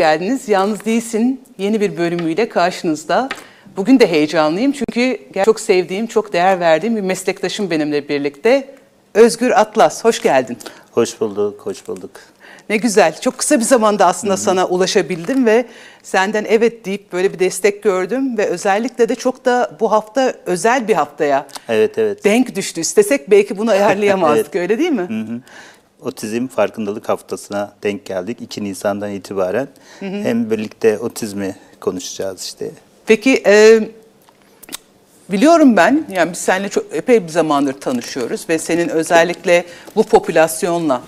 geldiniz. 0.00 0.48
Yalnız 0.48 0.84
değilsin. 0.84 1.40
Yeni 1.58 1.80
bir 1.80 1.96
bölümüyle 1.96 2.48
karşınızda. 2.48 3.28
Bugün 3.76 4.00
de 4.00 4.06
heyecanlıyım 4.06 4.72
çünkü 4.72 5.18
çok 5.44 5.60
sevdiğim, 5.60 6.06
çok 6.06 6.32
değer 6.32 6.60
verdiğim 6.60 6.96
bir 6.96 7.00
meslektaşım 7.00 7.70
benimle 7.70 8.08
birlikte. 8.08 8.74
Özgür 9.14 9.50
Atlas, 9.50 10.04
hoş 10.04 10.22
geldin. 10.22 10.58
Hoş 10.92 11.20
bulduk, 11.20 11.60
hoş 11.66 11.88
bulduk. 11.88 12.10
Ne 12.68 12.76
güzel. 12.76 13.20
Çok 13.20 13.38
kısa 13.38 13.58
bir 13.58 13.64
zamanda 13.64 14.06
aslında 14.06 14.36
sana 14.36 14.66
ulaşabildim 14.66 15.46
ve 15.46 15.66
senden 16.02 16.44
evet 16.48 16.84
deyip 16.84 17.12
böyle 17.12 17.32
bir 17.32 17.38
destek 17.38 17.82
gördüm 17.82 18.38
ve 18.38 18.46
özellikle 18.46 19.08
de 19.08 19.14
çok 19.14 19.44
da 19.44 19.76
bu 19.80 19.92
hafta 19.92 20.34
özel 20.46 20.88
bir 20.88 20.94
haftaya 20.94 21.46
Evet, 21.68 21.98
evet. 21.98 22.24
denk 22.24 22.54
düştü. 22.56 22.80
İstesek 22.80 23.30
belki 23.30 23.58
bunu 23.58 23.70
ayarlayamazdık 23.70 24.56
öyle 24.56 24.78
değil 24.78 24.92
mi? 24.92 25.40
Otizm 26.02 26.46
farkındalık 26.48 27.08
haftasına 27.08 27.72
denk 27.82 28.06
geldik. 28.06 28.38
2 28.40 28.64
Nisan'dan 28.64 29.10
itibaren 29.10 29.68
hem 30.00 30.50
birlikte 30.50 30.98
otizmi 30.98 31.56
konuşacağız 31.80 32.42
işte. 32.42 32.70
Peki 33.06 33.42
e, 33.46 33.80
biliyorum 35.28 35.76
ben 35.76 36.04
yani 36.10 36.32
biz 36.32 36.38
seninle 36.38 36.68
çok 36.68 36.84
epey 36.92 37.22
bir 37.24 37.28
zamandır 37.28 37.72
tanışıyoruz 37.72 38.48
ve 38.48 38.58
senin 38.58 38.88
özellikle 38.88 39.64
bu 39.96 40.02
popülasyonla 40.02 41.02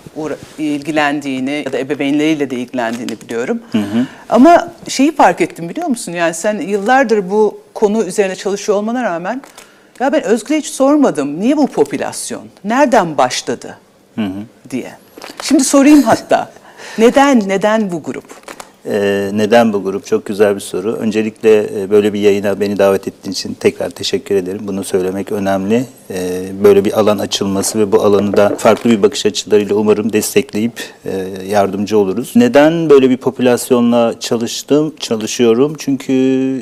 ilgilendiğini 0.57 1.63
ya 1.65 1.73
da 1.73 1.79
ebeveynleriyle 1.79 2.49
de 2.49 2.55
ilgilendiğini 2.55 3.21
biliyorum. 3.21 3.59
Ama 4.29 4.71
şeyi 4.87 5.15
fark 5.15 5.41
ettim 5.41 5.69
biliyor 5.69 5.87
musun? 5.87 6.11
Yani 6.11 6.33
sen 6.33 6.59
yıllardır 6.59 7.29
bu 7.29 7.61
konu 7.73 8.03
üzerine 8.03 8.35
çalışıyor 8.35 8.77
olmana 8.77 9.03
rağmen 9.03 9.41
ya 9.99 10.11
ben 10.13 10.23
Özgür'e 10.23 10.57
hiç 10.57 10.67
sormadım. 10.67 11.39
Niye 11.39 11.57
bu 11.57 11.67
popülasyon? 11.67 12.43
Nereden 12.63 13.17
başladı? 13.17 13.77
Diye. 14.73 14.91
Şimdi 15.41 15.63
sorayım 15.63 16.03
hatta. 16.03 16.51
Neden 16.97 17.49
neden 17.49 17.91
bu 17.91 18.03
grup? 18.03 18.25
Ee, 18.85 19.29
neden 19.33 19.73
bu 19.73 19.83
grup? 19.83 20.05
Çok 20.05 20.25
güzel 20.25 20.55
bir 20.55 20.59
soru. 20.59 20.93
Öncelikle 20.93 21.81
e, 21.81 21.89
böyle 21.89 22.13
bir 22.13 22.19
yayına 22.19 22.59
beni 22.59 22.77
davet 22.77 23.07
ettiğin 23.07 23.33
için 23.33 23.53
tekrar 23.53 23.89
teşekkür 23.89 24.35
ederim. 24.35 24.61
Bunu 24.63 24.83
söylemek 24.83 25.31
önemli. 25.31 25.85
Ee, 26.09 26.41
böyle 26.63 26.85
bir 26.85 26.99
alan 26.99 27.17
açılması 27.17 27.79
ve 27.79 27.91
bu 27.91 28.01
alanı 28.01 28.37
da 28.37 28.55
farklı 28.57 28.89
bir 28.89 29.01
bakış 29.01 29.25
açılarıyla 29.25 29.75
umarım 29.75 30.13
destekleyip 30.13 30.73
e, 31.05 31.27
yardımcı 31.49 31.97
oluruz. 31.97 32.33
Neden 32.35 32.89
böyle 32.89 33.09
bir 33.09 33.17
popülasyonla 33.17 34.19
çalıştım, 34.19 34.93
çalışıyorum? 34.99 35.73
Çünkü 35.77 36.13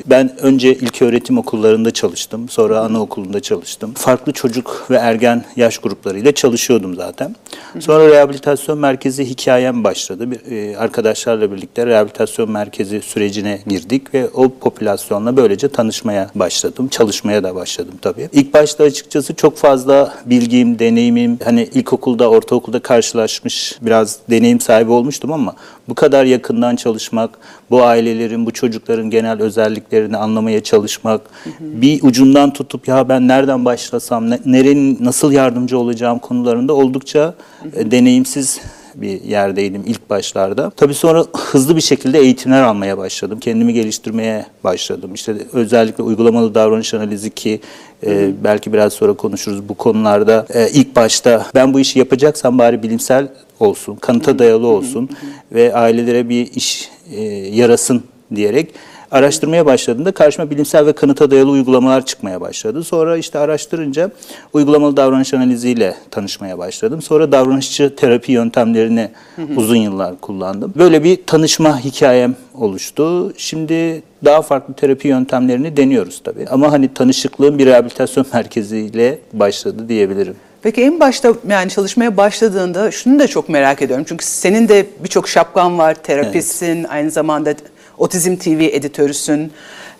ben 0.06 0.40
önce 0.40 0.74
ilköğretim 0.74 1.38
okullarında 1.38 1.90
çalıştım. 1.90 2.48
Sonra 2.48 2.80
anaokulunda 2.80 3.40
çalıştım. 3.40 3.94
Farklı 3.94 4.32
çocuk 4.32 4.86
ve 4.90 4.96
ergen 4.96 5.44
yaş 5.56 5.78
gruplarıyla 5.78 6.32
çalışıyordum 6.32 6.94
zaten. 6.94 7.36
Sonra 7.80 8.08
rehabilitasyon 8.08 8.78
merkezi 8.78 9.24
hikayem 9.24 9.84
başladı. 9.84 10.30
Bir, 10.30 10.52
e, 10.52 10.76
arkadaşlarla 10.76 11.52
birlikte 11.52 11.86
rehabilitasyon 11.86 12.11
merkezi 12.48 13.00
sürecine 13.00 13.58
girdik 13.66 14.14
ve 14.14 14.28
o 14.34 14.48
popülasyonla 14.48 15.36
böylece 15.36 15.68
tanışmaya 15.68 16.30
başladım. 16.34 16.88
Çalışmaya 16.88 17.44
da 17.44 17.54
başladım 17.54 17.94
tabii. 18.02 18.28
İlk 18.32 18.54
başta 18.54 18.84
açıkçası 18.84 19.34
çok 19.34 19.56
fazla 19.56 20.14
bilgim, 20.26 20.78
deneyimim, 20.78 21.38
hani 21.44 21.68
ilkokulda, 21.74 22.30
ortaokulda 22.30 22.80
karşılaşmış 22.80 23.78
biraz 23.82 24.18
deneyim 24.30 24.60
sahibi 24.60 24.90
olmuştum 24.90 25.32
ama 25.32 25.54
bu 25.88 25.94
kadar 25.94 26.24
yakından 26.24 26.76
çalışmak, 26.76 27.30
bu 27.70 27.82
ailelerin, 27.82 28.46
bu 28.46 28.50
çocukların 28.50 29.10
genel 29.10 29.42
özelliklerini 29.42 30.16
anlamaya 30.16 30.62
çalışmak, 30.62 31.20
bir 31.60 32.02
ucundan 32.02 32.52
tutup 32.52 32.88
ya 32.88 33.08
ben 33.08 33.28
nereden 33.28 33.64
başlasam, 33.64 34.30
ne- 34.30 34.40
nerenin 34.44 34.98
nasıl 35.00 35.32
yardımcı 35.32 35.78
olacağım 35.78 36.18
konularında 36.18 36.72
oldukça 36.74 37.34
e, 37.76 37.90
deneyimsiz 37.90 38.60
bir 38.94 39.22
yerdeydim 39.22 39.82
ilk 39.86 40.10
başlarda. 40.10 40.70
Tabii 40.70 40.94
sonra 40.94 41.24
hızlı 41.36 41.76
bir 41.76 41.80
şekilde 41.80 42.18
eğitimler 42.18 42.62
almaya 42.62 42.98
başladım. 42.98 43.38
Kendimi 43.40 43.74
geliştirmeye 43.74 44.46
başladım. 44.64 45.14
İşte 45.14 45.36
özellikle 45.52 46.02
uygulamalı 46.02 46.54
davranış 46.54 46.94
analizi 46.94 47.30
ki 47.30 47.60
e, 48.06 48.30
belki 48.44 48.72
biraz 48.72 48.92
sonra 48.92 49.12
konuşuruz 49.12 49.68
bu 49.68 49.74
konularda. 49.74 50.46
E, 50.54 50.70
ilk 50.70 50.96
başta 50.96 51.46
ben 51.54 51.74
bu 51.74 51.80
işi 51.80 51.98
yapacaksam 51.98 52.58
bari 52.58 52.82
bilimsel 52.82 53.28
olsun, 53.60 53.96
kanıta 53.96 54.38
dayalı 54.38 54.66
olsun 54.66 55.08
ve 55.52 55.74
ailelere 55.74 56.28
bir 56.28 56.52
iş 56.54 56.88
e, 57.16 57.22
yarasın 57.32 58.02
diyerek 58.34 58.74
araştırmaya 59.12 59.66
başladığımda 59.66 60.12
karşıma 60.12 60.50
bilimsel 60.50 60.86
ve 60.86 60.92
kanıta 60.92 61.30
dayalı 61.30 61.50
uygulamalar 61.50 62.06
çıkmaya 62.06 62.40
başladı. 62.40 62.84
Sonra 62.84 63.16
işte 63.16 63.38
araştırınca 63.38 64.10
uygulamalı 64.52 64.96
davranış 64.96 65.34
analiziyle 65.34 65.94
tanışmaya 66.10 66.58
başladım. 66.58 67.02
Sonra 67.02 67.32
davranışçı 67.32 67.96
terapi 67.96 68.32
yöntemlerini 68.32 69.10
uzun 69.56 69.76
yıllar 69.76 70.20
kullandım. 70.20 70.72
Böyle 70.76 71.04
bir 71.04 71.18
tanışma 71.26 71.80
hikayem 71.80 72.36
oluştu. 72.54 73.32
Şimdi 73.36 74.02
daha 74.24 74.42
farklı 74.42 74.74
terapi 74.74 75.08
yöntemlerini 75.08 75.76
deniyoruz 75.76 76.20
tabii. 76.24 76.46
Ama 76.50 76.72
hani 76.72 76.94
tanışıklığım 76.94 77.58
bir 77.58 77.66
rehabilitasyon 77.66 78.26
merkeziyle 78.32 79.18
başladı 79.32 79.88
diyebilirim. 79.88 80.36
Peki 80.62 80.82
en 80.82 81.00
başta 81.00 81.34
yani 81.48 81.70
çalışmaya 81.70 82.16
başladığında 82.16 82.90
şunu 82.90 83.18
da 83.18 83.26
çok 83.26 83.48
merak 83.48 83.82
ediyorum. 83.82 84.04
Çünkü 84.08 84.24
senin 84.24 84.68
de 84.68 84.86
birçok 85.04 85.28
şapkan 85.28 85.78
var. 85.78 85.94
Terapistsin, 85.94 86.84
aynı 86.84 87.10
zamanda 87.10 87.54
Otizm 87.98 88.36
TV 88.36 88.60
editörüsün 88.60 89.52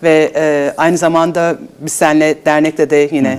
ve 0.03 0.33
e, 0.35 0.75
aynı 0.77 0.99
zamanda 0.99 1.59
biz 1.81 1.93
seninle 1.93 2.37
dernekte 2.45 2.91
de 2.91 3.09
yine 3.13 3.39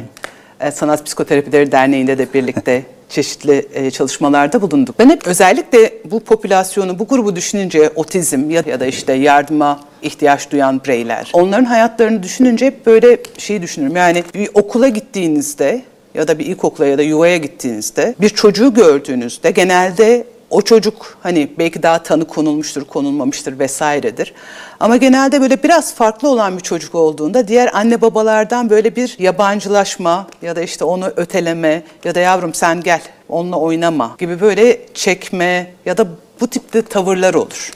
e, 0.60 0.72
Sanat 0.72 1.06
Psikoterapileri 1.06 1.72
Derneği'nde 1.72 2.18
de 2.18 2.34
birlikte 2.34 2.84
çeşitli 3.10 3.66
e, 3.74 3.92
çalışmalarda 3.92 4.62
bulunduk. 4.62 5.00
Ben 5.00 5.10
hep 5.10 5.28
özellikle 5.28 5.94
bu 6.06 6.20
popülasyonu, 6.20 7.00
bu 7.00 7.08
grubu 7.08 7.36
düşününce 7.36 7.90
otizm 7.96 8.50
ya, 8.50 8.64
ya 8.66 8.80
da 8.80 8.86
işte 8.86 9.14
yardıma 9.14 9.80
ihtiyaç 10.02 10.52
duyan 10.52 10.84
bireyler. 10.84 11.32
Onların 11.34 11.66
hayatlarını 11.66 12.24
düşününce 12.24 12.66
hep 12.66 12.86
böyle 12.86 13.18
şeyi 13.38 13.62
düşünürüm. 13.62 13.96
Yani 13.96 14.24
bir 14.34 14.50
okula 14.54 14.88
gittiğinizde 14.88 15.82
ya 16.14 16.28
da 16.28 16.40
bir 16.40 16.46
ilkokula 16.46 16.88
ya 16.88 16.98
da 16.98 17.02
yuvaya 17.02 17.38
gittiğinizde 17.38 18.16
bir 18.22 18.30
çocuğu 18.30 18.74
gördüğünüzde 18.74 19.52
genelde 19.52 20.24
o 20.54 20.62
çocuk 20.62 21.18
hani 21.24 21.50
belki 21.60 21.84
daha 21.84 22.04
tanı 22.04 22.26
konulmuştur, 22.26 22.86
konulmamıştır 22.86 23.60
vesairedir. 23.60 24.34
Ama 24.80 24.98
genelde 24.98 25.42
böyle 25.42 25.64
biraz 25.64 25.96
farklı 25.96 26.30
olan 26.30 26.58
bir 26.58 26.62
çocuk 26.62 26.96
olduğunda 26.96 27.48
diğer 27.48 27.70
anne 27.74 28.02
babalardan 28.02 28.70
böyle 28.70 28.96
bir 28.96 29.16
yabancılaşma 29.20 30.28
ya 30.42 30.56
da 30.56 30.62
işte 30.62 30.86
onu 30.86 31.08
öteleme 31.16 31.84
ya 32.04 32.16
da 32.16 32.20
yavrum 32.20 32.54
sen 32.54 32.82
gel 32.82 33.02
onunla 33.30 33.60
oynama 33.60 34.16
gibi 34.20 34.42
böyle 34.42 34.80
çekme 34.94 35.72
ya 35.86 35.98
da 35.98 36.08
bu 36.42 36.48
tipte 36.48 36.82
tavırlar 36.82 37.34
olur. 37.34 37.72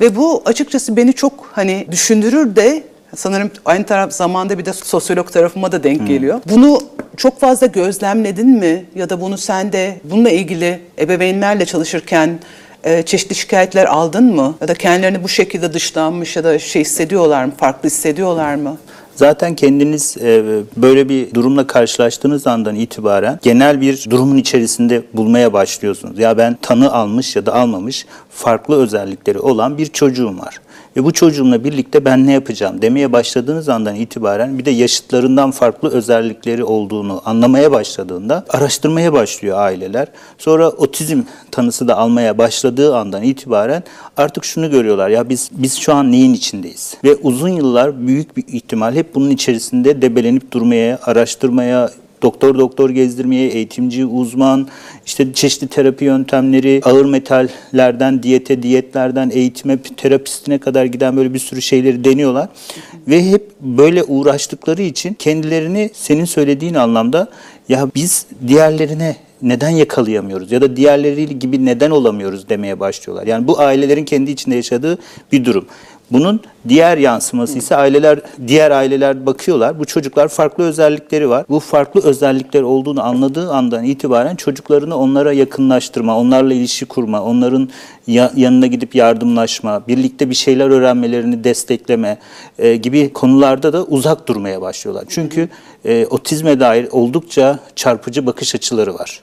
Ve 0.00 0.16
bu 0.16 0.42
açıkçası 0.44 0.96
beni 0.96 1.12
çok 1.12 1.50
hani 1.52 1.86
düşündürür 1.90 2.56
de 2.56 2.82
sanırım 3.16 3.50
aynı 3.64 3.86
taraf 3.86 4.12
zamanda 4.12 4.58
bir 4.58 4.64
de 4.64 4.72
sosyolog 4.72 5.32
tarafıma 5.32 5.72
da 5.72 5.82
denk 5.82 6.06
geliyor. 6.06 6.40
Bunu 6.46 6.80
çok 7.16 7.40
fazla 7.40 7.66
gözlemledin 7.66 8.48
mi 8.48 8.84
ya 8.94 9.10
da 9.10 9.20
bunu 9.20 9.38
sen 9.38 9.72
de 9.72 10.00
bununla 10.04 10.30
ilgili 10.30 10.80
ebeveynlerle 10.98 11.66
çalışırken 11.66 12.38
e, 12.84 13.02
çeşitli 13.02 13.34
şikayetler 13.34 13.84
aldın 13.84 14.34
mı? 14.34 14.54
Ya 14.60 14.68
da 14.68 14.74
kendilerini 14.74 15.22
bu 15.24 15.28
şekilde 15.28 15.72
dışlanmış 15.72 16.36
ya 16.36 16.44
da 16.44 16.58
şey 16.58 16.82
hissediyorlar 16.82 17.44
mı, 17.44 17.52
farklı 17.56 17.86
hissediyorlar 17.88 18.54
mı? 18.54 18.76
Zaten 19.14 19.54
kendiniz 19.54 20.16
e, 20.22 20.42
böyle 20.76 21.08
bir 21.08 21.34
durumla 21.34 21.66
karşılaştığınız 21.66 22.46
andan 22.46 22.74
itibaren 22.74 23.38
genel 23.42 23.80
bir 23.80 24.06
durumun 24.10 24.36
içerisinde 24.36 25.02
bulmaya 25.14 25.52
başlıyorsunuz. 25.52 26.18
Ya 26.18 26.38
ben 26.38 26.58
tanı 26.62 26.92
almış 26.92 27.36
ya 27.36 27.46
da 27.46 27.54
almamış 27.54 28.06
farklı 28.30 28.82
özellikleri 28.82 29.38
olan 29.38 29.78
bir 29.78 29.86
çocuğum 29.86 30.38
var. 30.38 30.60
Ve 30.96 31.04
bu 31.04 31.12
çocuğumla 31.12 31.64
birlikte 31.64 32.04
ben 32.04 32.26
ne 32.26 32.32
yapacağım 32.32 32.82
demeye 32.82 33.12
başladığınız 33.12 33.68
andan 33.68 33.96
itibaren 33.96 34.58
bir 34.58 34.64
de 34.64 34.70
yaşıtlarından 34.70 35.50
farklı 35.50 35.90
özellikleri 35.90 36.64
olduğunu 36.64 37.22
anlamaya 37.24 37.72
başladığında 37.72 38.44
araştırmaya 38.48 39.12
başlıyor 39.12 39.58
aileler. 39.58 40.08
Sonra 40.38 40.68
otizm 40.68 41.22
tanısı 41.50 41.88
da 41.88 41.96
almaya 41.96 42.38
başladığı 42.38 42.96
andan 42.96 43.22
itibaren 43.22 43.82
artık 44.16 44.44
şunu 44.44 44.70
görüyorlar 44.70 45.08
ya 45.08 45.28
biz 45.28 45.50
biz 45.52 45.78
şu 45.78 45.94
an 45.94 46.12
neyin 46.12 46.34
içindeyiz? 46.34 46.96
Ve 47.04 47.14
uzun 47.14 47.48
yıllar 47.48 48.06
büyük 48.06 48.36
bir 48.36 48.44
ihtimal 48.48 48.94
hep 48.94 49.14
bunun 49.14 49.30
içerisinde 49.30 50.02
debelenip 50.02 50.52
durmaya, 50.52 50.98
araştırmaya, 51.02 51.90
doktor 52.22 52.58
doktor 52.58 52.90
gezdirmeye, 52.90 53.48
eğitimci, 53.48 54.06
uzman, 54.06 54.68
işte 55.06 55.32
çeşitli 55.32 55.68
terapi 55.68 56.04
yöntemleri, 56.04 56.80
ağır 56.84 57.04
metallerden 57.04 58.22
diyete, 58.22 58.62
diyetlerden 58.62 59.30
eğitime, 59.30 59.78
terapistine 59.96 60.58
kadar 60.58 60.84
giden 60.84 61.16
böyle 61.16 61.34
bir 61.34 61.38
sürü 61.38 61.62
şeyleri 61.62 62.04
deniyorlar. 62.04 62.48
Ve 63.08 63.30
hep 63.30 63.50
böyle 63.60 64.04
uğraştıkları 64.04 64.82
için 64.82 65.14
kendilerini 65.14 65.90
senin 65.92 66.24
söylediğin 66.24 66.74
anlamda 66.74 67.28
ya 67.68 67.88
biz 67.94 68.26
diğerlerine 68.48 69.16
neden 69.42 69.68
yakalayamıyoruz 69.68 70.52
ya 70.52 70.60
da 70.60 70.76
diğerleri 70.76 71.38
gibi 71.38 71.64
neden 71.64 71.90
olamıyoruz 71.90 72.48
demeye 72.48 72.80
başlıyorlar. 72.80 73.26
Yani 73.26 73.46
bu 73.46 73.60
ailelerin 73.60 74.04
kendi 74.04 74.30
içinde 74.30 74.56
yaşadığı 74.56 74.98
bir 75.32 75.44
durum. 75.44 75.66
Bunun 76.12 76.40
diğer 76.68 76.98
yansıması 76.98 77.58
ise 77.58 77.76
aileler 77.76 78.20
diğer 78.46 78.70
aileler 78.70 79.26
bakıyorlar. 79.26 79.78
Bu 79.78 79.84
çocuklar 79.84 80.28
farklı 80.28 80.64
özellikleri 80.64 81.28
var. 81.28 81.44
Bu 81.48 81.60
farklı 81.60 82.00
özellikler 82.04 82.62
olduğunu 82.62 83.02
anladığı 83.02 83.52
andan 83.52 83.84
itibaren 83.84 84.36
çocuklarını 84.36 84.96
onlara 84.96 85.32
yakınlaştırma, 85.32 86.18
onlarla 86.18 86.54
ilişki 86.54 86.86
kurma, 86.86 87.22
onların 87.22 87.68
ya- 88.06 88.32
yanına 88.36 88.66
gidip 88.66 88.94
yardımlaşma, 88.94 89.82
birlikte 89.88 90.30
bir 90.30 90.34
şeyler 90.34 90.70
öğrenmelerini 90.70 91.44
destekleme 91.44 92.18
e, 92.58 92.76
gibi 92.76 93.12
konularda 93.12 93.72
da 93.72 93.84
uzak 93.84 94.28
durmaya 94.28 94.60
başlıyorlar. 94.62 95.04
Çünkü 95.08 95.48
e, 95.84 96.06
otizme 96.06 96.60
dair 96.60 96.88
oldukça 96.90 97.58
çarpıcı 97.76 98.26
bakış 98.26 98.54
açıları 98.54 98.94
var. 98.94 99.22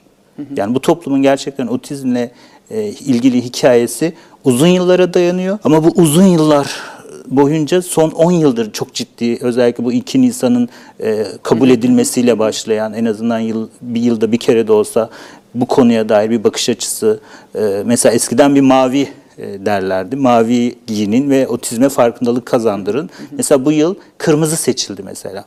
Yani 0.56 0.74
bu 0.74 0.80
toplumun 0.80 1.22
gerçekten 1.22 1.66
otizmle 1.66 2.30
e, 2.70 2.82
ilgili 2.82 3.44
hikayesi 3.44 4.12
uzun 4.44 4.66
yıllara 4.66 5.14
dayanıyor. 5.14 5.58
Ama 5.64 5.84
bu 5.84 5.88
uzun 5.96 6.26
yıllar 6.26 6.80
boyunca 7.26 7.82
son 7.82 8.10
10 8.10 8.32
yıldır 8.32 8.72
çok 8.72 8.94
ciddi 8.94 9.38
özellikle 9.40 9.84
bu 9.84 9.92
2 9.92 10.22
Nisan'ın 10.22 10.68
e, 11.00 11.26
kabul 11.42 11.70
edilmesiyle 11.70 12.38
başlayan 12.38 12.94
en 12.94 13.04
azından 13.04 13.38
yıl, 13.38 13.68
bir 13.82 14.00
yılda 14.00 14.32
bir 14.32 14.38
kere 14.38 14.68
de 14.68 14.72
olsa 14.72 15.10
bu 15.54 15.66
konuya 15.66 16.08
dair 16.08 16.30
bir 16.30 16.44
bakış 16.44 16.68
açısı. 16.68 17.20
e, 17.54 17.82
mesela 17.84 18.14
eskiden 18.14 18.54
bir 18.54 18.60
mavi 18.60 19.08
e, 19.38 19.66
derlerdi. 19.66 20.16
Mavi 20.16 20.74
giyinin 20.86 21.30
ve 21.30 21.48
otizme 21.48 21.88
farkındalık 21.88 22.46
kazandırın. 22.46 23.10
Mesela 23.30 23.64
bu 23.64 23.72
yıl 23.72 23.94
kırmızı 24.18 24.56
seçildi 24.56 25.02
mesela. 25.02 25.44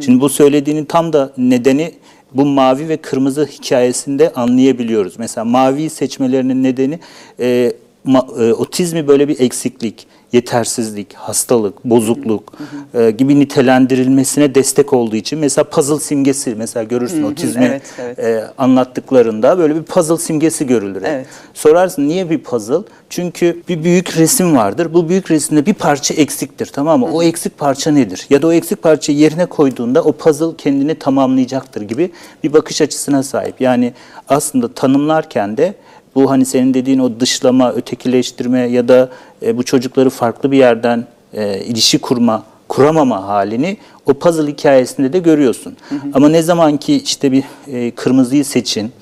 Şimdi 0.00 0.20
bu 0.20 0.28
söylediğinin 0.28 0.84
tam 0.84 1.12
da 1.12 1.32
nedeni 1.38 1.92
bu 2.34 2.44
mavi 2.46 2.88
ve 2.88 2.96
kırmızı 2.96 3.46
hikayesinde 3.46 4.32
anlayabiliyoruz. 4.32 5.18
Mesela 5.18 5.44
maviyi 5.44 5.90
seçmelerinin 5.90 6.62
nedeni 6.62 6.98
e, 7.40 7.72
ma- 8.06 8.48
e, 8.48 8.52
otizmi 8.54 9.08
böyle 9.08 9.28
bir 9.28 9.40
eksiklik, 9.40 10.06
yetersizlik, 10.32 11.14
hastalık, 11.14 11.84
bozukluk 11.84 12.52
e, 12.94 13.10
gibi 13.10 13.40
nitelendirilmesine 13.40 14.54
destek 14.54 14.92
olduğu 14.92 15.16
için 15.16 15.38
mesela 15.38 15.64
puzzle 15.64 16.00
simgesi 16.00 16.54
mesela 16.54 16.84
görürsün 16.84 17.22
otizmi 17.22 17.64
evet, 17.64 17.82
evet. 17.98 18.18
e, 18.18 18.50
anlattıklarında 18.58 19.58
böyle 19.58 19.76
bir 19.76 19.82
puzzle 19.82 20.16
simgesi 20.16 20.66
görülür. 20.66 21.02
Evet. 21.06 21.26
Sorarsın 21.54 22.08
niye 22.08 22.30
bir 22.30 22.38
puzzle? 22.38 22.82
Çünkü 23.10 23.62
bir 23.68 23.84
büyük 23.84 24.16
resim 24.16 24.56
vardır. 24.56 24.94
Bu 24.94 25.08
büyük 25.08 25.30
resimde 25.30 25.66
bir 25.66 25.74
parça 25.74 26.14
eksiktir 26.14 26.66
tamam 26.66 27.00
mı? 27.00 27.06
O 27.12 27.22
eksik 27.22 27.58
parça 27.58 27.90
nedir? 27.90 28.26
Ya 28.30 28.42
da 28.42 28.46
o 28.46 28.52
eksik 28.52 28.82
parçayı 28.82 29.18
yerine 29.18 29.46
koyduğunda 29.46 30.02
o 30.02 30.12
puzzle 30.12 30.56
kendini 30.58 30.94
tamamlayacaktır 30.94 31.82
gibi 31.82 32.10
bir 32.44 32.52
bakış 32.52 32.82
açısına 32.82 33.22
sahip. 33.22 33.60
Yani 33.60 33.92
aslında 34.28 34.74
tanımlarken 34.74 35.56
de 35.56 35.74
bu 36.14 36.30
hani 36.30 36.46
senin 36.46 36.74
dediğin 36.74 36.98
o 36.98 37.20
dışlama, 37.20 37.72
ötekileştirme 37.72 38.60
ya 38.60 38.88
da 38.88 39.08
e, 39.42 39.56
bu 39.56 39.62
çocukları 39.62 40.10
farklı 40.10 40.50
bir 40.50 40.58
yerden 40.58 41.06
e, 41.32 41.60
ilişki 41.60 41.98
kurma, 41.98 42.42
kuramama 42.68 43.28
halini 43.28 43.76
o 44.06 44.14
puzzle 44.14 44.52
hikayesinde 44.52 45.12
de 45.12 45.18
görüyorsun. 45.18 45.76
Ama 46.14 46.28
ne 46.28 46.42
zaman 46.42 46.76
ki 46.76 46.96
işte 46.96 47.32
bir 47.32 47.44
e, 47.66 47.90
kırmızıyı 47.90 48.44
seçin, 48.44 48.92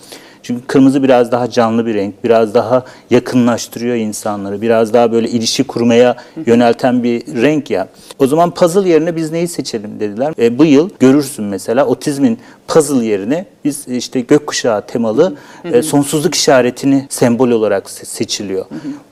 çünkü 0.43 0.67
kırmızı 0.67 1.03
biraz 1.03 1.33
daha 1.33 1.51
canlı 1.51 1.87
bir 1.87 1.95
renk, 1.95 2.25
biraz 2.25 2.55
daha 2.55 2.85
yakınlaştırıyor 3.11 3.97
insanları, 3.97 4.63
biraz 4.63 4.93
daha 4.93 5.13
böyle 5.13 5.29
ilişki 5.29 5.65
kurmaya 5.65 6.17
yönelten 6.47 7.03
bir 7.03 7.43
renk 7.43 7.71
ya. 7.71 7.89
O 8.19 8.27
zaman 8.27 8.51
puzzle 8.51 8.89
yerine 8.89 9.17
biz 9.17 9.31
neyi 9.31 9.49
seçelim 9.49 10.01
dediler. 10.01 10.35
E, 10.39 10.59
bu 10.59 10.65
yıl 10.65 10.91
görürsün 11.01 11.45
mesela 11.45 11.87
otizmin 11.87 12.39
puzzle 12.69 13.07
yerine 13.07 13.47
biz 13.65 13.89
işte 13.89 14.21
gökkuşağı 14.21 14.87
temalı 14.87 15.37
e, 15.65 15.83
sonsuzluk 15.83 16.35
işaretini 16.35 17.07
sembol 17.09 17.51
olarak 17.51 17.85
se- 17.87 18.05
seçiliyor. 18.05 18.65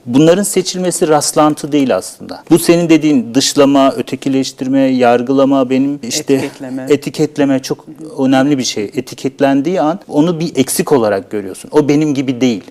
Bunların 0.05 0.43
seçilmesi 0.43 1.07
rastlantı 1.07 1.71
değil 1.71 1.95
aslında. 1.95 2.43
Bu 2.49 2.59
senin 2.59 2.89
dediğin 2.89 3.33
dışlama, 3.33 3.91
ötekileştirme, 3.91 4.79
yargılama, 4.81 5.69
benim 5.69 5.99
işte 6.03 6.33
Etiketleme. 6.33 6.85
etiketleme 6.89 7.59
çok 7.59 7.85
önemli 8.19 8.57
bir 8.57 8.63
şey. 8.63 8.91
Etiketlendiği 8.95 9.81
an 9.81 9.99
onu 10.07 10.39
bir 10.39 10.51
eksik 10.55 10.91
olarak 10.91 11.31
görüyorsun. 11.31 11.69
O 11.73 11.87
benim 11.89 12.13
gibi 12.13 12.41
değil. 12.41 12.63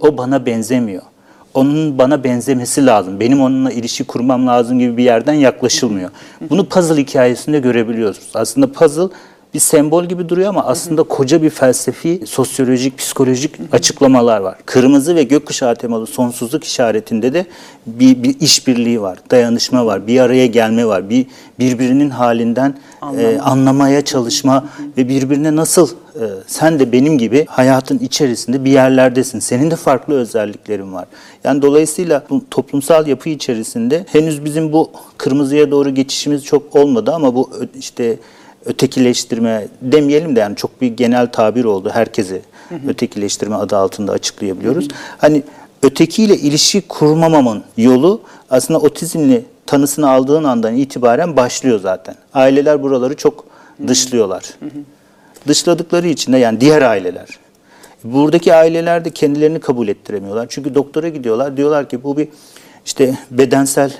O 0.00 0.18
bana 0.18 0.46
benzemiyor. 0.46 1.02
Onun 1.54 1.98
bana 1.98 2.24
benzemesi 2.24 2.86
lazım. 2.86 3.20
Benim 3.20 3.40
onunla 3.40 3.70
ilişki 3.72 4.04
kurmam 4.04 4.46
lazım 4.46 4.78
gibi 4.78 4.96
bir 4.96 5.04
yerden 5.04 5.32
yaklaşılmıyor. 5.34 6.10
Bunu 6.50 6.64
puzzle 6.68 7.02
hikayesinde 7.02 7.60
görebiliyoruz. 7.60 8.20
Aslında 8.34 8.72
puzzle 8.72 9.08
bir 9.54 9.58
sembol 9.58 10.04
gibi 10.04 10.28
duruyor 10.28 10.48
ama 10.48 10.64
aslında 10.64 11.02
koca 11.02 11.42
bir 11.42 11.50
felsefi, 11.50 12.20
sosyolojik, 12.26 12.98
psikolojik 12.98 13.54
açıklamalar 13.72 14.40
var. 14.40 14.56
Kırmızı 14.66 15.16
ve 15.16 15.22
gökkuşağı 15.22 15.76
temalı 15.76 16.06
sonsuzluk 16.06 16.64
işaretinde 16.64 17.32
de 17.32 17.46
bir, 17.86 18.22
bir 18.22 18.40
işbirliği 18.40 19.00
var, 19.00 19.18
dayanışma 19.30 19.86
var, 19.86 20.06
bir 20.06 20.20
araya 20.20 20.46
gelme 20.46 20.86
var, 20.86 21.10
bir 21.10 21.26
birbirinin 21.58 22.10
halinden 22.10 22.74
e, 23.18 23.38
anlamaya 23.38 24.04
çalışma 24.04 24.64
ve 24.96 25.08
birbirine 25.08 25.56
nasıl 25.56 25.88
e, 26.14 26.24
sen 26.46 26.78
de 26.78 26.92
benim 26.92 27.18
gibi 27.18 27.46
hayatın 27.48 27.98
içerisinde 27.98 28.64
bir 28.64 28.70
yerlerdesin. 28.70 29.38
Senin 29.38 29.70
de 29.70 29.76
farklı 29.76 30.14
özelliklerin 30.14 30.92
var. 30.92 31.06
Yani 31.44 31.62
dolayısıyla 31.62 32.24
bu 32.30 32.42
toplumsal 32.50 33.06
yapı 33.06 33.28
içerisinde 33.28 34.06
henüz 34.08 34.44
bizim 34.44 34.72
bu 34.72 34.90
kırmızıya 35.18 35.70
doğru 35.70 35.94
geçişimiz 35.94 36.44
çok 36.44 36.76
olmadı 36.76 37.12
ama 37.14 37.34
bu 37.34 37.50
işte 37.78 38.18
ötekileştirme 38.64 39.68
demeyelim 39.82 40.36
de 40.36 40.40
yani 40.40 40.56
çok 40.56 40.80
bir 40.80 40.88
genel 40.88 41.32
tabir 41.32 41.64
oldu. 41.64 41.90
Herkesi 41.92 42.42
ötekileştirme 42.88 43.56
adı 43.56 43.76
altında 43.76 44.12
açıklayabiliyoruz. 44.12 44.88
Hani 45.18 45.42
ötekiyle 45.82 46.36
ilişki 46.36 46.80
kurmamamın 46.80 47.64
yolu 47.76 48.20
aslında 48.50 48.80
otizmli 48.80 49.44
tanısını 49.66 50.10
aldığın 50.10 50.44
andan 50.44 50.76
itibaren 50.76 51.36
başlıyor 51.36 51.80
zaten. 51.80 52.14
Aileler 52.34 52.82
buraları 52.82 53.16
çok 53.16 53.44
dışlıyorlar. 53.88 54.44
Dışladıkları 55.48 56.08
için 56.08 56.32
de 56.32 56.38
yani 56.38 56.60
diğer 56.60 56.82
aileler. 56.82 57.28
Buradaki 58.04 58.54
aileler 58.54 59.04
de 59.04 59.10
kendilerini 59.10 59.60
kabul 59.60 59.88
ettiremiyorlar. 59.88 60.46
Çünkü 60.48 60.74
doktora 60.74 61.08
gidiyorlar. 61.08 61.56
Diyorlar 61.56 61.88
ki 61.88 62.02
bu 62.04 62.16
bir 62.16 62.28
işte 62.86 63.18
bedensel 63.30 63.92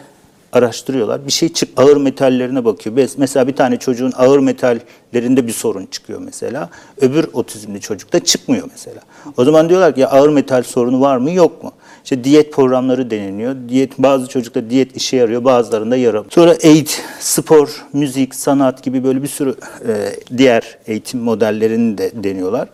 araştırıyorlar. 0.53 1.27
Bir 1.27 1.33
şey 1.33 1.49
çık 1.53 1.69
ağır 1.77 1.97
metallerine 1.97 2.65
bakıyor. 2.65 2.97
Mes- 2.97 3.15
Mesela 3.17 3.47
bir 3.49 3.57
tane 3.57 3.79
çocuğun 3.79 4.13
ağır 4.17 4.39
metallerinde 4.39 5.47
bir 5.47 5.53
sorun 5.53 5.87
çıkıyor 5.87 6.21
mesela. 6.25 6.71
Öbür 7.01 7.27
otizmli 7.33 7.81
çocukta 7.81 8.21
çıkmıyor 8.25 8.69
mesela. 8.71 9.01
O 9.37 9.45
zaman 9.45 9.69
diyorlar 9.69 9.95
ki 9.95 10.01
ya 10.01 10.09
ağır 10.11 10.29
metal 10.29 10.63
sorunu 10.63 11.01
var 11.01 11.17
mı 11.17 11.31
yok 11.31 11.63
mu? 11.65 11.73
İşte 12.05 12.25
diyet 12.25 12.53
programları 12.53 13.11
deneniyor. 13.11 13.57
Diyet 13.69 13.99
bazı 13.99 14.27
çocukta 14.29 14.71
diyet 14.71 14.97
işe 14.97 15.17
yarıyor, 15.17 15.45
bazılarında 15.45 15.97
yaramıyor. 15.97 16.33
Sonra 16.33 16.55
eğit, 16.61 17.03
spor, 17.21 17.85
müzik, 17.93 18.35
sanat 18.35 18.83
gibi 18.83 19.05
böyle 19.05 19.23
bir 19.23 19.29
sürü 19.29 19.55
e, 19.89 20.13
diğer 20.39 20.79
eğitim 20.87 21.21
modellerini 21.21 21.99
de 21.99 22.11
deniyorlar. 22.15 22.69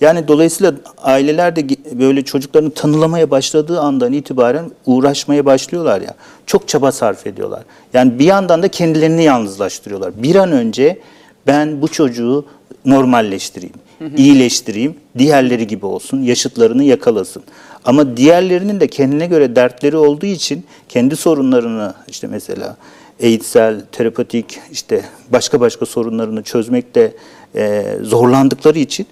Yani 0.00 0.28
dolayısıyla 0.28 0.74
aileler 1.02 1.56
de 1.56 1.66
böyle 1.98 2.24
çocuklarını 2.24 2.70
tanılamaya 2.70 3.30
başladığı 3.30 3.80
andan 3.80 4.12
itibaren 4.12 4.70
uğraşmaya 4.86 5.46
başlıyorlar 5.46 6.00
ya. 6.00 6.14
Çok 6.46 6.68
çaba 6.68 6.92
sarf 6.92 7.26
ediyorlar. 7.26 7.62
Yani 7.92 8.18
bir 8.18 8.24
yandan 8.24 8.62
da 8.62 8.68
kendilerini 8.68 9.24
yalnızlaştırıyorlar. 9.24 10.22
Bir 10.22 10.34
an 10.34 10.52
önce 10.52 10.98
ben 11.46 11.82
bu 11.82 11.88
çocuğu 11.88 12.44
normalleştireyim, 12.84 13.74
iyileştireyim, 14.16 14.94
diğerleri 15.18 15.66
gibi 15.66 15.86
olsun, 15.86 16.22
yaşıtlarını 16.22 16.84
yakalasın. 16.84 17.42
Ama 17.84 18.16
diğerlerinin 18.16 18.80
de 18.80 18.88
kendine 18.88 19.26
göre 19.26 19.56
dertleri 19.56 19.96
olduğu 19.96 20.26
için 20.26 20.64
kendi 20.88 21.16
sorunlarını 21.16 21.94
işte 22.08 22.26
mesela 22.26 22.76
eğitsel, 23.20 23.80
terapatik 23.92 24.58
işte 24.72 25.04
başka 25.32 25.60
başka 25.60 25.86
sorunlarını 25.86 26.42
çözmekte 26.42 27.12
e, 27.54 27.84
zorlandıkları 28.02 28.78
için 28.78 29.06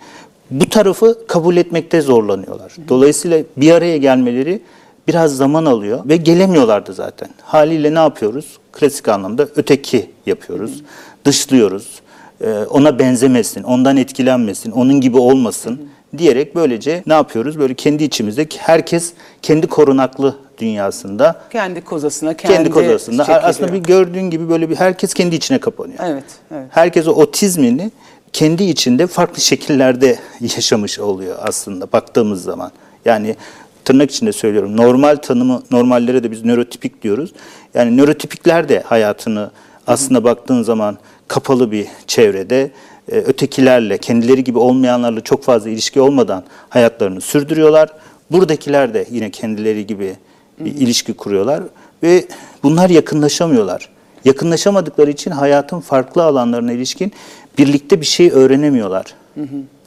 bu 0.52 0.68
tarafı 0.68 1.26
kabul 1.28 1.56
etmekte 1.56 2.00
zorlanıyorlar. 2.00 2.72
Dolayısıyla 2.88 3.42
bir 3.56 3.72
araya 3.72 3.96
gelmeleri 3.96 4.62
biraz 5.08 5.36
zaman 5.36 5.64
alıyor 5.64 6.00
ve 6.08 6.16
gelemiyorlardı 6.16 6.92
zaten. 6.92 7.28
Haliyle 7.42 7.94
ne 7.94 7.98
yapıyoruz? 7.98 8.58
Klasik 8.72 9.08
anlamda 9.08 9.48
öteki 9.56 10.10
yapıyoruz, 10.26 10.82
dışlıyoruz. 11.24 12.00
Ee, 12.40 12.50
ona 12.70 12.98
benzemesin, 12.98 13.62
ondan 13.62 13.96
etkilenmesin, 13.96 14.70
onun 14.70 15.00
gibi 15.00 15.18
olmasın 15.18 15.80
diyerek 16.18 16.54
böylece 16.54 17.02
ne 17.06 17.12
yapıyoruz? 17.12 17.58
Böyle 17.58 17.74
kendi 17.74 18.04
içimizde 18.04 18.46
herkes 18.58 19.12
kendi 19.42 19.66
korunaklı 19.66 20.36
dünyasında, 20.58 21.40
Kendi 21.52 21.80
kozasına, 21.80 22.36
kendi, 22.36 22.54
kendi 22.54 22.70
kozasında 22.70 23.24
çekiliyor. 23.24 23.44
aslında 23.44 23.72
bir 23.72 23.78
gördüğün 23.78 24.30
gibi 24.30 24.48
böyle 24.48 24.70
bir 24.70 24.76
herkes 24.76 25.14
kendi 25.14 25.36
içine 25.36 25.58
kapanıyor. 25.58 25.98
Evet, 26.02 26.24
evet. 26.54 26.66
Herkes 26.70 27.08
o 27.08 27.10
otizmini 27.10 27.90
kendi 28.32 28.64
içinde 28.64 29.06
farklı 29.06 29.40
şekillerde 29.40 30.18
yaşamış 30.40 30.98
oluyor 30.98 31.36
aslında 31.42 31.92
baktığımız 31.92 32.42
zaman. 32.42 32.72
Yani 33.04 33.36
tırnak 33.84 34.10
içinde 34.10 34.32
söylüyorum. 34.32 34.76
Normal 34.76 35.16
tanımı 35.16 35.62
normallere 35.70 36.22
de 36.22 36.30
biz 36.30 36.44
nörotipik 36.44 37.02
diyoruz. 37.02 37.32
Yani 37.74 37.96
nörotipikler 37.96 38.68
de 38.68 38.80
hayatını 38.80 39.50
aslında 39.86 40.24
baktığın 40.24 40.62
zaman 40.62 40.98
kapalı 41.28 41.72
bir 41.72 41.86
çevrede 42.06 42.70
e, 43.12 43.14
ötekilerle, 43.14 43.98
kendileri 43.98 44.44
gibi 44.44 44.58
olmayanlarla 44.58 45.20
çok 45.20 45.44
fazla 45.44 45.70
ilişki 45.70 46.00
olmadan 46.00 46.44
hayatlarını 46.68 47.20
sürdürüyorlar. 47.20 47.88
Buradakiler 48.30 48.94
de 48.94 49.06
yine 49.10 49.30
kendileri 49.30 49.86
gibi 49.86 50.16
bir 50.58 50.74
ilişki 50.74 51.12
kuruyorlar 51.14 51.62
ve 52.02 52.24
bunlar 52.62 52.90
yakınlaşamıyorlar. 52.90 53.88
Yakınlaşamadıkları 54.24 55.10
için 55.10 55.30
hayatın 55.30 55.80
farklı 55.80 56.24
alanlarına 56.24 56.72
ilişkin 56.72 57.12
birlikte 57.58 58.00
bir 58.00 58.06
şey 58.06 58.30
öğrenemiyorlar. 58.30 59.14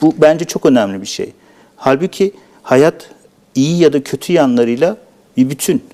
Bu 0.00 0.14
bence 0.18 0.44
çok 0.44 0.66
önemli 0.66 1.00
bir 1.00 1.06
şey. 1.06 1.32
Halbuki 1.76 2.32
hayat 2.62 3.10
iyi 3.54 3.78
ya 3.78 3.92
da 3.92 4.02
kötü 4.02 4.32
yanlarıyla 4.32 4.96
bir 5.36 5.50
bütün. 5.50 5.84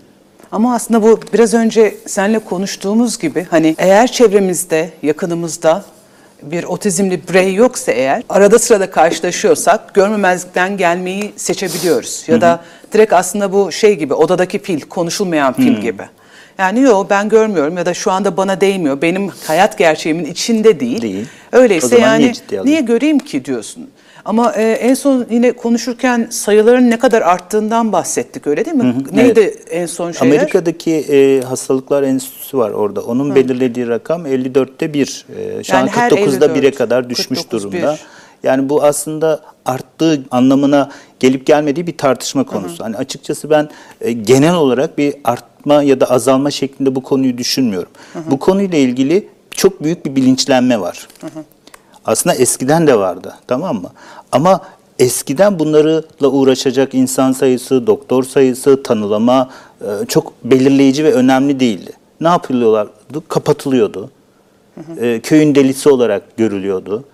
Ama 0.53 0.75
aslında 0.75 1.03
bu 1.03 1.21
biraz 1.33 1.55
önce 1.55 1.95
seninle 2.07 2.39
konuştuğumuz 2.39 3.19
gibi 3.19 3.47
hani 3.51 3.75
eğer 3.79 4.13
çevremizde, 4.13 4.91
yakınımızda 5.03 5.85
bir 6.43 6.65
otizmli 6.65 7.21
birey 7.29 7.55
yoksa 7.55 7.93
eğer 7.93 8.23
arada 8.29 8.59
sırada 8.59 8.91
karşılaşıyorsak 8.91 9.95
görmemezlikten 9.95 10.77
gelmeyi 10.77 11.33
seçebiliyoruz. 11.37 12.25
Ya 12.29 12.41
da 12.41 12.61
direkt 12.93 13.13
aslında 13.13 13.53
bu 13.53 13.73
şey 13.73 13.95
gibi 13.95 14.15
odadaki 14.15 14.59
fil, 14.59 14.81
konuşulmayan 14.81 15.53
fil 15.53 15.81
gibi. 15.81 16.03
Yani 16.63 16.81
yok 16.81 17.11
ben 17.11 17.29
görmüyorum 17.29 17.77
ya 17.77 17.87
da 17.87 17.95
şu 17.95 18.11
anda 18.11 18.37
bana 18.37 18.61
değmiyor. 18.61 19.03
Benim 19.03 19.29
hayat 19.29 19.79
gerçeğimin 19.79 20.25
içinde 20.25 20.81
değil. 20.81 21.03
Değil. 21.03 21.27
Öyleyse 21.53 21.99
yani 21.99 22.33
niye 22.51 22.65
niye 22.65 22.81
göreyim 22.81 23.19
ki 23.19 23.45
diyorsun. 23.45 23.89
Ama 24.25 24.53
e, 24.53 24.63
en 24.63 24.95
son 24.95 25.27
yine 25.31 25.53
konuşurken 25.53 26.27
sayıların 26.31 26.91
ne 26.91 26.99
kadar 26.99 27.23
arttığından 27.23 27.93
bahsettik 27.93 28.47
öyle 28.47 28.65
değil 28.65 28.77
mi? 28.77 28.95
Neydi 29.13 29.55
en 29.71 29.87
son 29.87 30.13
şeyler? 30.13 30.37
Amerika'daki 30.37 30.93
e, 30.93 31.43
hastalıklar 31.43 32.03
enstitüsü 32.03 32.59
var 32.59 32.71
orada. 32.71 33.01
Onun 33.01 33.35
belirlediği 33.35 33.89
rakam 33.89 34.27
54'te 34.27 34.95
1. 34.95 35.27
E, 35.37 35.65
şu 35.65 35.75
Yani 35.75 35.83
an 35.83 35.97
her 35.97 36.11
49'da 36.11 36.47
1'e 36.47 36.59
54, 36.59 36.77
kadar 36.77 37.11
düşmüş 37.11 37.39
49, 37.39 37.63
durumda. 37.63 37.93
bir. 37.93 38.01
Yani 38.49 38.69
bu 38.69 38.85
aslında 38.85 39.41
arttığı 39.65 40.23
anlamına 40.31 40.91
gelip 41.21 41.47
gelmediği 41.47 41.87
bir 41.87 41.97
tartışma 41.97 42.45
konusu. 42.45 42.85
Hani 42.85 42.97
açıkçası 42.97 43.51
ben 43.51 43.69
e, 44.01 44.13
genel 44.13 44.55
olarak 44.55 44.99
bir 44.99 45.15
artma 45.63 45.83
ya 45.83 46.01
da 46.01 46.11
azalma 46.11 46.51
şeklinde 46.51 46.95
bu 46.95 47.03
konuyu 47.03 47.39
düşünmüyorum. 47.39 47.91
Bu 48.31 48.39
konuyla 48.39 48.79
ilgili 48.79 49.29
çok 49.51 49.85
büyük 49.85 50.07
bir 50.07 50.17
bilinçlenme 50.17 50.81
var. 50.81 51.09
Aslında 52.05 52.37
eskiden 52.37 52.87
de 52.87 52.99
vardı 52.99 53.35
tamam 53.47 53.77
mı? 53.77 53.91
Ama 54.33 54.61
eskiden 54.99 55.59
bunlarla 55.59 56.29
uğraşacak 56.29 56.95
insan 56.95 57.33
sayısı, 57.33 57.87
doktor 57.87 58.25
sayısı, 58.25 58.83
tanılama 58.83 59.51
e, 59.81 60.07
çok 60.09 60.33
belirleyici 60.45 61.05
ve 61.05 61.13
önemli 61.13 61.61
değildi. 61.61 61.93
Ne 62.21 62.29
yapılıyorlardı? 62.29 63.29
Kapatılıyordu. 63.29 64.11
E, 65.01 65.21
köyün 65.21 65.55
delisi 65.55 65.89
olarak 65.89 66.37
görülüyordu. 66.37 67.05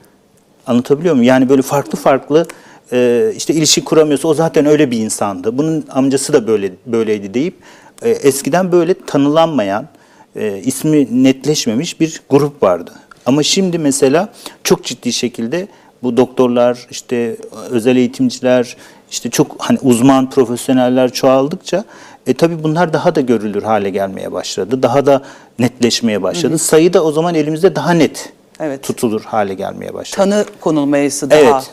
Anlatabiliyor 0.66 1.14
muyum? 1.14 1.28
Yani 1.28 1.48
böyle 1.48 1.62
farklı 1.62 1.98
farklı 1.98 2.46
e, 2.92 3.32
işte 3.36 3.54
ilişki 3.54 3.84
kuramıyorsa 3.84 4.28
o 4.28 4.34
zaten 4.34 4.66
öyle 4.66 4.90
bir 4.90 4.98
insandı. 4.98 5.58
Bunun 5.58 5.84
amcası 5.90 6.32
da 6.32 6.46
böyle 6.46 6.72
böyleydi 6.86 7.34
deyip 7.34 7.54
e, 8.02 8.10
eskiden 8.10 8.72
böyle 8.72 8.94
tanılanmayan, 8.94 9.88
e, 10.36 10.58
ismi 10.58 11.24
netleşmemiş 11.24 12.00
bir 12.00 12.20
grup 12.30 12.62
vardı. 12.62 12.92
Ama 13.26 13.42
şimdi 13.42 13.78
mesela 13.78 14.28
çok 14.64 14.84
ciddi 14.84 15.12
şekilde 15.12 15.68
bu 16.02 16.16
doktorlar, 16.16 16.86
işte 16.90 17.36
özel 17.70 17.96
eğitimciler, 17.96 18.76
işte 19.10 19.30
çok 19.30 19.56
hani 19.58 19.78
uzman 19.82 20.30
profesyoneller 20.30 21.12
çoğaldıkça 21.12 21.84
e 22.26 22.34
tabii 22.34 22.62
bunlar 22.62 22.92
daha 22.92 23.14
da 23.14 23.20
görülür 23.20 23.62
hale 23.62 23.90
gelmeye 23.90 24.32
başladı. 24.32 24.82
Daha 24.82 25.06
da 25.06 25.22
netleşmeye 25.58 26.22
başladı. 26.22 26.58
Sayı 26.58 26.92
da 26.92 27.04
o 27.04 27.12
zaman 27.12 27.34
elimizde 27.34 27.76
daha 27.76 27.90
net 27.92 28.32
Evet. 28.60 28.82
tutulur 28.82 29.22
hale 29.24 29.54
gelmeye 29.54 29.94
başladı. 29.94 30.16
tanı 30.16 30.44
konulmayısı 30.60 31.30
daha 31.30 31.40
Evet, 31.40 31.70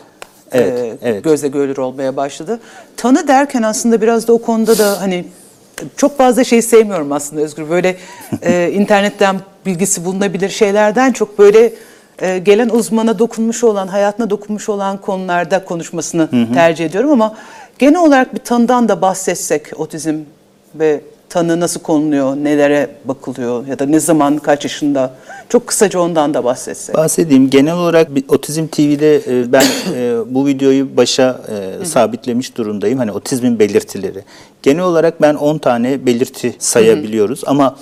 evet, 0.52 0.78
e, 1.02 1.08
evet. 1.08 1.24
gözle 1.24 1.48
görülür 1.48 1.76
olmaya 1.76 2.16
başladı. 2.16 2.60
Tanı 2.96 3.28
derken 3.28 3.62
aslında 3.62 4.00
biraz 4.00 4.28
da 4.28 4.32
o 4.32 4.38
konuda 4.38 4.78
da 4.78 5.00
hani 5.00 5.24
çok 5.96 6.18
fazla 6.18 6.44
şey 6.44 6.62
sevmiyorum 6.62 7.12
aslında 7.12 7.42
Özgür. 7.42 7.70
Böyle 7.70 7.96
e, 8.42 8.70
internetten 8.74 9.40
bilgisi 9.66 10.04
bulunabilir 10.04 10.48
şeylerden 10.48 11.12
çok 11.12 11.38
böyle 11.38 11.72
e, 12.18 12.38
gelen 12.38 12.68
uzmana 12.68 13.18
dokunmuş 13.18 13.64
olan, 13.64 13.88
hayatına 13.88 14.30
dokunmuş 14.30 14.68
olan 14.68 15.00
konularda 15.00 15.64
konuşmasını 15.64 16.28
tercih 16.54 16.84
ediyorum 16.86 17.10
ama 17.10 17.34
genel 17.78 18.00
olarak 18.00 18.34
bir 18.34 18.38
tanıdan 18.38 18.88
da 18.88 19.02
bahsetsek 19.02 19.80
otizm 19.80 20.18
ve 20.74 21.00
tanı 21.28 21.60
nasıl 21.60 21.80
konuluyor, 21.80 22.36
nelere 22.36 22.90
bakılıyor 23.04 23.66
ya 23.66 23.78
da 23.78 23.86
ne 23.86 24.00
zaman, 24.00 24.38
kaç 24.38 24.64
yaşında 24.64 25.14
çok 25.48 25.66
kısaca 25.66 26.00
ondan 26.00 26.34
da 26.34 26.44
bahsetsek. 26.44 26.96
Bahsedeyim. 26.96 27.50
Genel 27.50 27.74
olarak 27.74 28.08
Otizm 28.28 28.66
TV'de 28.66 29.16
e, 29.16 29.52
ben 29.52 29.64
e, 29.94 30.18
bu 30.34 30.46
videoyu 30.46 30.96
başa 30.96 31.40
e, 31.82 31.84
sabitlemiş 31.84 32.56
durumdayım. 32.56 32.98
Hani 32.98 33.12
otizmin 33.12 33.58
belirtileri. 33.58 34.24
Genel 34.62 34.82
olarak 34.82 35.22
ben 35.22 35.34
10 35.34 35.58
tane 35.58 36.06
belirti 36.06 36.54
sayabiliyoruz 36.58 37.42
ama 37.46 37.76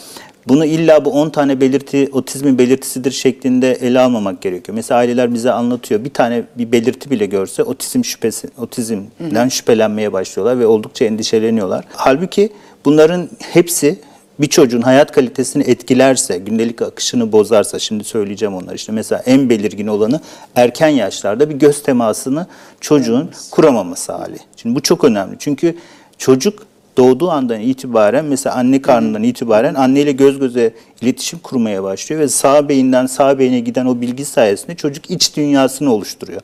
bunu 0.48 0.64
illa 0.64 1.04
bu 1.04 1.10
10 1.10 1.30
tane 1.30 1.60
belirti 1.60 2.08
otizmin 2.12 2.58
belirtisidir 2.58 3.10
şeklinde 3.10 3.72
ele 3.72 4.00
almamak 4.00 4.42
gerekiyor. 4.42 4.76
Mesela 4.76 4.98
aileler 4.98 5.34
bize 5.34 5.52
anlatıyor. 5.52 6.04
Bir 6.04 6.10
tane 6.10 6.42
bir 6.58 6.72
belirti 6.72 7.10
bile 7.10 7.26
görse 7.26 7.62
otizm 7.62 8.04
şüphesi, 8.04 8.48
otizmden 8.58 9.48
şüphelenmeye 9.48 10.12
başlıyorlar 10.12 10.58
ve 10.58 10.66
oldukça 10.66 11.04
endişeleniyorlar. 11.04 11.84
Halbuki 11.92 12.50
bunların 12.84 13.28
hepsi 13.38 13.98
bir 14.40 14.46
çocuğun 14.46 14.82
hayat 14.82 15.12
kalitesini 15.12 15.62
etkilerse, 15.62 16.38
gündelik 16.38 16.82
akışını 16.82 17.32
bozarsa, 17.32 17.78
şimdi 17.78 18.04
söyleyeceğim 18.04 18.54
onlar 18.54 18.74
işte 18.74 18.92
mesela 18.92 19.22
en 19.26 19.50
belirgin 19.50 19.86
olanı 19.86 20.20
erken 20.54 20.88
yaşlarda 20.88 21.50
bir 21.50 21.54
göz 21.54 21.82
temasını 21.82 22.46
çocuğun 22.80 23.30
kuramaması 23.50 24.12
hali. 24.12 24.36
Şimdi 24.56 24.74
bu 24.74 24.82
çok 24.82 25.04
önemli 25.04 25.36
çünkü 25.38 25.76
çocuk 26.18 26.66
doğduğu 26.96 27.30
andan 27.30 27.60
itibaren 27.60 28.24
mesela 28.24 28.56
anne 28.56 28.82
karnından 28.82 29.22
itibaren 29.22 29.74
anneyle 29.74 30.12
göz 30.12 30.38
göze 30.38 30.74
iletişim 31.00 31.38
kurmaya 31.38 31.82
başlıyor 31.82 32.20
ve 32.20 32.28
sağ 32.28 32.68
beyinden 32.68 33.06
sağ 33.06 33.38
beyine 33.38 33.60
giden 33.60 33.86
o 33.86 34.00
bilgi 34.00 34.24
sayesinde 34.24 34.74
çocuk 34.76 35.10
iç 35.10 35.36
dünyasını 35.36 35.92
oluşturuyor. 35.92 36.40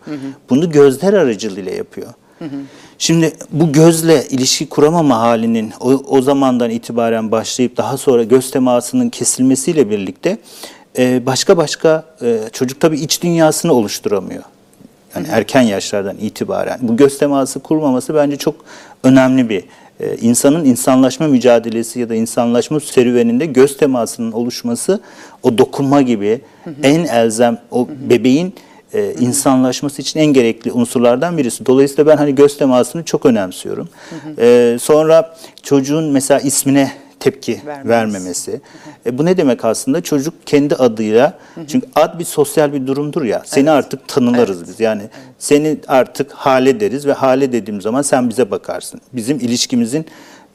Bunu 0.51 0.71
gözler 0.71 1.13
aracılığıyla 1.13 1.73
yapıyor. 1.73 2.09
Şimdi 3.03 3.33
bu 3.53 3.73
gözle 3.73 4.25
ilişki 4.29 4.69
kuramama 4.69 5.19
halinin 5.19 5.73
o, 5.81 5.89
o 5.89 6.23
zamandan 6.23 6.71
itibaren 6.71 7.31
başlayıp 7.31 7.77
daha 7.77 7.97
sonra 7.97 8.25
göz 8.25 8.51
temasının 8.51 9.09
kesilmesiyle 9.09 9.91
birlikte 9.91 10.39
e, 10.99 11.27
başka 11.27 11.57
başka 11.57 12.05
e, 12.23 12.39
çocuk 12.53 12.81
tabii 12.81 13.01
iç 13.01 13.23
dünyasını 13.23 13.73
oluşturamıyor. 13.73 14.43
Yani 15.15 15.27
erken 15.31 15.61
yaşlardan 15.61 16.17
itibaren. 16.17 16.79
Bu 16.83 16.97
göz 16.97 17.19
teması 17.19 17.61
kurmaması 17.61 18.15
bence 18.15 18.37
çok 18.37 18.55
önemli 19.05 19.49
bir 19.49 19.65
e, 20.01 20.17
insanın 20.17 20.65
insanlaşma 20.65 21.27
mücadelesi 21.27 22.01
ya 22.01 22.09
da 22.09 22.15
insanlaşma 22.15 22.81
serüveninde 22.81 23.47
göz 23.47 23.77
temasının 23.77 24.33
oluşması 24.33 25.01
o 25.43 25.59
dokunma 25.59 26.03
gibi 26.03 26.41
en 26.83 27.05
elzem 27.05 27.59
o 27.71 27.89
bebeğin 28.11 28.55
e, 28.95 29.15
insanlaşması 29.21 30.03
için 30.03 30.21
en 30.21 30.27
gerekli 30.27 30.73
unsurlardan 30.73 31.39
birisi. 31.39 31.67
Dolayısıyla 31.67 32.07
ben 32.07 32.17
hani 32.17 32.35
göz 32.35 32.59
temasını 32.59 33.05
çok 33.05 33.27
önemsiyorum. 33.27 33.89
E, 34.39 34.77
sonra 34.81 35.37
çocuğun 35.63 36.05
mesela 36.05 36.41
ismine 36.41 36.93
tepki 37.21 37.61
Vermemesi. 37.67 37.89
vermemesi. 37.89 38.61
E, 39.07 39.19
bu 39.19 39.25
ne 39.25 39.37
demek 39.37 39.65
aslında? 39.65 40.01
Çocuk 40.01 40.47
kendi 40.47 40.75
adıyla, 40.75 41.39
çünkü 41.69 41.87
ad 41.95 42.19
bir 42.19 42.25
sosyal 42.25 42.73
bir 42.73 42.87
durumdur 42.87 43.23
ya. 43.23 43.43
Seni 43.45 43.71
artık 43.71 44.09
tanılarız 44.09 44.69
biz. 44.69 44.81
Yani 44.81 45.03
seni 45.39 45.77
artık 45.89 46.33
hale 46.33 46.81
deriz 46.81 47.07
ve 47.07 47.13
hale 47.13 47.53
dediğim 47.53 47.81
zaman 47.81 48.03
sen 48.03 48.29
bize 48.31 48.51
bakarsın. 48.51 49.01
Bizim 49.13 49.37
ilişkimizin 49.39 50.07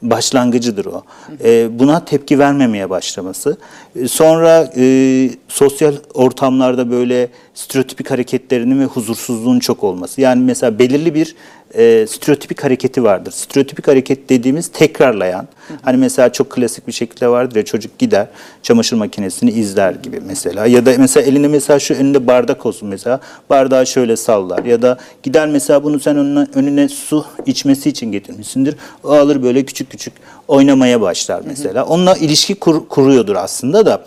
başlangıcıdır 0.02 0.86
o. 0.86 1.02
E, 1.44 1.78
buna 1.78 2.04
tepki 2.04 2.38
vermemeye 2.38 2.90
başlaması. 2.90 3.56
E, 3.96 4.08
sonra 4.08 4.72
e, 4.76 5.30
sosyal 5.48 5.94
ortamlarda 6.14 6.90
böyle 6.90 7.28
stereotipik 7.54 8.10
hareketlerinin 8.10 8.80
ve 8.80 8.84
huzursuzluğun 8.84 9.58
çok 9.58 9.84
olması. 9.84 10.20
Yani 10.20 10.44
mesela 10.44 10.78
belirli 10.78 11.14
bir 11.14 11.36
e, 11.74 12.06
stereotipik 12.08 12.64
hareketi 12.64 13.04
vardır. 13.04 13.32
Stereotipik 13.32 13.88
hareket 13.88 14.28
dediğimiz 14.28 14.68
tekrarlayan. 14.68 15.48
Hani 15.82 15.96
mesela 15.96 16.32
çok 16.32 16.50
klasik 16.50 16.86
bir 16.86 16.92
şekilde 16.92 17.28
vardır 17.28 17.56
ya 17.56 17.64
çocuk 17.64 17.98
gider 17.98 18.26
çamaşır 18.62 18.96
makinesini 18.96 19.50
izler 19.50 19.92
gibi 19.92 20.20
mesela. 20.26 20.66
Ya 20.66 20.86
da 20.86 20.94
mesela 20.98 21.26
elinde 21.26 21.48
mesela 21.48 21.78
şu 21.78 21.94
önünde 21.94 22.26
bardak 22.26 22.66
olsun 22.66 22.88
mesela. 22.88 23.20
Bardağı 23.50 23.86
şöyle 23.86 24.16
sallar. 24.16 24.64
Ya 24.64 24.82
da 24.82 24.98
gider 25.22 25.48
mesela 25.48 25.84
bunu 25.84 26.00
sen 26.00 26.16
önüne, 26.16 26.46
önüne 26.54 26.88
su 26.88 27.24
içmesi 27.46 27.88
için 27.88 28.12
getirmişsindir. 28.12 28.76
O 29.04 29.10
alır 29.12 29.42
böyle 29.42 29.64
küçük 29.64 29.90
küçük 29.90 30.12
oynamaya 30.48 31.00
başlar 31.00 31.42
mesela. 31.46 31.84
Onunla 31.84 32.14
ilişki 32.16 32.54
kur- 32.54 32.88
kuruyordur 32.88 33.34
aslında 33.36 33.86
da. 33.86 34.04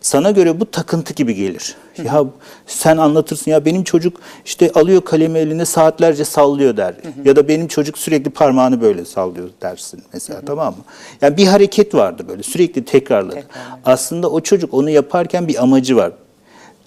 Sana 0.00 0.30
göre 0.30 0.60
bu 0.60 0.70
takıntı 0.70 1.14
gibi 1.14 1.34
gelir. 1.34 1.76
Ya 2.04 2.24
sen 2.66 2.96
anlatırsın 2.96 3.50
ya 3.50 3.64
benim 3.64 3.84
çocuk 3.84 4.16
işte 4.44 4.70
alıyor 4.74 5.04
kalemi 5.04 5.38
eline 5.38 5.64
saatlerce 5.64 6.24
sallıyor 6.24 6.76
der. 6.76 6.94
Ya 7.24 7.36
da 7.36 7.48
benim 7.48 7.68
çocuk 7.68 7.98
sürekli 7.98 8.30
parmağını 8.30 8.80
böyle 8.80 9.04
sallıyor 9.04 9.48
dersin 9.62 10.02
mesela 10.12 10.40
tamam 10.46 10.74
mı? 10.74 10.84
Yani 11.20 11.36
bir 11.36 11.46
hareket 11.46 11.94
vardı 11.94 12.24
böyle 12.28 12.42
sürekli 12.42 12.84
tekrarlar. 12.84 13.38
Aslında 13.84 14.30
o 14.30 14.40
çocuk 14.40 14.74
onu 14.74 14.90
yaparken 14.90 15.48
bir 15.48 15.62
amacı 15.62 15.96
var. 15.96 16.12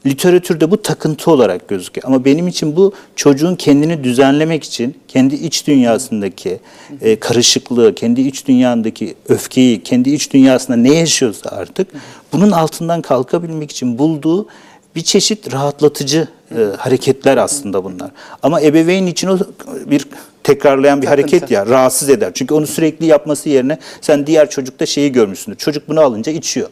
literatürde 0.06 0.72
bu 0.72 0.82
takıntı 0.82 1.32
olarak 1.32 1.68
gözüküyor. 1.68 2.08
Ama 2.08 2.26
benim 2.26 2.48
için 2.48 2.76
bu 2.76 2.94
çocuğun 3.16 3.56
kendini 3.56 4.04
düzenlemek 4.04 4.64
için 4.64 4.96
kendi 5.08 5.36
iç 5.36 5.68
dünyasındaki 5.68 6.60
e, 7.02 7.20
karışıklığı, 7.20 7.96
kendi 7.96 8.22
iç 8.22 8.48
dünyasındaki 8.48 9.16
öfkeyi, 9.30 9.84
kendi 9.84 10.10
iç 10.10 10.34
dünyasında 10.34 10.78
ne 10.78 10.94
yaşıyorsa 10.94 11.50
artık 11.50 11.88
bunun 12.34 12.52
altından 12.52 13.02
kalkabilmek 13.02 13.72
için 13.72 13.98
bulduğu 14.00 14.48
bir 14.96 15.02
çeşit 15.02 15.54
rahatlatıcı 15.54 16.28
e, 16.52 16.56
hareketler 16.78 17.38
aslında 17.38 17.84
bunlar. 17.84 18.12
Ama 18.44 18.62
ebeveyn 18.62 19.08
için 19.08 19.28
o 19.28 19.38
bir 19.86 20.08
tekrarlayan 20.44 21.02
bir 21.02 21.08
Takıntı. 21.08 21.22
hareket 21.22 21.52
ya 21.52 21.66
rahatsız 21.66 22.10
eder. 22.10 22.32
Çünkü 22.34 22.54
onu 22.54 22.68
sürekli 22.68 23.06
yapması 23.06 23.50
yerine 23.50 23.78
sen 24.02 24.28
diğer 24.28 24.50
çocukta 24.50 24.86
şeyi 24.86 25.12
görmüşsündür. 25.12 25.58
Çocuk 25.58 25.90
bunu 25.90 26.02
alınca 26.02 26.32
içiyor. 26.32 26.70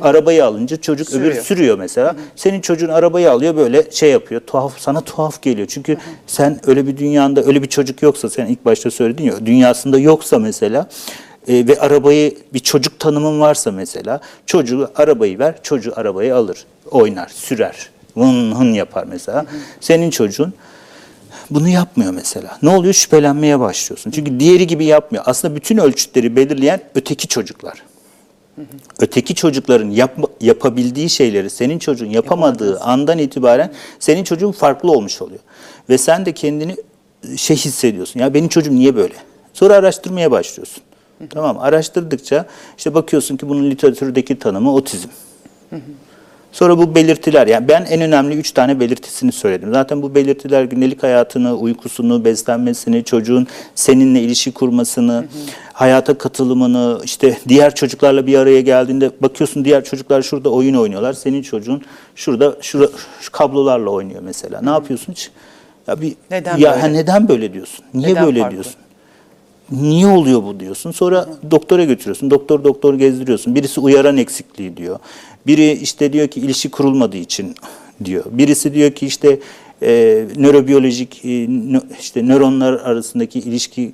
Arabayı 0.00 0.44
alınca 0.44 0.76
çocuk 0.76 1.08
öbür 1.08 1.18
Sürüyor. 1.24 1.44
sürüyor 1.44 1.78
mesela. 1.78 2.16
Senin 2.36 2.60
çocuğun 2.60 2.88
arabayı 2.88 3.30
alıyor 3.30 3.56
böyle 3.56 3.90
şey 3.90 4.10
yapıyor. 4.10 4.40
Tuhaf 4.46 4.78
sana 4.78 5.00
tuhaf 5.00 5.42
geliyor. 5.42 5.66
Çünkü 5.70 5.96
sen 6.26 6.60
öyle 6.66 6.86
bir 6.86 6.96
dünyanda 6.96 7.42
öyle 7.44 7.62
bir 7.62 7.68
çocuk 7.68 8.02
yoksa 8.02 8.30
sen 8.30 8.46
ilk 8.46 8.64
başta 8.64 8.90
söyledin 8.90 9.24
ya 9.24 9.46
dünyasında 9.46 9.98
yoksa 9.98 10.38
mesela 10.38 10.88
e, 11.48 11.66
ve 11.66 11.80
arabayı 11.80 12.36
bir 12.54 12.58
çocuk 12.58 12.98
tanımın 13.00 13.40
varsa 13.40 13.72
mesela 13.72 14.20
çocuğu 14.46 14.90
arabayı 14.96 15.38
ver 15.38 15.62
çocuğu 15.62 15.92
arabayı 15.96 16.36
alır 16.36 16.64
oynar 16.90 17.28
sürer 17.28 17.90
hın 18.14 18.52
hın 18.54 18.72
yapar 18.72 19.04
mesela 19.04 19.46
senin 19.80 20.10
çocuğun 20.10 20.54
bunu 21.50 21.68
yapmıyor 21.68 22.12
mesela. 22.12 22.58
Ne 22.62 22.68
oluyor? 22.68 22.94
Şüphelenmeye 22.94 23.60
başlıyorsun. 23.60 24.10
Çünkü 24.10 24.40
diğeri 24.40 24.66
gibi 24.66 24.84
yapmıyor. 24.84 25.24
Aslında 25.26 25.56
bütün 25.56 25.76
ölçütleri 25.76 26.36
belirleyen 26.36 26.80
öteki 26.94 27.28
çocuklar. 27.28 27.82
Öteki 28.98 29.34
çocukların 29.34 29.90
yapma- 29.90 30.28
yapabildiği 30.40 31.10
şeyleri 31.10 31.50
senin 31.50 31.78
çocuğun 31.78 32.10
yapamadığı 32.10 32.80
andan 32.80 33.18
itibaren 33.18 33.72
senin 33.98 34.24
çocuğun 34.24 34.52
farklı 34.52 34.90
olmuş 34.92 35.22
oluyor. 35.22 35.40
Ve 35.88 35.98
sen 35.98 36.26
de 36.26 36.32
kendini 36.32 36.76
şey 37.36 37.56
hissediyorsun. 37.56 38.20
Ya 38.20 38.34
benim 38.34 38.48
çocuğum 38.48 38.74
niye 38.74 38.96
böyle? 38.96 39.14
Sonra 39.52 39.74
araştırmaya 39.74 40.30
başlıyorsun. 40.30 40.82
Tamam 41.30 41.58
Araştırdıkça 41.58 42.46
işte 42.78 42.94
bakıyorsun 42.94 43.36
ki 43.36 43.48
bunun 43.48 43.70
literatürdeki 43.70 44.38
tanımı 44.38 44.74
otizm. 44.74 45.08
Sonra 46.52 46.78
bu 46.78 46.94
belirtiler, 46.94 47.46
yani 47.46 47.68
ben 47.68 47.84
en 47.84 48.00
önemli 48.00 48.34
üç 48.34 48.52
tane 48.52 48.80
belirtisini 48.80 49.32
söyledim. 49.32 49.72
Zaten 49.72 50.02
bu 50.02 50.14
belirtiler 50.14 50.64
gündelik 50.64 51.02
hayatını, 51.02 51.54
uykusunu, 51.56 52.24
beslenmesini, 52.24 53.04
çocuğun 53.04 53.46
seninle 53.74 54.20
ilişki 54.20 54.52
kurmasını, 54.52 55.24
hayata 55.72 56.18
katılımını, 56.18 57.00
işte 57.04 57.38
diğer 57.48 57.74
çocuklarla 57.74 58.26
bir 58.26 58.38
araya 58.38 58.60
geldiğinde 58.60 59.10
bakıyorsun 59.20 59.64
diğer 59.64 59.84
çocuklar 59.84 60.22
şurada 60.22 60.50
oyun 60.50 60.74
oynuyorlar. 60.74 61.12
Senin 61.12 61.42
çocuğun 61.42 61.82
şurada 62.14 62.56
şura, 62.60 62.88
şu 63.20 63.32
kablolarla 63.32 63.90
oynuyor 63.90 64.22
mesela. 64.22 64.60
Ne 64.62 64.70
yapıyorsun 64.70 65.12
hiç? 65.12 65.30
Ya 65.86 66.00
bir 66.00 66.14
Neden 66.30 66.56
ya 66.56 66.74
böyle? 66.82 66.92
neden 66.92 67.28
böyle 67.28 67.52
diyorsun? 67.52 67.84
Niye 67.94 68.08
Neden 68.08 68.26
böyle 68.26 68.40
farklı? 68.40 68.52
diyorsun? 68.54 68.74
Niye 69.72 70.06
oluyor 70.06 70.42
bu 70.42 70.60
diyorsun. 70.60 70.90
Sonra 70.90 71.26
doktora 71.50 71.84
götürüyorsun. 71.84 72.30
Doktor 72.30 72.64
doktor 72.64 72.94
gezdiriyorsun. 72.94 73.54
Birisi 73.54 73.80
uyaran 73.80 74.16
eksikliği 74.16 74.76
diyor. 74.76 74.98
Biri 75.46 75.72
işte 75.72 76.12
diyor 76.12 76.28
ki 76.28 76.40
ilişki 76.40 76.70
kurulmadığı 76.70 77.16
için 77.16 77.54
diyor. 78.04 78.24
Birisi 78.30 78.74
diyor 78.74 78.90
ki 78.90 79.06
işte 79.06 79.38
e, 79.82 80.24
nörobiyolojik 80.36 81.24
e, 81.24 81.28
nö- 81.28 81.82
işte 82.00 82.26
nöronlar 82.26 82.72
arasındaki 82.72 83.38
ilişkiyi 83.38 83.92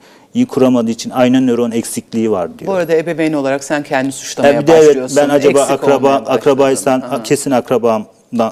kuramadığı 0.49 0.91
için 0.91 1.11
ayna 1.11 1.41
nöron 1.41 1.71
eksikliği 1.71 2.31
var 2.31 2.59
diyor. 2.59 2.71
Bu 2.73 2.75
arada 2.75 2.97
ebeveyn 2.97 3.33
olarak 3.33 3.65
sen 3.65 3.83
kendini 3.83 4.13
suçlamaya 4.13 4.55
Ya 4.55 4.63
bir 4.63 4.67
de 4.67 4.73
evet 4.73 4.89
başlıyorsun. 4.89 5.17
ben 5.17 5.29
acaba 5.29 5.59
Eksik 5.61 5.73
akraba 5.73 6.11
akrabaysan 6.15 7.01
Aha. 7.01 7.23
kesin 7.23 7.51
akrabamdan 7.51 8.07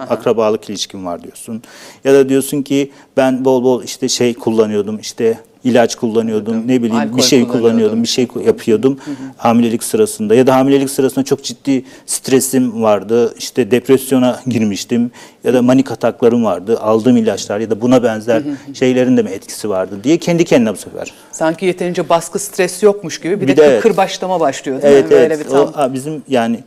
akrabalık 0.09 0.71
ilişkim 0.71 1.07
var 1.07 1.23
diyorsun. 1.23 1.63
Ya 2.05 2.15
da 2.15 2.29
diyorsun 2.29 2.63
ki 2.63 2.91
ben 3.17 3.45
bol 3.45 3.63
bol 3.65 3.83
işte 3.83 4.09
şey 4.09 4.35
kullanıyordum 4.35 4.99
işte 4.99 5.39
ilaç 5.67 5.95
kullanıyordum 5.95 6.69
ne 6.69 6.83
bileyim 6.83 6.97
Alkol 6.97 7.17
bir 7.17 7.23
şey 7.23 7.49
kullanıyordum. 7.49 8.03
bir 8.03 8.09
şey 8.09 8.29
yapıyordum 8.47 8.99
hamilelik 9.37 9.83
sırasında 9.85 10.35
ya 10.35 10.47
da 10.47 10.57
hamilelik 10.57 10.91
sırasında 10.91 11.25
çok 11.25 11.45
ciddi 11.45 11.85
stresim 12.07 12.83
vardı 12.83 13.35
işte 13.39 13.71
depresyona 13.71 14.41
girmiştim 14.47 15.11
ya 15.45 15.55
da 15.55 15.63
manik 15.63 15.91
ataklarım 15.93 16.45
vardı 16.45 16.79
aldığım 16.81 17.17
ilaçlar 17.17 17.61
ya 17.61 17.71
da 17.71 17.81
buna 17.81 18.03
benzer 18.03 18.43
şeylerin 18.75 19.17
de 19.17 19.23
mi 19.23 19.31
etkisi 19.31 19.69
vardı 19.69 20.01
diye 20.05 20.19
kendi 20.19 20.45
kendine 20.45 20.73
bu 20.73 20.77
sefer 20.77 21.13
Sanki 21.33 21.67
yeterince 21.67 22.09
baskı, 22.09 22.39
stres 22.39 22.83
yokmuş 22.83 23.21
gibi 23.21 23.41
bir, 23.41 23.49
Bir 23.49 23.57
de, 23.57 23.57
de 23.57 23.67
evet. 23.67 23.83
kırbaçlama 23.83 24.41
başlıyor 24.41 24.83
değil 24.83 24.95
Evet 24.95 25.05
mi? 25.05 25.11
Böyle 25.11 25.35
evet. 25.35 25.47
bir 25.47 25.51
tam 25.51 25.91
O, 25.91 25.95
bizim 25.95 26.23
yani 26.29 26.65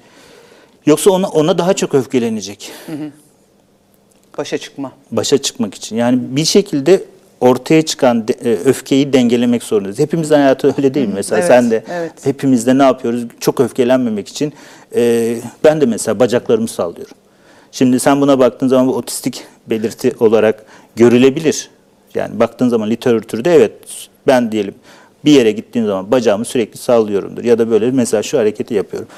yoksa 0.85 1.11
ona 1.11 1.27
ona 1.27 1.57
daha 1.57 1.73
çok 1.73 1.95
öfkelenecek. 1.95 2.71
başa 4.37 4.57
çıkma. 4.57 4.91
Başa 5.11 5.37
çıkmak 5.37 5.75
için. 5.75 5.95
Yani 5.95 6.19
bir 6.21 6.45
şekilde 6.45 7.03
ortaya 7.41 7.81
çıkan 7.81 8.27
de- 8.27 8.33
e, 8.33 8.51
öfkeyi 8.65 9.13
dengelemek 9.13 9.63
zorundayız. 9.63 9.99
Hepimizin 9.99 10.35
hayatı 10.35 10.73
öyle 10.77 10.93
değil 10.93 11.07
mi? 11.07 11.13
Mesela 11.15 11.39
Evet, 11.39 11.47
sen 11.47 11.71
de 11.71 11.83
evet. 11.91 12.11
hepimizde 12.23 12.77
ne 12.77 12.83
yapıyoruz? 12.83 13.23
Çok 13.39 13.59
öfkelenmemek 13.59 14.27
için 14.27 14.53
e, 14.95 15.35
ben 15.63 15.81
de 15.81 15.85
mesela 15.85 16.19
bacaklarımı 16.19 16.67
sallıyorum. 16.67 17.15
Şimdi 17.71 17.99
sen 17.99 18.21
buna 18.21 18.39
baktığın 18.39 18.67
zaman 18.67 18.87
bu 18.87 18.95
otistik 18.95 19.43
belirti 19.67 20.13
olarak 20.19 20.65
görülebilir. 20.95 21.69
Yani 22.15 22.39
baktığın 22.39 22.69
zaman 22.69 22.89
literatürde 22.89 23.55
evet 23.55 23.71
ben 24.27 24.51
diyelim 24.51 24.73
bir 25.25 25.31
yere 25.31 25.51
gittiğim 25.51 25.87
zaman 25.87 26.11
bacağımı 26.11 26.45
sürekli 26.45 26.77
sallıyorumdur. 26.77 27.43
Ya 27.43 27.59
da 27.59 27.69
böyle 27.71 27.91
mesela 27.91 28.23
şu 28.23 28.37
hareketi 28.39 28.73
yapıyorum. 28.73 29.09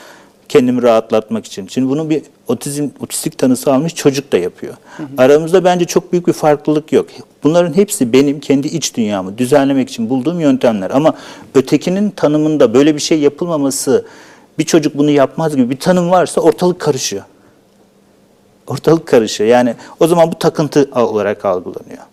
Kendimi 0.52 0.82
rahatlatmak 0.82 1.46
için. 1.46 1.68
Şimdi 1.68 1.90
bunu 1.90 2.10
bir 2.10 2.24
otizm, 2.48 2.90
otistik 3.00 3.38
tanısı 3.38 3.74
almış 3.74 3.96
çocuk 3.96 4.32
da 4.32 4.38
yapıyor. 4.38 4.74
Aramızda 5.18 5.64
bence 5.64 5.86
çok 5.86 6.12
büyük 6.12 6.28
bir 6.28 6.34
farklılık 6.34 6.94
yok. 6.94 7.06
Bunların 7.44 7.74
hepsi 7.74 8.14
benim 8.14 8.40
kendi 8.40 8.68
iç 8.68 8.96
dünyamı 8.96 9.38
düzenlemek 9.38 9.90
için 9.90 10.10
bulduğum 10.10 10.40
yöntemler. 10.40 10.90
Ama 10.90 11.14
ötekinin 11.56 12.10
tanımında 12.10 12.74
böyle 12.74 12.96
bir 12.96 13.00
şey 13.00 13.20
yapılmaması, 13.20 14.06
bir 14.60 14.64
çocuk 14.64 14.98
bunu 14.98 15.10
yapmaz 15.10 15.56
gibi 15.56 15.70
bir 15.70 15.80
tanım 15.80 16.12
varsa 16.12 16.42
ortalık 16.42 16.80
karışıyor. 16.80 17.24
Ortalık 18.68 19.08
karışıyor. 19.08 19.50
Yani 19.50 19.76
o 20.00 20.08
zaman 20.08 20.32
bu 20.32 20.40
takıntı 20.40 20.90
olarak 20.96 21.46
algılanıyor. 21.46 22.04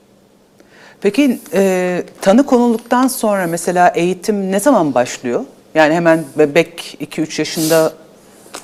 Peki 1.00 1.40
e, 1.52 2.04
tanı 2.20 2.46
konulduktan 2.46 3.08
sonra 3.08 3.46
mesela 3.46 3.88
eğitim 3.88 4.52
ne 4.52 4.60
zaman 4.60 4.94
başlıyor? 4.94 5.44
Yani 5.74 5.94
hemen 5.94 6.24
bebek 6.38 6.96
2-3 7.00 7.40
yaşında 7.40 7.92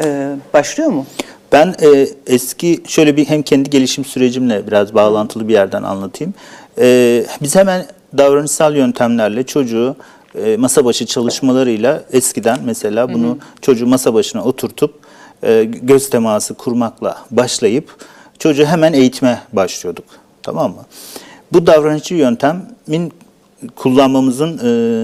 e, 0.00 0.36
başlıyor 0.54 0.90
mu? 0.90 1.06
Ben 1.52 1.74
e, 1.82 2.08
eski 2.26 2.82
şöyle 2.86 3.16
bir 3.16 3.24
hem 3.24 3.42
kendi 3.42 3.70
gelişim 3.70 4.04
sürecimle 4.04 4.66
biraz 4.66 4.94
bağlantılı 4.94 5.48
bir 5.48 5.52
yerden 5.52 5.82
anlatayım. 5.82 6.34
E, 6.78 7.26
biz 7.42 7.56
hemen 7.56 7.86
davranışsal 8.18 8.76
yöntemlerle 8.76 9.42
çocuğu 9.42 9.96
e, 10.44 10.56
masa 10.56 10.84
başı 10.84 11.06
çalışmalarıyla 11.06 12.02
eskiden 12.12 12.58
mesela 12.64 13.14
bunu 13.14 13.38
çocuğu 13.60 13.86
masa 13.86 14.14
başına 14.14 14.44
oturtup 14.44 14.94
e, 15.42 15.64
göz 15.64 16.10
teması 16.10 16.54
kurmakla 16.54 17.18
başlayıp 17.30 17.90
çocuğu 18.38 18.64
hemen 18.64 18.92
eğitime 18.92 19.42
başlıyorduk. 19.52 20.04
Tamam 20.42 20.70
mı? 20.70 20.82
Bu 21.52 21.66
davranışçı 21.66 22.14
yöntemin 22.14 23.12
kullanmamızın 23.76 24.58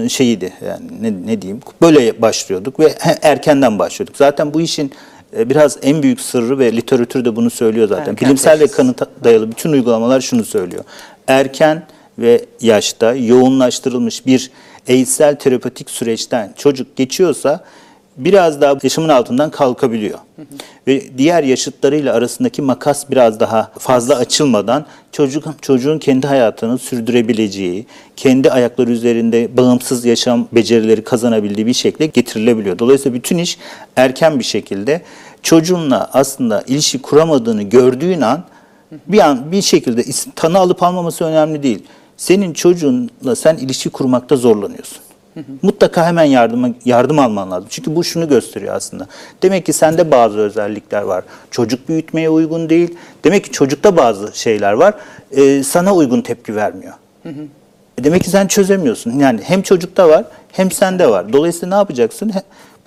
e, 0.05 0.09
şeyiydi 0.09 0.53
yani 0.67 0.85
ne, 1.01 1.13
ne 1.25 1.41
diyeyim 1.41 1.61
böyle 1.81 2.21
başlıyorduk 2.21 2.79
ve 2.79 2.95
erkenden 3.21 3.79
başlıyorduk. 3.79 4.17
Zaten 4.17 4.53
bu 4.53 4.61
işin 4.61 4.91
e, 5.37 5.49
biraz 5.49 5.77
en 5.81 6.03
büyük 6.03 6.21
sırrı 6.21 6.59
ve 6.59 6.71
literatür 6.71 7.25
de 7.25 7.35
bunu 7.35 7.49
söylüyor 7.49 7.87
zaten. 7.87 8.11
Erken 8.11 8.27
Bilimsel 8.27 8.53
ve 8.53 8.59
teşhis. 8.59 8.75
kanıta 8.75 9.05
dayalı 9.23 9.51
bütün 9.51 9.71
uygulamalar 9.71 10.21
şunu 10.21 10.45
söylüyor. 10.45 10.83
Erken 11.27 11.83
ve 12.19 12.45
yaşta 12.61 13.13
yoğunlaştırılmış 13.15 14.25
bir 14.25 14.51
eğitsel 14.87 15.35
terapetik 15.35 15.89
süreçten 15.89 16.53
çocuk 16.57 16.95
geçiyorsa 16.95 17.63
biraz 18.25 18.61
daha 18.61 18.75
yaşamın 18.83 19.09
altından 19.09 19.51
kalkabiliyor. 19.51 20.19
Ve 20.87 21.17
diğer 21.17 21.43
yaşıtlarıyla 21.43 22.13
arasındaki 22.13 22.61
makas 22.61 23.09
biraz 23.09 23.39
daha 23.39 23.71
fazla 23.79 24.15
açılmadan 24.15 24.85
çocuk 25.11 25.45
çocuğun 25.61 25.99
kendi 25.99 26.27
hayatını 26.27 26.77
sürdürebileceği, 26.77 27.85
kendi 28.15 28.51
ayakları 28.51 28.91
üzerinde 28.91 29.57
bağımsız 29.57 30.05
yaşam 30.05 30.47
becerileri 30.51 31.03
kazanabildiği 31.03 31.67
bir 31.67 31.73
şekilde 31.73 32.05
getirilebiliyor. 32.05 32.79
Dolayısıyla 32.79 33.17
bütün 33.17 33.37
iş 33.37 33.57
erken 33.95 34.39
bir 34.39 34.43
şekilde 34.43 35.01
çocuğunla 35.43 36.09
aslında 36.13 36.63
ilişki 36.67 37.01
kuramadığını 37.01 37.63
gördüğün 37.63 38.21
an 38.21 38.43
bir 39.07 39.19
an 39.19 39.51
bir 39.51 39.61
şekilde 39.61 40.03
tanı 40.35 40.57
alıp 40.57 40.83
almaması 40.83 41.25
önemli 41.25 41.63
değil. 41.63 41.83
Senin 42.17 42.53
çocuğunla 42.53 43.35
sen 43.35 43.57
ilişki 43.57 43.89
kurmakta 43.89 44.35
zorlanıyorsun. 44.35 44.97
Mutlaka 45.61 46.05
hemen 46.05 46.23
yardıma 46.23 46.69
yardım 46.85 47.19
alman 47.19 47.51
lazım. 47.51 47.67
Çünkü 47.69 47.95
bu 47.95 48.03
şunu 48.03 48.29
gösteriyor 48.29 48.75
aslında. 48.75 49.07
Demek 49.43 49.65
ki 49.65 49.73
sende 49.73 50.11
bazı 50.11 50.37
özellikler 50.39 51.01
var. 51.01 51.23
Çocuk 51.51 51.89
büyütmeye 51.89 52.29
uygun 52.29 52.69
değil. 52.69 52.97
Demek 53.23 53.43
ki 53.43 53.51
çocukta 53.51 53.97
bazı 53.97 54.39
şeyler 54.39 54.73
var. 54.73 54.93
Ee, 55.31 55.63
sana 55.63 55.95
uygun 55.95 56.21
tepki 56.21 56.55
vermiyor. 56.55 56.93
E 57.97 58.03
Demek 58.03 58.23
ki 58.23 58.29
sen 58.29 58.47
çözemiyorsun. 58.47 59.19
Yani 59.19 59.39
hem 59.43 59.61
çocukta 59.61 60.09
var 60.09 60.25
hem 60.51 60.71
sende 60.71 61.09
var. 61.09 61.33
Dolayısıyla 61.33 61.67
ne 61.75 61.75
yapacaksın? 61.79 62.31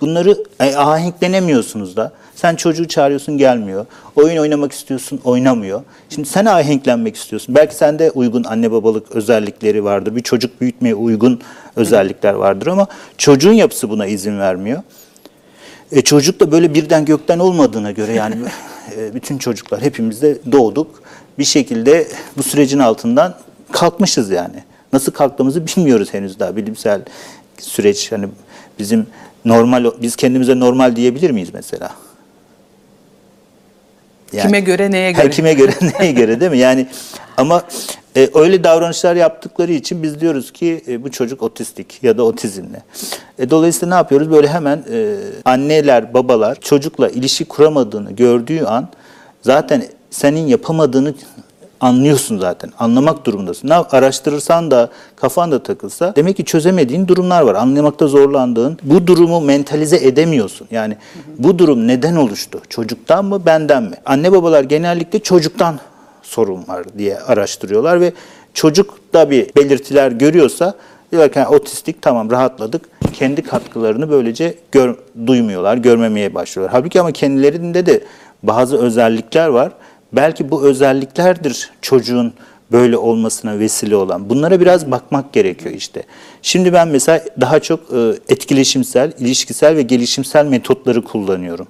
Bunları 0.01 0.43
e, 0.59 0.75
ahenklenemiyorsunuz 0.75 1.95
da. 1.95 2.11
Sen 2.35 2.55
çocuğu 2.55 2.87
çağırıyorsun 2.87 3.37
gelmiyor. 3.37 3.85
Oyun 4.15 4.37
oynamak 4.37 4.71
istiyorsun 4.71 5.19
oynamıyor. 5.23 5.81
Şimdi 6.09 6.27
sen 6.27 6.45
ahenklenmek 6.45 7.15
istiyorsun. 7.15 7.55
Belki 7.55 7.75
sende 7.75 8.11
uygun 8.11 8.43
anne 8.43 8.71
babalık 8.71 9.11
özellikleri 9.11 9.83
vardır. 9.83 10.15
Bir 10.15 10.21
çocuk 10.21 10.61
büyütmeye 10.61 10.95
uygun 10.95 11.41
özellikler 11.75 12.33
vardır 12.33 12.67
ama 12.67 12.87
çocuğun 13.17 13.53
yapısı 13.53 13.89
buna 13.89 14.05
izin 14.05 14.39
vermiyor. 14.39 14.83
E, 15.91 16.01
çocuk 16.01 16.39
da 16.39 16.51
böyle 16.51 16.73
birden 16.73 17.05
gökten 17.05 17.39
olmadığına 17.39 17.91
göre 17.91 18.13
yani 18.13 18.35
e, 18.97 19.13
bütün 19.13 19.37
çocuklar 19.37 19.81
hepimiz 19.81 20.21
de 20.21 20.37
doğduk. 20.51 21.03
Bir 21.39 21.43
şekilde 21.43 22.07
bu 22.37 22.43
sürecin 22.43 22.79
altından 22.79 23.35
kalkmışız 23.71 24.29
yani. 24.29 24.63
Nasıl 24.93 25.11
kalktığımızı 25.11 25.67
bilmiyoruz 25.67 26.13
henüz 26.13 26.39
daha 26.39 26.55
bilimsel 26.55 27.01
süreç 27.59 28.11
hani 28.11 28.27
bizim 28.79 29.07
normal 29.45 29.91
biz 30.01 30.15
kendimize 30.15 30.59
normal 30.59 30.95
diyebilir 30.95 31.31
miyiz 31.31 31.49
mesela? 31.53 31.89
Yani- 34.33 34.47
Kime 34.47 34.59
göre 34.59 34.91
neye 34.91 35.13
her 35.13 35.21
göre? 35.23 35.29
kime 35.29 35.53
göre 35.53 35.71
neye 35.99 36.11
göre 36.11 36.39
değil 36.39 36.51
mi? 36.51 36.57
Yani 36.57 36.87
ama 37.37 37.63
e, 38.17 38.29
öyle 38.33 38.63
davranışlar 38.63 39.15
yaptıkları 39.15 39.71
için 39.71 40.03
biz 40.03 40.19
diyoruz 40.21 40.51
ki 40.53 40.83
e, 40.87 41.03
bu 41.03 41.11
çocuk 41.11 41.43
otistik 41.43 42.03
ya 42.03 42.17
da 42.17 42.23
otizmli. 42.23 42.77
E, 43.39 43.49
dolayısıyla 43.49 43.87
ne 43.95 43.95
yapıyoruz? 43.95 44.31
Böyle 44.31 44.47
hemen 44.47 44.83
e, 44.91 45.15
anneler, 45.45 46.13
babalar 46.13 46.55
çocukla 46.61 47.09
ilişki 47.09 47.45
kuramadığını 47.45 48.11
gördüğü 48.11 48.63
an 48.63 48.87
zaten 49.41 49.83
senin 50.11 50.47
yapamadığını 50.47 51.13
anlıyorsun 51.81 52.37
zaten. 52.37 52.71
Anlamak 52.79 53.25
durumundasın. 53.25 53.67
Ne 53.69 53.73
araştırırsan 53.73 54.71
da 54.71 54.89
kafan 55.15 55.51
da 55.51 55.63
takılsa 55.63 56.13
demek 56.15 56.37
ki 56.37 56.45
çözemediğin 56.45 57.07
durumlar 57.07 57.41
var. 57.41 57.55
Anlamakta 57.55 58.07
zorlandığın. 58.07 58.77
Bu 58.83 59.07
durumu 59.07 59.41
mentalize 59.41 59.97
edemiyorsun. 59.97 60.67
Yani 60.71 60.97
bu 61.37 61.59
durum 61.59 61.87
neden 61.87 62.15
oluştu? 62.15 62.61
Çocuktan 62.69 63.25
mı, 63.25 63.45
benden 63.45 63.83
mi? 63.83 63.95
Anne 64.05 64.31
babalar 64.31 64.63
genellikle 64.63 65.19
çocuktan 65.19 65.79
sorun 66.21 66.67
var 66.67 66.85
diye 66.97 67.19
araştırıyorlar 67.19 68.01
ve 68.01 68.13
çocuk 68.53 69.13
da 69.13 69.29
bir 69.29 69.55
belirtiler 69.55 70.11
görüyorsa 70.11 70.73
diyorlar 71.11 71.31
ki 71.33 71.39
"Ha, 71.39 71.49
otistik 71.49 72.01
tamam 72.01 72.31
rahatladık. 72.31 72.81
Kendi 73.13 73.43
katkılarını 73.43 74.09
böylece 74.09 74.55
gör, 74.71 74.95
duymuyorlar, 75.27 75.77
görmemeye 75.77 76.33
başlıyorlar. 76.35 76.71
Halbuki 76.71 77.01
ama 77.01 77.11
kendilerinde 77.11 77.85
de 77.85 78.03
bazı 78.43 78.77
özellikler 78.77 79.47
var. 79.47 79.71
Belki 80.15 80.51
bu 80.51 80.63
özelliklerdir 80.63 81.71
çocuğun 81.81 82.33
böyle 82.71 82.97
olmasına 82.97 83.59
vesile 83.59 83.95
olan. 83.95 84.29
Bunlara 84.29 84.59
biraz 84.59 84.91
bakmak 84.91 85.33
gerekiyor 85.33 85.75
işte. 85.75 86.03
Şimdi 86.41 86.73
ben 86.73 86.87
mesela 86.87 87.23
daha 87.41 87.59
çok 87.59 87.79
e, 87.79 88.13
etkileşimsel, 88.29 89.11
ilişkisel 89.19 89.75
ve 89.75 89.81
gelişimsel 89.81 90.45
metotları 90.45 91.03
kullanıyorum. 91.03 91.67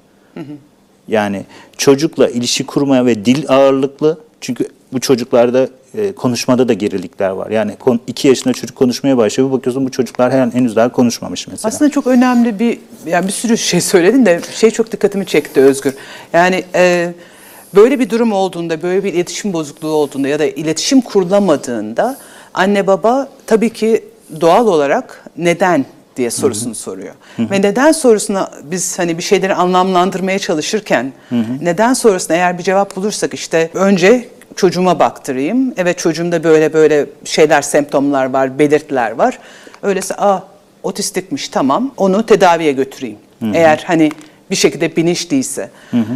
Yani 1.07 1.43
çocukla 1.77 2.29
ilişki 2.29 2.65
kurmaya 2.65 3.05
ve 3.05 3.25
dil 3.25 3.49
ağırlıklı 3.49 4.19
çünkü 4.41 4.67
bu 4.93 4.99
çocuklarda 4.99 5.69
e, 5.97 6.11
konuşmada 6.11 6.67
da 6.67 6.73
gerilikler 6.73 7.29
var. 7.29 7.49
Yani 7.49 7.75
2 8.07 8.27
yaşında 8.27 8.53
çocuk 8.53 8.77
konuşmaya 8.77 9.17
başlıyor. 9.17 9.49
Bir 9.49 9.57
bakıyorsun 9.57 9.85
bu 9.85 9.91
çocuklar 9.91 10.31
her 10.31 10.47
henüz 10.47 10.75
daha 10.75 10.89
konuşmamış 10.89 11.47
mesela. 11.47 11.69
Aslında 11.69 11.91
çok 11.91 12.07
önemli 12.07 12.59
bir, 12.59 12.79
yani 13.05 13.27
bir 13.27 13.31
sürü 13.31 13.57
şey 13.57 13.81
söyledin 13.81 14.25
de 14.25 14.41
şey 14.53 14.71
çok 14.71 14.91
dikkatimi 14.91 15.25
çekti 15.25 15.61
Özgür. 15.61 15.93
Yani 16.33 16.63
e, 16.75 17.13
böyle 17.75 17.99
bir 17.99 18.09
durum 18.09 18.31
olduğunda, 18.33 18.81
böyle 18.81 19.03
bir 19.03 19.13
iletişim 19.13 19.53
bozukluğu 19.53 19.91
olduğunda 19.91 20.27
ya 20.27 20.39
da 20.39 20.45
iletişim 20.45 21.01
kurulamadığında 21.01 22.17
anne 22.53 22.87
baba 22.87 23.29
tabii 23.47 23.69
ki 23.69 24.03
doğal 24.41 24.67
olarak 24.67 25.23
neden 25.37 25.85
diye 26.17 26.31
sorusunu 26.31 26.75
soruyor. 26.75 27.13
Ve 27.39 27.61
neden 27.61 27.91
sorusuna 27.91 28.51
biz 28.63 28.99
hani 28.99 29.17
bir 29.17 29.23
şeyleri 29.23 29.53
anlamlandırmaya 29.55 30.39
çalışırken 30.39 31.13
neden 31.61 31.93
sorusuna 31.93 32.37
eğer 32.37 32.57
bir 32.57 32.63
cevap 32.63 32.95
bulursak 32.95 33.33
işte 33.33 33.69
önce 33.73 34.27
çocuğuma 34.55 34.99
baktırayım. 34.99 35.73
Evet 35.77 35.97
çocuğumda 35.97 36.43
böyle 36.43 36.73
böyle 36.73 37.05
şeyler, 37.23 37.61
semptomlar 37.61 38.25
var, 38.33 38.59
belirtiler 38.59 39.11
var. 39.11 39.39
Öyleyse 39.83 40.15
aa 40.15 40.39
otistikmiş 40.83 41.49
tamam 41.49 41.91
onu 41.97 42.25
tedaviye 42.25 42.71
götüreyim. 42.71 43.17
Eğer 43.53 43.83
hani 43.87 44.11
bir 44.51 44.55
şekilde 44.55 44.95
bilinçliyse. 44.95 45.69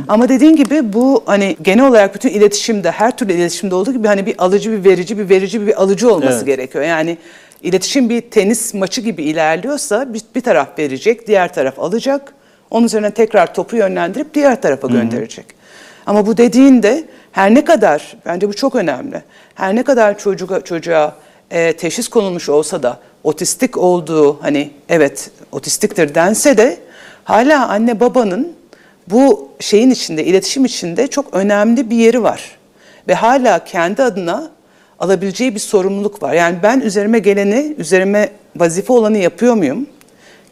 Ama 0.07 0.29
dediğin 0.29 0.55
gibi 0.55 0.93
bu 0.93 1.23
hani 1.25 1.57
genel 1.61 1.87
olarak 1.87 2.15
bütün 2.15 2.29
iletişimde 2.29 2.91
her 2.91 3.17
türlü 3.17 3.33
iletişimde 3.33 3.75
olduğu 3.75 3.93
gibi 3.93 4.07
hani 4.07 4.25
bir 4.25 4.35
alıcı 4.37 4.71
bir 4.71 4.89
verici 4.89 5.17
bir 5.17 5.29
verici 5.29 5.67
bir 5.67 5.81
alıcı 5.81 6.13
olması 6.13 6.37
Evet. 6.37 6.45
gerekiyor. 6.45 6.83
Yani 6.83 7.17
iletişim 7.63 8.09
bir 8.09 8.21
tenis 8.21 8.73
maçı 8.73 9.01
gibi 9.01 9.23
ilerliyorsa 9.23 10.13
bir, 10.13 10.21
bir 10.35 10.41
taraf 10.41 10.79
verecek, 10.79 11.27
diğer 11.27 11.53
taraf 11.53 11.79
alacak. 11.79 12.33
Onun 12.71 12.85
üzerine 12.85 13.11
tekrar 13.11 13.53
topu 13.53 13.75
yönlendirip 13.75 14.33
diğer 14.33 14.61
tarafa 14.61 14.87
gönderecek. 14.87 15.45
Ama 16.05 16.27
bu 16.27 16.37
dediğinde 16.37 17.03
her 17.31 17.55
ne 17.55 17.65
kadar 17.65 18.17
bence 18.25 18.47
bu 18.49 18.53
çok 18.53 18.75
önemli. 18.75 19.23
Her 19.55 19.75
ne 19.75 19.83
kadar 19.83 20.17
çocuğa 20.19 20.61
çocuğa 20.61 21.15
e, 21.51 21.73
teşhis 21.73 22.07
konulmuş 22.07 22.49
olsa 22.49 22.83
da 22.83 22.99
otistik 23.23 23.77
olduğu 23.77 24.43
hani 24.43 24.71
evet 24.89 25.29
otistiktir 25.51 26.15
dense 26.15 26.57
de 26.57 26.77
hala 27.23 27.69
anne 27.69 27.99
babanın 27.99 28.53
bu 29.08 29.49
şeyin 29.60 29.89
içinde, 29.89 30.25
iletişim 30.25 30.65
içinde 30.65 31.08
çok 31.08 31.34
önemli 31.34 31.89
bir 31.89 31.95
yeri 31.95 32.23
var. 32.23 32.58
Ve 33.08 33.13
hala 33.13 33.63
kendi 33.63 34.03
adına 34.03 34.51
alabileceği 34.99 35.55
bir 35.55 35.60
sorumluluk 35.60 36.23
var. 36.23 36.34
Yani 36.34 36.58
ben 36.63 36.79
üzerime 36.79 37.19
geleni, 37.19 37.75
üzerime 37.77 38.29
vazife 38.55 38.93
olanı 38.93 39.17
yapıyor 39.17 39.53
muyum? 39.53 39.88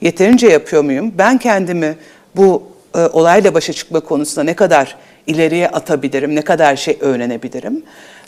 Yeterince 0.01 0.47
yapıyor 0.47 0.83
muyum? 0.83 1.13
Ben 1.17 1.37
kendimi 1.37 1.95
bu 2.35 2.63
e, 2.95 2.99
olayla 2.99 3.53
başa 3.53 3.73
çıkma 3.73 3.99
konusunda 3.99 4.43
ne 4.43 4.53
kadar 4.53 4.95
ileriye 5.27 5.67
atabilirim, 5.67 6.35
ne 6.35 6.41
kadar 6.41 6.75
şey 6.75 6.97
öğrenebilirim? 7.01 7.83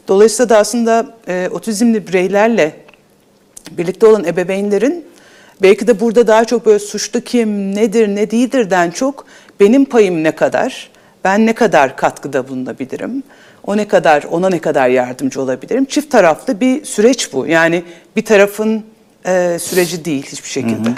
Dolayısıyla 0.08 0.50
da 0.50 0.58
aslında 0.58 1.06
e, 1.28 1.50
otizmli 1.52 2.08
bireylerle 2.08 2.74
birlikte 3.72 4.06
olan 4.06 4.26
ebeveynlerin 4.26 5.06
belki 5.62 5.88
de 5.88 6.00
burada 6.00 6.28
daha 6.28 6.46
çok 6.46 6.66
böyle 6.66 6.80
suçlu 6.80 7.22
kim, 7.22 7.76
nedir, 7.76 8.08
ne 8.08 8.32
değildirden 8.32 8.92
çok 8.92 9.26
benim 9.60 9.86
payım 9.86 10.24
ne 10.24 10.32
kadar, 10.32 10.90
ben 11.24 11.46
ne 11.46 11.54
kadar 11.54 11.98
katkıda 11.98 12.48
bulunabilirim, 12.48 13.24
o 13.68 13.78
ne 13.78 13.88
kadar, 13.88 14.24
ona 14.24 14.50
ne 14.50 14.60
kadar 14.60 14.90
yardımcı 14.90 15.42
olabilirim. 15.42 15.86
Çift 15.86 16.12
taraflı 16.12 16.60
bir 16.60 16.86
süreç 16.86 17.34
bu. 17.34 17.48
Yani 17.48 17.84
bir 18.16 18.26
tarafın 18.26 18.84
e, 19.26 19.58
süreci 19.60 20.06
değil 20.06 20.26
hiçbir 20.32 20.50
şekilde. 20.50 20.90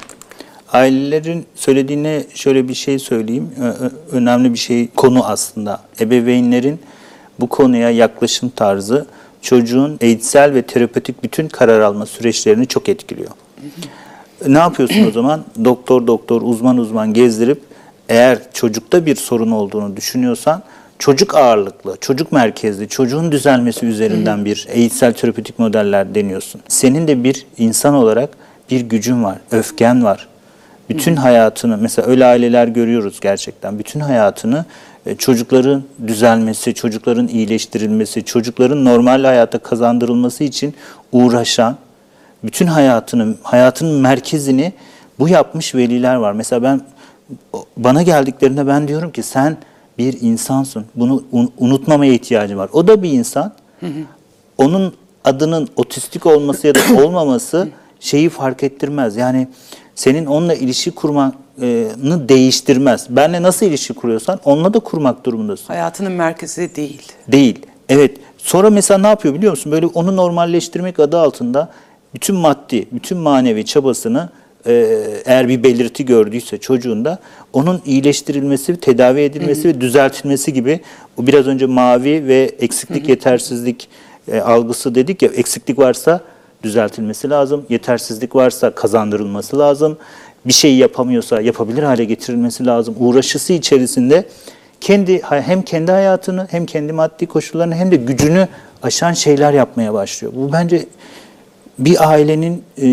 Ailelerin 0.74 1.45
söylediğine 1.56 2.24
şöyle 2.34 2.67
bir 2.67 2.74
şey 2.74 3.00
söyleyeyim. 3.00 3.50
Ö- 3.62 4.17
Önemli 4.17 4.54
bir 4.54 4.60
şey 4.60 4.88
konu 4.88 5.26
aslında. 5.26 5.82
Ebeveynlerin 6.00 6.80
bu 7.39 7.50
konuya 7.50 7.89
yaklaşım 7.89 8.50
tarzı 8.50 9.06
çocuğun 9.41 9.97
eğitsel 10.02 10.54
ve 10.54 10.62
terapötik 10.62 11.24
bütün 11.24 11.47
karar 11.47 11.80
alma 11.80 12.06
süreçlerini 12.06 12.67
çok 12.67 12.89
etkiliyor. 12.89 13.30
Ne 14.47 14.58
yapıyorsun 14.58 15.08
o 15.08 15.12
zaman? 15.12 15.41
Doktor 15.65 16.08
doktor, 16.08 16.41
uzman 16.41 16.77
uzman 16.77 17.13
gezdirip 17.13 17.62
eğer 18.10 18.39
çocukta 18.54 19.06
bir 19.06 19.15
sorun 19.15 19.51
olduğunu 19.51 19.97
düşünüyorsan 19.97 20.63
çocuk 20.99 21.36
ağırlıklı, 21.36 21.97
çocuk 22.01 22.32
merkezli, 22.32 22.88
çocuğun 22.88 23.32
düzelmesi 23.32 23.86
üzerinden 23.86 24.45
bir 24.45 24.67
eğitsel 24.69 25.13
terapötik 25.13 25.60
modeller 25.60 26.15
deniyorsun. 26.15 26.62
Senin 26.67 27.08
de 27.08 27.23
bir 27.23 27.45
insan 27.58 27.93
olarak 27.93 28.30
bir 28.71 28.82
gücün 28.82 29.23
var, 29.23 29.38
öfken 29.51 30.04
var. 30.04 30.27
Bütün 30.89 31.15
hayatını, 31.15 31.77
mesela 31.77 32.08
öyle 32.08 32.25
aileler 32.25 32.67
görüyoruz 32.67 33.19
gerçekten. 33.19 33.80
Bütün 33.80 33.99
hayatını 33.99 34.65
e, 35.06 35.15
çocukların 35.15 35.84
düzelmesi, 36.08 36.73
çocukların 36.73 37.27
iyileştirilmesi, 37.27 38.25
çocukların 38.25 38.86
normal 38.86 39.23
hayata 39.23 39.60
kazandırılması 39.60 40.43
için 40.43 40.73
uğraşan, 41.12 41.77
bütün 42.43 42.67
hayatını, 42.67 43.36
hayatının 43.43 44.01
merkezini 44.01 44.73
bu 45.19 45.30
yapmış 45.30 45.75
veliler 45.75 46.15
var. 46.15 46.34
Mesela 46.34 46.63
ben 46.63 46.82
bana 47.77 48.01
geldiklerinde 48.01 48.67
ben 48.67 48.88
diyorum 48.88 49.12
ki 49.12 49.23
sen 49.23 49.58
bir 49.97 50.21
insansın. 50.21 50.86
Bunu 50.95 51.23
un- 51.32 51.51
unutmamaya 51.58 52.13
ihtiyacın 52.13 52.58
var. 52.58 52.69
O 52.73 52.88
da 52.88 53.04
bir 53.04 53.12
insan. 53.12 53.54
Onun 54.58 54.93
adının 55.25 55.67
otistik 55.75 56.25
olması 56.25 56.67
ya 56.67 56.75
da 56.75 56.80
olmaması 57.06 57.67
şeyi 57.99 58.30
fark 58.30 58.63
ettirmez. 58.63 59.15
Yani 59.15 59.47
senin 59.95 60.25
onunla 60.25 60.54
ilişki 60.54 60.91
kurmanı 60.91 61.34
değiştirmez. 62.30 63.08
Benle 63.10 63.41
nasıl 63.41 63.65
ilişki 63.65 63.93
kuruyorsan 63.93 64.39
onunla 64.45 64.73
da 64.73 64.80
kurmak 64.80 65.25
durumundasın. 65.25 65.67
Hayatının 65.67 66.12
merkezi 66.12 66.75
değil. 66.75 67.01
Değil. 67.27 67.65
Evet. 67.89 68.17
Sonra 68.38 68.69
mesela 68.69 68.97
ne 68.97 69.08
yapıyor 69.08 69.34
biliyor 69.34 69.51
musun? 69.51 69.71
Böyle 69.71 69.86
onu 69.86 70.15
normalleştirmek 70.15 70.99
adı 70.99 71.19
altında 71.19 71.69
bütün 72.13 72.36
maddi, 72.36 72.88
bütün 72.91 73.17
manevi 73.17 73.65
çabasını 73.65 74.30
e, 74.65 74.97
eğer 75.26 75.47
bir 75.47 75.63
belirti 75.63 76.06
gördüyse 76.06 76.58
çocuğunda 76.58 77.19
onun 77.54 77.82
iyileştirilmesi, 77.86 78.80
tedavi 78.80 79.21
edilmesi 79.21 79.67
ve 79.67 79.82
düzeltilmesi 79.82 80.54
gibi 80.54 80.80
o 81.17 81.28
biraz 81.28 81.47
önce 81.47 81.65
mavi 81.65 82.28
ve 82.28 82.52
eksiklik, 82.60 83.10
yetersizlik 83.10 83.89
e, 84.28 84.39
algısı 84.39 84.95
dedik 84.95 85.21
ya 85.21 85.30
eksiklik 85.30 85.80
varsa 85.80 86.21
düzeltilmesi 86.63 87.30
lazım. 87.30 87.65
Yetersizlik 87.69 88.36
varsa 88.36 88.76
kazandırılması 88.76 89.60
lazım. 89.60 89.97
bir 90.45 90.54
şey 90.54 90.76
yapamıyorsa 90.76 91.41
yapabilir 91.41 91.84
hale 91.84 92.06
getirilmesi 92.06 92.65
lazım. 92.65 92.95
Uğraşısı 93.00 93.54
içerisinde 93.54 94.26
kendi 94.82 95.21
hem 95.21 95.62
kendi 95.62 95.91
hayatını 95.91 96.47
hem 96.52 96.65
kendi 96.65 96.93
maddi 96.93 97.26
koşullarını 97.26 97.76
hem 97.76 97.91
de 97.91 97.95
gücünü 97.95 98.47
aşan 98.84 99.13
şeyler 99.13 99.54
yapmaya 99.54 99.93
başlıyor. 99.93 100.34
Bu 100.36 100.52
bence 100.52 100.86
bir 101.79 102.10
ailenin 102.10 102.63
e, 102.81 102.84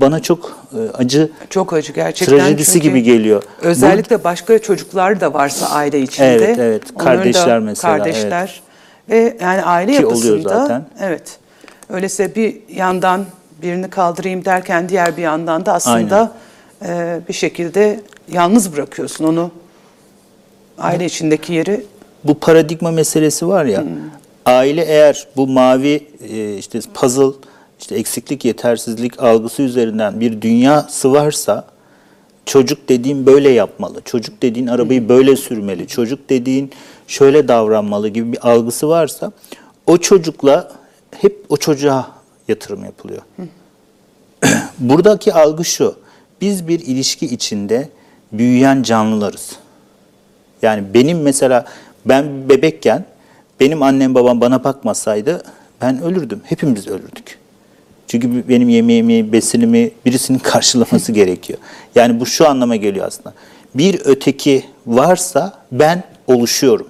bana 0.00 0.20
çok 0.22 0.58
e, 0.72 0.96
acı 0.96 1.30
Çok 1.50 1.72
acı 1.72 1.92
gerçekten. 1.92 2.38
trajedisi 2.38 2.80
gibi 2.80 3.02
geliyor. 3.02 3.42
Özellikle 3.62 4.24
başka 4.24 4.58
çocuklar 4.58 5.20
da 5.20 5.34
varsa 5.34 5.66
aile 5.66 6.00
içinde. 6.00 6.26
Evet, 6.28 6.58
evet. 6.58 6.82
onların 6.94 7.18
da 7.18 7.22
Kardeşler 7.22 7.58
mesela, 7.58 7.96
Kardeşler. 7.96 8.62
Ve 9.08 9.36
yani 9.40 9.62
aile 9.62 9.92
Ki 9.92 10.02
yapısında. 10.02 10.32
oluyor 10.32 10.48
zaten. 10.48 10.84
Evet. 11.00 11.38
Öyleyse 11.88 12.34
bir 12.34 12.56
yandan 12.74 13.24
birini 13.62 13.90
kaldırayım 13.90 14.44
derken 14.44 14.88
diğer 14.88 15.16
bir 15.16 15.22
yandan 15.22 15.66
da 15.66 15.72
aslında 15.72 16.32
e, 16.86 17.20
bir 17.28 17.32
şekilde 17.32 18.00
yalnız 18.32 18.72
bırakıyorsun 18.72 19.24
onu. 19.24 19.50
Aile 20.78 21.04
içindeki 21.04 21.52
yeri 21.52 21.84
bu 22.24 22.34
paradigma 22.38 22.90
meselesi 22.90 23.48
var 23.48 23.64
ya. 23.64 23.84
Aile 24.46 24.84
eğer 24.84 25.26
bu 25.36 25.46
mavi 25.46 26.06
e, 26.30 26.54
işte 26.54 26.80
puzzle, 26.94 27.32
işte 27.80 27.94
eksiklik, 27.94 28.44
yetersizlik 28.44 29.22
algısı 29.22 29.62
üzerinden 29.62 30.20
bir 30.20 30.42
dünyası 30.42 31.12
varsa 31.12 31.64
çocuk 32.46 32.88
dediğin 32.88 33.26
böyle 33.26 33.50
yapmalı. 33.50 34.00
Çocuk 34.04 34.42
dediğin 34.42 34.66
arabayı 34.66 35.08
böyle 35.08 35.36
sürmeli. 35.36 35.86
Çocuk 35.86 36.30
dediğin 36.30 36.70
şöyle 37.06 37.48
davranmalı 37.48 38.08
gibi 38.08 38.32
bir 38.32 38.48
algısı 38.50 38.88
varsa 38.88 39.32
o 39.86 39.98
çocukla 39.98 40.72
hep 41.10 41.46
o 41.48 41.56
çocuğa 41.56 42.10
yatırım 42.48 42.84
yapılıyor. 42.84 43.22
Buradaki 44.78 45.34
algı 45.34 45.64
şu. 45.64 45.94
Biz 46.40 46.68
bir 46.68 46.80
ilişki 46.80 47.26
içinde 47.26 47.88
büyüyen 48.32 48.82
canlılarız. 48.82 49.56
Yani 50.62 50.94
benim 50.94 51.22
mesela 51.22 51.64
ben 52.04 52.48
bebekken 52.48 53.04
benim 53.60 53.82
annem 53.82 54.14
babam 54.14 54.40
bana 54.40 54.64
bakmasaydı 54.64 55.42
ben 55.80 56.02
ölürdüm. 56.02 56.40
Hepimiz 56.44 56.88
ölürdük. 56.88 57.39
Çünkü 58.10 58.48
benim 58.48 58.68
yemeğimi, 58.68 59.32
besinimi 59.32 59.90
birisinin 60.06 60.38
karşılaması 60.38 61.12
gerekiyor. 61.12 61.58
Yani 61.94 62.20
bu 62.20 62.26
şu 62.26 62.48
anlama 62.48 62.76
geliyor 62.76 63.06
aslında. 63.06 63.34
Bir 63.74 64.00
öteki 64.04 64.64
varsa 64.86 65.52
ben 65.72 66.04
oluşuyorum. 66.26 66.88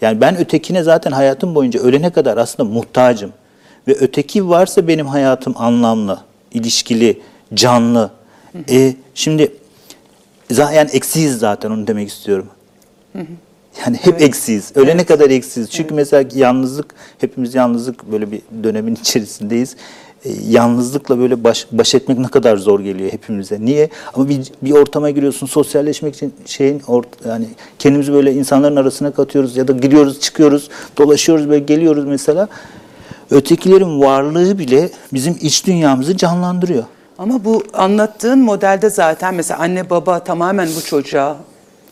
Yani 0.00 0.20
ben 0.20 0.36
ötekine 0.38 0.82
zaten 0.82 1.12
hayatım 1.12 1.54
boyunca 1.54 1.80
ölene 1.80 2.10
kadar 2.10 2.36
aslında 2.36 2.70
muhtacım. 2.70 3.32
Ve 3.88 3.96
öteki 4.00 4.48
varsa 4.48 4.88
benim 4.88 5.06
hayatım 5.06 5.54
anlamlı, 5.56 6.20
ilişkili, 6.54 7.20
canlı. 7.54 8.10
E, 8.70 8.94
şimdi 9.14 9.52
yani 10.50 10.90
eksiyiz 10.92 11.38
zaten 11.38 11.70
onu 11.70 11.86
demek 11.86 12.08
istiyorum. 12.08 12.46
Yani 13.80 13.96
hep 13.96 14.22
eksiyiz. 14.22 14.72
Ölene 14.74 15.04
kadar 15.04 15.30
eksiyiz. 15.30 15.70
Çünkü 15.70 15.94
mesela 15.94 16.28
yalnızlık, 16.34 16.94
hepimiz 17.18 17.54
yalnızlık 17.54 18.12
böyle 18.12 18.30
bir 18.30 18.40
dönemin 18.64 18.94
içerisindeyiz. 19.00 19.76
E, 20.24 20.30
yalnızlıkla 20.48 21.18
böyle 21.18 21.44
baş, 21.44 21.66
baş 21.72 21.94
etmek 21.94 22.18
ne 22.18 22.28
kadar 22.28 22.56
zor 22.56 22.80
geliyor 22.80 23.12
hepimize. 23.12 23.60
Niye? 23.60 23.88
Ama 24.14 24.28
bir, 24.28 24.52
bir 24.62 24.72
ortama 24.72 25.10
giriyorsun, 25.10 25.46
sosyalleşmek 25.46 26.14
için 26.14 26.34
şeyin 26.46 26.82
ort, 26.86 27.06
yani 27.28 27.46
kendimizi 27.78 28.12
böyle 28.12 28.32
insanların 28.32 28.76
arasına 28.76 29.10
katıyoruz 29.10 29.56
ya 29.56 29.68
da 29.68 29.72
giriyoruz, 29.72 30.20
çıkıyoruz, 30.20 30.68
dolaşıyoruz 30.98 31.48
böyle 31.48 31.64
geliyoruz 31.64 32.04
mesela. 32.04 32.48
Ötekilerin 33.30 34.00
varlığı 34.00 34.58
bile 34.58 34.90
bizim 35.12 35.38
iç 35.40 35.66
dünyamızı 35.66 36.16
canlandırıyor. 36.16 36.84
Ama 37.18 37.44
bu 37.44 37.64
anlattığın 37.72 38.38
modelde 38.38 38.90
zaten 38.90 39.34
mesela 39.34 39.60
anne 39.60 39.90
baba 39.90 40.24
tamamen 40.24 40.68
bu 40.76 40.84
çocuğa 40.84 41.36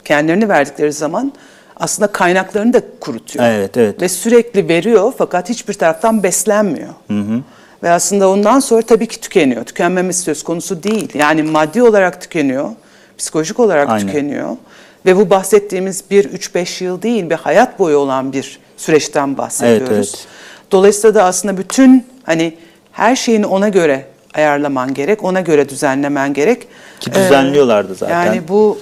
kendilerini 0.05 0.49
verdikleri 0.49 0.93
zaman 0.93 1.33
aslında 1.77 2.13
kaynaklarını 2.13 2.73
da 2.73 2.83
kurutuyor. 3.01 3.45
Evet, 3.45 3.77
evet. 3.77 4.03
Ve 4.03 4.09
sürekli 4.09 4.69
veriyor 4.69 5.13
fakat 5.19 5.49
hiçbir 5.49 5.75
taraftan 5.75 6.23
beslenmiyor. 6.23 6.95
Ve 7.83 7.91
aslında 7.91 8.29
ondan 8.29 8.61
sonra 8.61 8.83
tabii 8.83 9.07
ki 9.07 9.21
tükeniyor. 9.21 9.65
Tükenmemiz 9.65 10.21
söz 10.21 10.43
konusu 10.43 10.83
değil. 10.83 11.11
Yani 11.15 11.43
maddi 11.43 11.83
olarak 11.83 12.21
tükeniyor, 12.21 12.69
psikolojik 13.19 13.61
olarak 13.61 13.89
Aynen. 13.89 14.07
tükeniyor. 14.07 14.57
Ve 15.07 15.17
bu 15.17 15.31
bahsettiğimiz 15.31 16.05
bir 16.11 16.25
3-5 16.25 16.85
yıl 16.85 17.03
değil, 17.03 17.31
bir 17.31 17.35
hayat 17.35 17.79
boyu 17.79 17.97
olan 17.97 18.33
bir 18.33 18.59
süreçten 18.77 19.39
bahsediyoruz. 19.39 20.15
evet. 20.15 20.27
Dolayısıyla 20.73 21.15
da 21.15 21.25
aslında 21.25 21.59
bütün 21.59 22.07
hani 22.23 22.55
her 22.93 23.17
şeyini 23.17 23.47
ona 23.47 23.69
göre 23.69 24.07
ayarlaman 24.35 24.95
gerek, 24.95 25.25
ona 25.25 25.41
göre 25.41 25.69
düzenlemen 25.69 26.35
gerek. 26.35 26.69
Ki 27.01 27.15
düzenliyorlardı 27.15 27.95
zaten. 27.95 28.25
Yani 28.25 28.49
bu 28.49 28.79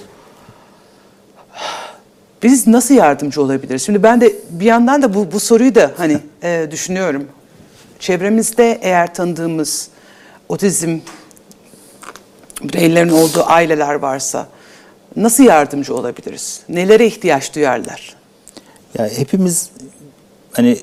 biz 2.43 2.67
nasıl 2.67 2.95
yardımcı 2.95 3.41
olabiliriz? 3.41 3.85
Şimdi 3.85 4.03
ben 4.03 4.21
de 4.21 4.33
bir 4.49 4.65
yandan 4.65 5.01
da 5.01 5.13
bu, 5.13 5.31
bu 5.31 5.39
soruyu 5.39 5.75
da 5.75 5.91
hani 5.97 6.17
e, 6.43 6.67
düşünüyorum. 6.71 7.27
Çevremizde 7.99 8.79
eğer 8.81 9.13
tanıdığımız 9.13 9.89
otizm 10.49 10.99
bireylerin 12.63 13.09
olduğu 13.09 13.43
aileler 13.45 13.93
varsa 13.93 14.47
nasıl 15.15 15.43
yardımcı 15.43 15.95
olabiliriz? 15.95 16.61
Nelere 16.69 17.05
ihtiyaç 17.05 17.55
duyarlar? 17.55 18.15
Ya 18.97 19.09
hepimiz 19.17 19.69
hani 20.51 20.77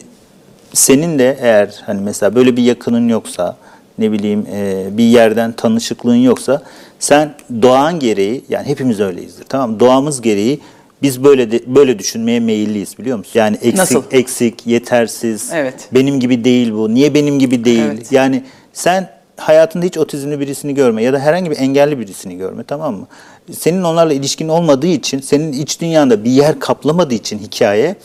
senin 0.73 1.19
de 1.19 1.39
eğer 1.41 1.83
hani 1.87 2.01
mesela 2.01 2.35
böyle 2.35 2.57
bir 2.57 2.63
yakının 2.63 3.09
yoksa 3.09 3.57
ne 3.99 4.13
bileyim 4.13 4.47
e, 4.53 4.87
bir 4.93 5.05
yerden 5.05 5.53
tanışıklığın 5.53 6.15
yoksa 6.15 6.63
sen 6.99 7.35
doğan 7.63 7.99
gereği 7.99 8.45
yani 8.49 8.67
hepimiz 8.67 9.01
öyleyizdir 9.01 9.45
tamam 9.45 9.71
mı? 9.71 9.81
Doğamız 9.81 10.21
gereği 10.21 10.61
biz 11.03 11.25
böyle 11.25 11.51
de, 11.51 11.63
böyle 11.67 11.99
düşünmeye 11.99 12.41
meyilliyiz 12.41 12.99
biliyor 12.99 13.19
musun? 13.19 13.33
Yani 13.35 13.57
eksik 13.57 13.77
Nasıl? 13.77 14.03
eksik, 14.11 14.67
yetersiz. 14.67 15.51
Evet. 15.53 15.89
Benim 15.93 16.21
gibi 16.21 16.45
değil 16.45 16.73
bu. 16.73 16.95
Niye 16.95 17.15
benim 17.15 17.39
gibi 17.39 17.65
değil? 17.65 17.83
Evet. 17.85 18.13
Yani 18.13 18.45
sen 18.73 19.11
hayatında 19.37 19.87
hiç 19.87 19.99
otizmli 19.99 20.41
birisini 20.41 20.75
görme 20.75 21.03
ya 21.03 21.13
da 21.13 21.19
herhangi 21.19 21.51
bir 21.51 21.57
engelli 21.57 21.99
birisini 21.99 22.37
görme 22.37 22.65
tamam 22.65 22.95
mı? 22.95 23.07
Senin 23.53 23.83
onlarla 23.83 24.13
ilişkin 24.13 24.49
olmadığı 24.49 24.87
için, 24.87 25.21
senin 25.21 25.53
iç 25.53 25.81
dünyanda 25.81 26.25
bir 26.25 26.31
yer 26.31 26.61
kaplamadığı 26.61 27.15
için 27.15 27.39
hikaye, 27.39 27.97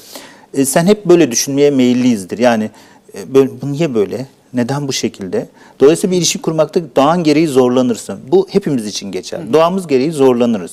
e, 0.53 0.65
sen 0.65 0.85
hep 0.85 1.05
böyle 1.05 1.31
düşünmeye 1.31 1.71
meyilliyizdir. 1.71 2.37
Yani 2.37 2.69
e, 3.17 3.33
böyle, 3.33 3.49
bu 3.61 3.71
niye 3.71 3.95
böyle? 3.95 4.27
Neden 4.53 4.87
bu 4.87 4.93
şekilde? 4.93 5.47
Dolayısıyla 5.79 6.11
bir 6.11 6.17
ilişki 6.17 6.41
kurmakta 6.41 6.81
doğan 6.95 7.23
gereği 7.23 7.47
zorlanırsın. 7.47 8.19
Bu 8.31 8.47
hepimiz 8.49 8.85
için 8.85 9.11
geçer. 9.11 9.53
Doğamız 9.53 9.87
gereği 9.87 10.11
zorlanırız. 10.11 10.71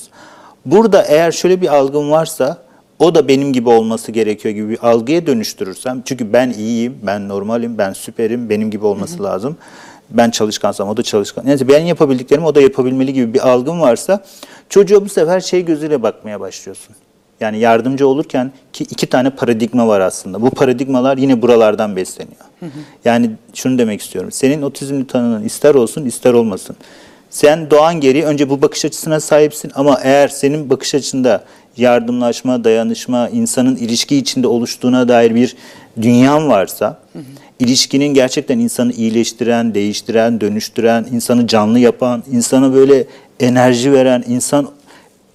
Burada 0.65 1.03
eğer 1.03 1.31
şöyle 1.31 1.61
bir 1.61 1.75
algın 1.75 2.11
varsa 2.11 2.57
o 2.99 3.15
da 3.15 3.27
benim 3.27 3.53
gibi 3.53 3.69
olması 3.69 4.11
gerekiyor 4.11 4.55
gibi 4.55 4.69
bir 4.69 4.87
algıya 4.89 5.27
dönüştürürsem 5.27 6.01
çünkü 6.05 6.33
ben 6.33 6.49
iyiyim, 6.49 6.97
ben 7.03 7.29
normalim, 7.29 7.77
ben 7.77 7.93
süperim, 7.93 8.49
benim 8.49 8.71
gibi 8.71 8.85
olması 8.85 9.23
lazım. 9.23 9.57
Ben 10.09 10.29
çalışkansam 10.29 10.89
o 10.89 10.97
da 10.97 11.03
çalışkan. 11.03 11.45
Neyse 11.45 11.67
ben 11.67 11.79
yapabildiklerimi 11.79 12.45
o 12.45 12.55
da 12.55 12.61
yapabilmeli 12.61 13.13
gibi 13.13 13.33
bir 13.33 13.49
algın 13.49 13.81
varsa 13.81 14.23
çocuğa 14.69 15.05
bu 15.05 15.09
sefer 15.09 15.39
şey 15.39 15.65
gözüyle 15.65 16.03
bakmaya 16.03 16.39
başlıyorsun. 16.39 16.95
Yani 17.39 17.59
yardımcı 17.59 18.07
olurken 18.07 18.51
ki 18.73 18.83
iki 18.83 19.07
tane 19.07 19.29
paradigma 19.29 19.87
var 19.87 19.99
aslında. 19.99 20.41
Bu 20.41 20.49
paradigmalar 20.49 21.17
yine 21.17 21.41
buralardan 21.41 21.95
besleniyor. 21.95 22.41
Yani 23.05 23.31
şunu 23.53 23.77
demek 23.77 24.01
istiyorum. 24.01 24.31
Senin 24.31 24.61
otizmli 24.61 25.07
tanının 25.07 25.43
ister 25.43 25.75
olsun 25.75 26.05
ister 26.05 26.33
olmasın. 26.33 26.75
Sen 27.31 27.71
doğan 27.71 27.99
gereği 27.99 28.23
önce 28.23 28.49
bu 28.49 28.61
bakış 28.61 28.85
açısına 28.85 29.19
sahipsin 29.19 29.71
ama 29.75 29.99
eğer 30.03 30.27
senin 30.27 30.69
bakış 30.69 30.95
açında 30.95 31.43
yardımlaşma, 31.77 32.63
dayanışma, 32.63 33.29
insanın 33.29 33.75
ilişki 33.75 34.17
içinde 34.17 34.47
oluştuğuna 34.47 35.07
dair 35.07 35.35
bir 35.35 35.55
dünyan 36.01 36.49
varsa, 36.49 36.99
ilişkinin 37.59 38.13
gerçekten 38.13 38.59
insanı 38.59 38.93
iyileştiren, 38.93 39.73
değiştiren, 39.73 40.41
dönüştüren, 40.41 41.07
insanı 41.11 41.47
canlı 41.47 41.79
yapan, 41.79 42.23
insana 42.31 42.73
böyle 42.73 43.05
enerji 43.39 43.93
veren, 43.93 44.23
insan 44.27 44.67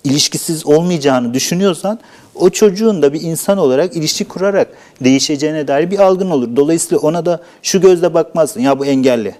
ilişkisiz 0.04 0.66
olmayacağını 0.66 1.34
düşünüyorsan 1.34 1.98
o 2.34 2.50
çocuğun 2.50 3.02
da 3.02 3.12
bir 3.12 3.20
insan 3.20 3.58
olarak 3.58 3.96
ilişki 3.96 4.24
kurarak 4.24 4.68
değişeceğine 5.00 5.68
dair 5.68 5.90
bir 5.90 5.98
algın 5.98 6.30
olur. 6.30 6.56
Dolayısıyla 6.56 6.98
ona 6.98 7.26
da 7.26 7.40
şu 7.62 7.80
gözle 7.80 8.14
bakmazsın. 8.14 8.60
Ya 8.60 8.78
bu 8.78 8.86
engelli. 8.86 9.34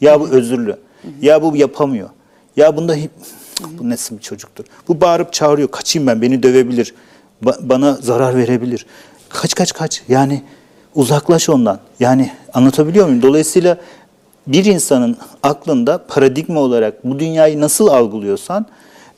Ya 0.00 0.20
bu 0.20 0.28
özürlü. 0.28 0.76
Ya 1.22 1.42
bu 1.42 1.56
yapamıyor. 1.56 2.08
Ya 2.56 2.76
bunda 2.76 2.96
bu 3.78 3.90
nasıl 3.90 4.16
bir 4.16 4.22
çocuktur? 4.22 4.64
Bu 4.88 5.00
bağırıp 5.00 5.32
çağırıyor. 5.32 5.68
Kaçayım 5.68 6.06
ben 6.06 6.22
beni 6.22 6.42
dövebilir. 6.42 6.94
Ba- 7.44 7.68
bana 7.68 7.92
zarar 7.92 8.36
verebilir. 8.36 8.86
Kaç 9.28 9.54
kaç 9.54 9.72
kaç. 9.72 10.02
Yani 10.08 10.42
uzaklaş 10.94 11.48
ondan. 11.48 11.80
Yani 12.00 12.32
anlatabiliyor 12.54 13.06
muyum? 13.06 13.22
Dolayısıyla 13.22 13.78
bir 14.46 14.64
insanın 14.64 15.16
aklında 15.42 16.06
paradigma 16.08 16.60
olarak 16.60 17.04
bu 17.04 17.18
dünyayı 17.18 17.60
nasıl 17.60 17.86
algılıyorsan 17.86 18.66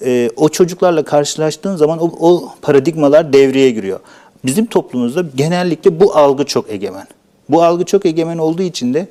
e, 0.05 0.31
o 0.37 0.49
çocuklarla 0.49 1.05
karşılaştığın 1.05 1.77
zaman 1.77 1.99
o, 1.99 2.13
o 2.21 2.55
paradigmalar 2.63 3.33
devreye 3.33 3.71
giriyor. 3.71 4.01
Bizim 4.45 4.67
toplumumuzda 4.67 5.25
genellikle 5.35 6.01
bu 6.01 6.17
algı 6.17 6.45
çok 6.45 6.71
egemen. 6.71 7.07
Bu 7.49 7.63
algı 7.63 7.85
çok 7.85 8.07
egemen 8.07 8.39
olduğu 8.39 8.63
için 8.63 8.95
de 8.95 9.09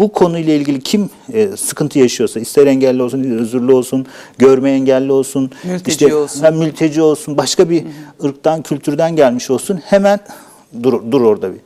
Bu 0.00 0.12
konuyla 0.12 0.54
ilgili 0.54 0.80
kim 0.80 1.10
e, 1.32 1.56
sıkıntı 1.56 1.98
yaşıyorsa, 1.98 2.40
ister 2.40 2.66
engelli 2.66 3.02
olsun, 3.02 3.24
özürlü 3.24 3.72
olsun, 3.72 4.06
görme 4.38 4.70
engelli 4.70 5.12
olsun, 5.12 5.50
Mülteci 5.64 6.14
olsun. 6.14 6.44
hem 6.44 6.56
mülteci 6.56 7.02
olsun, 7.02 7.36
başka 7.36 7.70
bir 7.70 7.84
ırktan, 8.24 8.62
kültürden 8.62 9.16
gelmiş 9.16 9.50
olsun 9.50 9.80
hemen 9.84 10.20
dur, 10.82 11.02
dur 11.12 11.20
orada 11.20 11.52
bir. 11.52 11.60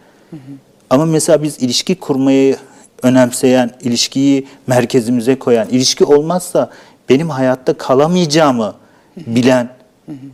Ama 0.90 1.07
mesela 1.07 1.42
biz 1.42 1.59
ilişki 1.59 1.94
kurmayı 1.94 2.57
önemseyen, 3.03 3.70
ilişkiyi 3.83 4.47
merkezimize 4.66 5.38
koyan, 5.38 5.68
ilişki 5.68 6.05
olmazsa 6.05 6.70
benim 7.09 7.31
hayatta 7.31 7.75
kalamayacağımı 7.75 8.75
bilen 9.16 9.68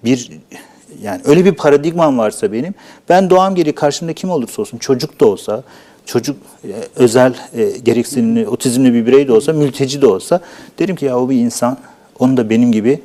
bir 0.04 0.30
yani 1.02 1.20
öyle 1.24 1.44
bir 1.44 1.52
paradigmam 1.54 2.18
varsa 2.18 2.52
benim 2.52 2.74
ben 3.08 3.30
doğam 3.30 3.54
gereği 3.54 3.74
karşımda 3.74 4.12
kim 4.12 4.30
olursa 4.30 4.62
olsun 4.62 4.78
çocuk 4.78 5.20
da 5.20 5.26
olsa 5.26 5.62
çocuk 6.06 6.36
e, 6.64 6.68
özel 6.96 7.34
e, 7.54 7.70
gereksinimli 7.78 8.48
otizmli 8.48 8.94
bir 8.94 9.06
birey 9.06 9.28
de 9.28 9.32
olsa 9.32 9.52
mülteci 9.52 10.02
de 10.02 10.06
olsa 10.06 10.40
derim 10.78 10.96
ki 10.96 11.04
ya 11.04 11.18
o 11.18 11.30
bir 11.30 11.36
insan 11.36 11.78
onun 12.18 12.36
da 12.36 12.50
benim 12.50 12.72
gibi 12.72 13.00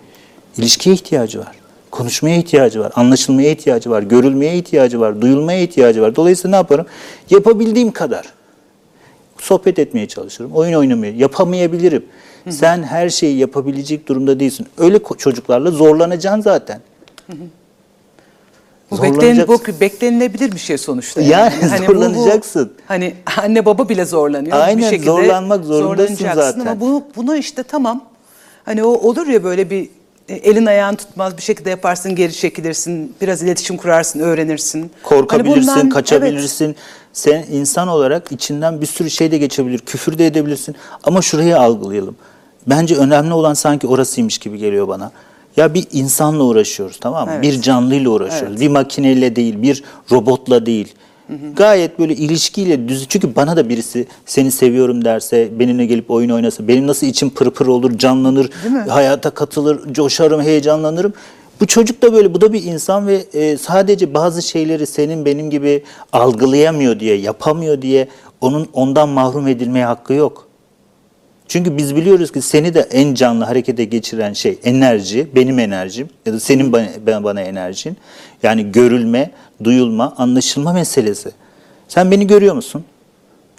ilişkiye 0.57 0.95
ihtiyacı 0.95 1.39
var. 1.39 1.55
Konuşmaya 1.91 2.37
ihtiyacı 2.37 2.79
var, 2.79 2.91
anlaşılmaya 2.95 3.51
ihtiyacı 3.51 3.89
var, 3.89 4.03
görülmeye 4.03 4.57
ihtiyacı 4.57 4.99
var, 4.99 5.21
duyulmaya 5.21 5.61
ihtiyacı 5.61 6.01
var. 6.01 6.15
Dolayısıyla 6.15 6.49
ne 6.49 6.55
yaparım? 6.55 6.85
Yapabildiğim 7.29 7.91
kadar 7.91 8.25
sohbet 9.37 9.79
etmeye 9.79 10.07
çalışırım, 10.07 10.51
oyun 10.51 10.73
oynamaya, 10.73 11.11
yapamayabilirim. 11.11 12.05
Sen 12.49 12.83
her 12.83 13.09
şeyi 13.09 13.37
yapabilecek 13.37 14.07
durumda 14.07 14.39
değilsin. 14.39 14.67
Öyle 14.77 14.99
çocuklarla 15.17 15.71
zorlanacaksın 15.71 16.41
zaten. 16.41 16.81
Bu, 18.91 19.03
beklen, 19.03 19.47
bu 19.47 19.59
beklenilebilir 19.81 20.51
bir 20.51 20.57
şey 20.59 20.77
sonuçta. 20.77 21.21
Yani 21.21 21.53
bu- 21.61 21.87
bu- 21.87 21.93
zorlanacaksın. 21.93 22.71
hani 22.87 23.15
anne 23.37 23.65
baba 23.65 23.89
bile 23.89 24.05
zorlanıyor. 24.05 24.57
Aynen, 24.57 24.77
bir 24.77 24.83
şekilde 24.83 25.05
zorlanmak 25.05 25.65
zorundasın 25.65 26.15
zaten. 26.35 26.59
Ama 26.59 26.79
bunu, 26.79 27.03
bunu 27.15 27.35
işte 27.35 27.63
tamam. 27.63 28.03
Hani 28.65 28.83
o 28.83 28.87
olur 28.89 29.27
ya 29.27 29.43
böyle 29.43 29.69
bir 29.69 29.89
e, 30.29 30.35
elin 30.35 30.65
ayağın 30.65 30.95
tutmaz 30.95 31.37
bir 31.37 31.41
şekilde 31.41 31.69
yaparsın 31.69 32.15
geri 32.15 32.33
çekilirsin. 32.33 33.15
Biraz 33.21 33.41
iletişim 33.43 33.77
kurarsın 33.77 34.19
öğrenirsin. 34.19 34.91
Korkabilirsin, 35.03 35.67
Hani 35.67 35.81
bundan- 35.83 35.89
kaçabilirsin. 35.89 36.75
Sen 37.13 37.45
insan 37.51 37.87
olarak 37.87 38.31
içinden 38.31 38.81
bir 38.81 38.85
sürü 38.85 39.09
şey 39.09 39.31
de 39.31 39.37
geçebilir, 39.37 39.79
küfür 39.79 40.17
de 40.17 40.25
edebilirsin. 40.27 40.75
Ama 41.03 41.21
şurayı 41.21 41.59
algılayalım. 41.59 42.15
Bence 42.67 42.95
önemli 42.95 43.33
olan 43.33 43.53
sanki 43.53 43.87
orasıymış 43.87 44.37
gibi 44.37 44.57
geliyor 44.57 44.87
bana. 44.87 45.11
Ya 45.57 45.73
bir 45.73 45.87
insanla 45.91 46.43
uğraşıyoruz 46.43 46.97
tamam 46.99 47.27
mı? 47.27 47.33
Evet. 47.33 47.43
Bir 47.43 47.61
canlıyla 47.61 48.09
uğraşıyoruz. 48.09 48.61
Bir 48.61 48.67
makineyle 48.67 49.35
değil, 49.35 49.61
bir 49.61 49.83
robotla 50.11 50.65
değil. 50.65 50.93
Gayet 51.55 51.99
böyle 51.99 52.15
ilişkiyle 52.15 52.87
düz. 52.89 53.05
Çünkü 53.09 53.35
bana 53.35 53.57
da 53.57 53.69
birisi 53.69 54.07
seni 54.25 54.51
seviyorum 54.51 55.05
derse, 55.05 55.49
benimle 55.59 55.85
gelip 55.85 56.11
oyun 56.11 56.29
oynasa, 56.29 56.67
benim 56.67 56.87
nasıl 56.87 57.07
içim 57.07 57.29
pırpır 57.29 57.67
olur, 57.67 57.97
canlanır, 57.97 58.49
hayata 58.89 59.29
katılır, 59.29 59.93
coşarım, 59.93 60.41
heyecanlanırım. 60.41 61.13
Bu 61.61 61.67
çocuk 61.67 62.01
da 62.01 62.13
böyle, 62.13 62.33
bu 62.33 62.41
da 62.41 62.53
bir 62.53 62.63
insan 62.63 63.07
ve 63.07 63.25
e, 63.33 63.57
sadece 63.57 64.13
bazı 64.13 64.41
şeyleri 64.41 64.87
senin 64.87 65.25
benim 65.25 65.49
gibi 65.49 65.83
algılayamıyor 66.13 66.99
diye, 66.99 67.15
yapamıyor 67.15 67.81
diye 67.81 68.07
onun 68.41 68.67
ondan 68.73 69.09
mahrum 69.09 69.47
edilmeye 69.47 69.85
hakkı 69.85 70.13
yok. 70.13 70.44
Çünkü 71.47 71.77
biz 71.77 71.95
biliyoruz 71.95 72.31
ki 72.31 72.41
seni 72.41 72.73
de 72.73 72.79
en 72.79 73.13
canlı 73.13 73.43
harekete 73.45 73.83
geçiren 73.83 74.33
şey 74.33 74.59
enerji, 74.63 75.27
benim 75.35 75.59
enerjim 75.59 76.09
ya 76.25 76.33
da 76.33 76.39
senin 76.39 76.73
bana, 76.73 77.23
bana 77.23 77.41
enerjin. 77.41 77.97
Yani 78.43 78.71
görülme, 78.71 79.31
duyulma, 79.63 80.13
anlaşılma 80.17 80.73
meselesi. 80.73 81.31
Sen 81.87 82.11
beni 82.11 82.27
görüyor 82.27 82.55
musun? 82.55 82.83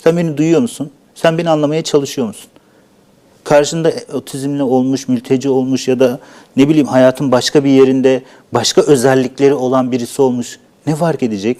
Sen 0.04 0.16
beni 0.16 0.36
duyuyor 0.36 0.60
musun? 0.60 0.90
Sen 1.14 1.38
beni 1.38 1.50
anlamaya 1.50 1.82
çalışıyor 1.82 2.26
musun? 2.26 2.50
Karşında 3.44 3.92
otizmli 4.12 4.62
olmuş, 4.62 5.08
mülteci 5.08 5.48
olmuş 5.48 5.88
ya 5.88 6.00
da 6.00 6.18
ne 6.56 6.68
bileyim 6.68 6.86
hayatın 6.86 7.32
başka 7.32 7.64
bir 7.64 7.70
yerinde 7.70 8.22
başka 8.52 8.82
özellikleri 8.82 9.54
olan 9.54 9.92
birisi 9.92 10.22
olmuş. 10.22 10.58
Ne 10.86 10.96
fark 10.96 11.22
edecek? 11.22 11.58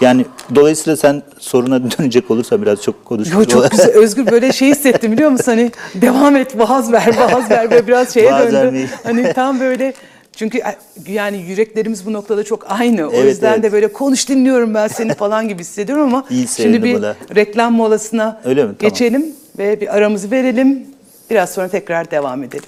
Yani 0.00 0.26
dolayısıyla 0.54 0.96
sen 0.96 1.22
soruna 1.38 1.90
dönecek 1.98 2.30
olursa 2.30 2.62
biraz 2.62 2.82
çok 2.82 3.04
konuşmuş. 3.04 3.34
Yo, 3.34 3.44
çok 3.44 3.70
güzel. 3.70 3.90
Özgür 3.90 4.26
böyle 4.30 4.52
şey 4.52 4.68
hissettim 4.70 5.12
biliyor 5.12 5.30
musun? 5.30 5.44
Hani 5.44 5.72
devam 5.94 6.36
et, 6.36 6.58
vaaz 6.58 6.92
ver, 6.92 7.16
vaaz 7.16 7.50
ver. 7.50 7.70
Böyle 7.70 7.86
biraz 7.86 8.14
şeye 8.14 8.32
Vaaz 8.32 8.42
döndü. 8.44 8.54
vermeyi. 8.54 8.88
Hani 9.04 9.32
tam 9.32 9.60
böyle 9.60 9.94
çünkü 10.36 10.60
yani 11.08 11.36
yüreklerimiz 11.48 12.06
bu 12.06 12.12
noktada 12.12 12.44
çok 12.44 12.66
aynı. 12.70 13.08
O 13.08 13.12
Evet, 13.12 13.24
yüzden 13.24 13.52
evet. 13.52 13.62
de 13.62 13.72
böyle 13.72 13.92
konuş 13.92 14.28
dinliyorum 14.28 14.74
ben 14.74 14.88
seni 14.88 15.14
falan 15.14 15.48
gibi 15.48 15.60
hissediyorum 15.60 16.04
ama 16.04 16.24
İyi 16.30 16.48
şimdi 16.48 16.82
bir 16.82 16.94
buna. 16.94 17.14
reklam 17.36 17.72
molasına 17.72 18.40
Öyle 18.44 18.64
mi? 18.64 18.74
Tamam. 18.78 18.90
geçelim 18.92 19.26
ve 19.58 19.80
bir 19.80 19.96
aramızı 19.96 20.30
verelim. 20.30 20.86
Biraz 21.30 21.50
sonra 21.50 21.68
tekrar 21.68 22.10
devam 22.10 22.42
edelim. 22.42 22.64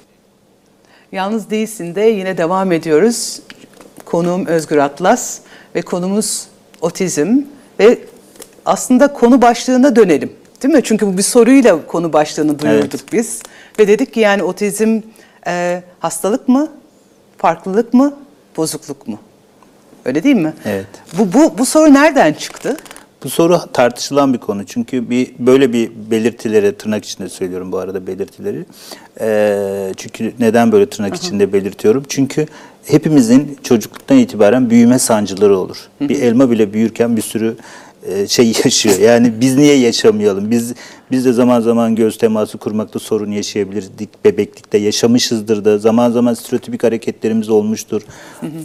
Yalnız 1.12 1.50
değilsin 1.50 1.94
de 1.94 2.00
yine 2.00 2.38
devam 2.38 2.72
ediyoruz. 2.72 3.40
Konuğum 4.04 4.46
Özgür 4.46 4.76
Atlas 4.76 5.38
ve 5.74 5.82
konumuz 5.82 6.46
otizm 6.80 7.38
ve 7.78 7.98
aslında 8.66 9.12
konu 9.12 9.42
başlığına 9.42 9.96
dönelim. 9.96 10.32
Değil 10.62 10.74
mi? 10.74 10.80
Çünkü 10.84 11.06
bu 11.06 11.16
bir 11.16 11.22
soruyla 11.22 11.86
konu 11.86 12.12
başlığını 12.12 12.58
duyurduk 12.58 13.00
Evet. 13.00 13.12
biz. 13.12 13.42
Ve 13.78 13.88
dedik 13.88 14.14
ki 14.14 14.20
yani 14.20 14.42
otizm 14.42 15.00
e, 15.46 15.82
hastalık 16.00 16.48
mı, 16.48 16.68
farklılık 17.38 17.94
mı, 17.94 18.14
bozukluk 18.56 19.08
mu? 19.08 19.18
Öyle 20.04 20.22
değil 20.22 20.36
mi? 20.36 20.52
Evet. 20.64 20.86
Bu, 21.18 21.32
bu, 21.32 21.58
bu 21.58 21.66
soru 21.66 21.94
nereden 21.94 22.32
çıktı? 22.32 22.76
Bu 23.24 23.30
soru 23.30 23.60
tartışılan 23.72 24.34
bir 24.34 24.38
konu 24.38 24.66
çünkü 24.66 25.10
bir 25.10 25.30
böyle 25.38 25.72
bir 25.72 25.90
belirtileri 26.10 26.76
tırnak 26.76 27.04
içinde 27.04 27.28
söylüyorum 27.28 27.72
bu 27.72 27.78
arada 27.78 28.06
belirtileri. 28.06 28.64
Ee, 29.20 29.92
çünkü 29.96 30.32
neden 30.38 30.72
böyle 30.72 30.86
tırnak 30.86 31.16
içinde 31.16 31.52
belirtiyorum? 31.52 32.04
Çünkü 32.08 32.46
hepimizin 32.84 33.58
çocukluktan 33.62 34.18
itibaren 34.18 34.70
büyüme 34.70 34.98
sancıları 34.98 35.58
olur. 35.58 35.88
Bir 36.00 36.22
elma 36.22 36.50
bile 36.50 36.72
büyürken 36.72 37.16
bir 37.16 37.22
sürü 37.22 37.56
e, 38.06 38.26
şey 38.26 38.46
yaşıyor. 38.64 38.98
Yani 38.98 39.32
biz 39.40 39.56
niye 39.56 39.76
yaşamayalım? 39.76 40.50
Biz 40.50 40.74
biz 41.10 41.24
de 41.24 41.32
zaman 41.32 41.60
zaman 41.60 41.94
göz 41.94 42.18
teması 42.18 42.58
kurmakta 42.58 42.98
sorun 42.98 43.30
yaşayabilirdik. 43.30 44.24
Bebeklikte 44.24 44.78
yaşamışızdır 44.78 45.64
da 45.64 45.78
zaman 45.78 46.10
zaman 46.10 46.34
stereotipik 46.34 46.84
hareketlerimiz 46.84 47.48
olmuştur. 47.48 48.02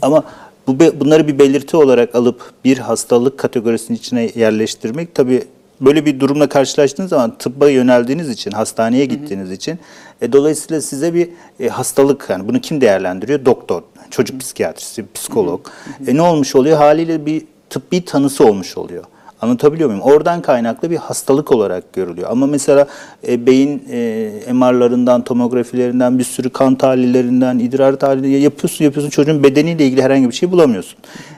Ama 0.02 0.24
bu 0.68 0.80
bunları 1.00 1.28
bir 1.28 1.40
belirti 1.40 1.78
olarak 1.78 2.16
alıp 2.16 2.52
bir 2.66 2.78
hastalık 2.78 3.38
kategorisinin 3.38 3.98
içine 3.98 4.32
yerleştirmek 4.36 5.16
tabii 5.16 5.44
böyle 5.82 6.06
bir 6.06 6.20
durumla 6.20 6.50
karşılaştığınız 6.50 7.10
zaman 7.10 7.38
tıbba 7.38 7.70
yöneldiğiniz 7.70 8.30
için, 8.30 8.52
hastaneye 8.52 9.06
gittiğiniz 9.06 9.52
için 9.52 9.80
e, 10.22 10.32
dolayısıyla 10.32 10.82
size 10.82 11.14
bir 11.14 11.30
e, 11.60 11.68
hastalık 11.70 12.26
yani 12.30 12.48
bunu 12.48 12.62
kim 12.62 12.82
değerlendiriyor? 12.82 13.46
Doktor, 13.46 13.82
çocuk 14.12 14.42
psikiyatrisi, 14.42 15.06
psikolog. 15.14 15.68
E, 16.08 16.16
ne 16.16 16.22
olmuş 16.22 16.56
oluyor? 16.56 16.78
Haliyle 16.78 17.26
bir 17.26 17.46
tıbbi 17.70 18.06
tanısı 18.06 18.46
olmuş 18.46 18.78
oluyor. 18.78 19.04
Anlatabiliyor 19.46 19.90
muyum? 19.90 20.02
Oradan 20.02 20.42
kaynaklı 20.42 20.92
bir 20.92 20.98
hastalık 20.98 21.52
olarak 21.52 21.94
görülüyor. 21.94 22.30
Ama 22.32 22.48
mesela 22.48 22.88
e, 23.28 23.46
beyin 23.46 23.84
e, 23.92 24.54
MR'larından, 24.54 25.24
tomografilerinden, 25.24 26.20
bir 26.20 26.24
sürü 26.24 26.50
kan 26.50 26.76
tahlillerinden, 26.76 27.60
idrar 27.60 27.96
tahlili 27.96 28.42
yapıyorsun, 28.42 28.86
yapıyorsun. 28.86 29.10
Çocuğun 29.10 29.44
bedeniyle 29.44 29.86
ilgili 29.86 30.04
herhangi 30.04 30.30
bir 30.30 30.36
şey 30.36 30.52
bulamıyorsun. 30.52 30.98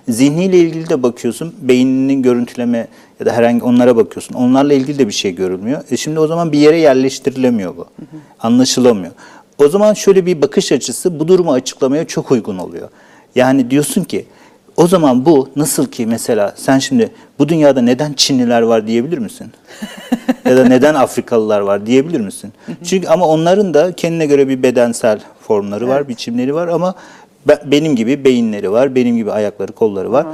Zihniyle 0.10 0.60
ilgili 0.60 0.89
de 0.89 1.04
bakıyorsun. 1.04 1.56
Beyninin 1.62 2.22
görüntüleme 2.22 2.88
ya 3.20 3.26
da 3.26 3.34
herhangi 3.34 3.63
onlara 3.63 3.96
bakıyorsun. 3.96 4.36
Onlarla 4.36 4.74
ilgili 4.74 5.00
de 5.00 5.08
bir 5.08 5.13
şey 5.13 5.36
görülmüyor. 5.36 5.82
E 5.91 5.98
şimdi 5.98 6.20
o 6.20 6.28
zaman 6.28 6.52
bir 6.52 6.60
yere 6.60 6.78
yerleştirilemiyor 6.80 7.78
bu. 7.78 7.86
Anlaşılamıyor. 8.39 9.12
O 9.58 9.67
zaman 9.67 9.93
şöyle 9.93 10.26
bir 10.26 10.41
bakış 10.41 10.72
açısı 10.72 11.20
bu 11.20 11.28
durumu 11.28 11.52
açıklamaya 11.52 12.08
çok 12.08 12.32
uygun 12.32 12.58
oluyor. 12.58 12.89
Yani 13.36 13.72
diyorsun 13.72 14.04
ki 14.04 14.26
o 14.77 14.87
zaman 14.87 15.25
bu 15.25 15.49
nasıl 15.55 15.85
ki 15.85 16.05
mesela 16.05 16.53
sen 16.55 16.79
şimdi 16.79 17.11
bu 17.39 17.49
dünyada 17.49 17.81
neden 17.81 18.13
Çinliler 18.13 18.61
var 18.61 18.87
diyebilir 18.87 19.17
misin? 19.17 19.51
ya 20.45 20.57
da 20.57 20.65
neden 20.65 20.95
Afrikalılar 20.95 21.59
var 21.59 21.85
diyebilir 21.85 22.19
misin? 22.19 22.53
Çünkü 22.83 23.07
ama 23.07 23.27
onların 23.27 23.73
da 23.73 23.91
kendine 23.91 24.25
göre 24.25 24.47
bir 24.47 24.63
bedensel 24.63 25.19
formları 25.41 25.87
var, 25.87 26.07
biçimleri 26.07 26.55
var 26.55 26.67
ama 26.67 26.95
be- 27.47 27.61
benim 27.65 27.95
gibi 27.95 28.23
beyinleri 28.23 28.71
var, 28.71 28.95
benim 28.95 29.17
gibi 29.17 29.31
ayakları, 29.31 29.71
kolları 29.71 30.11
var. 30.11 30.27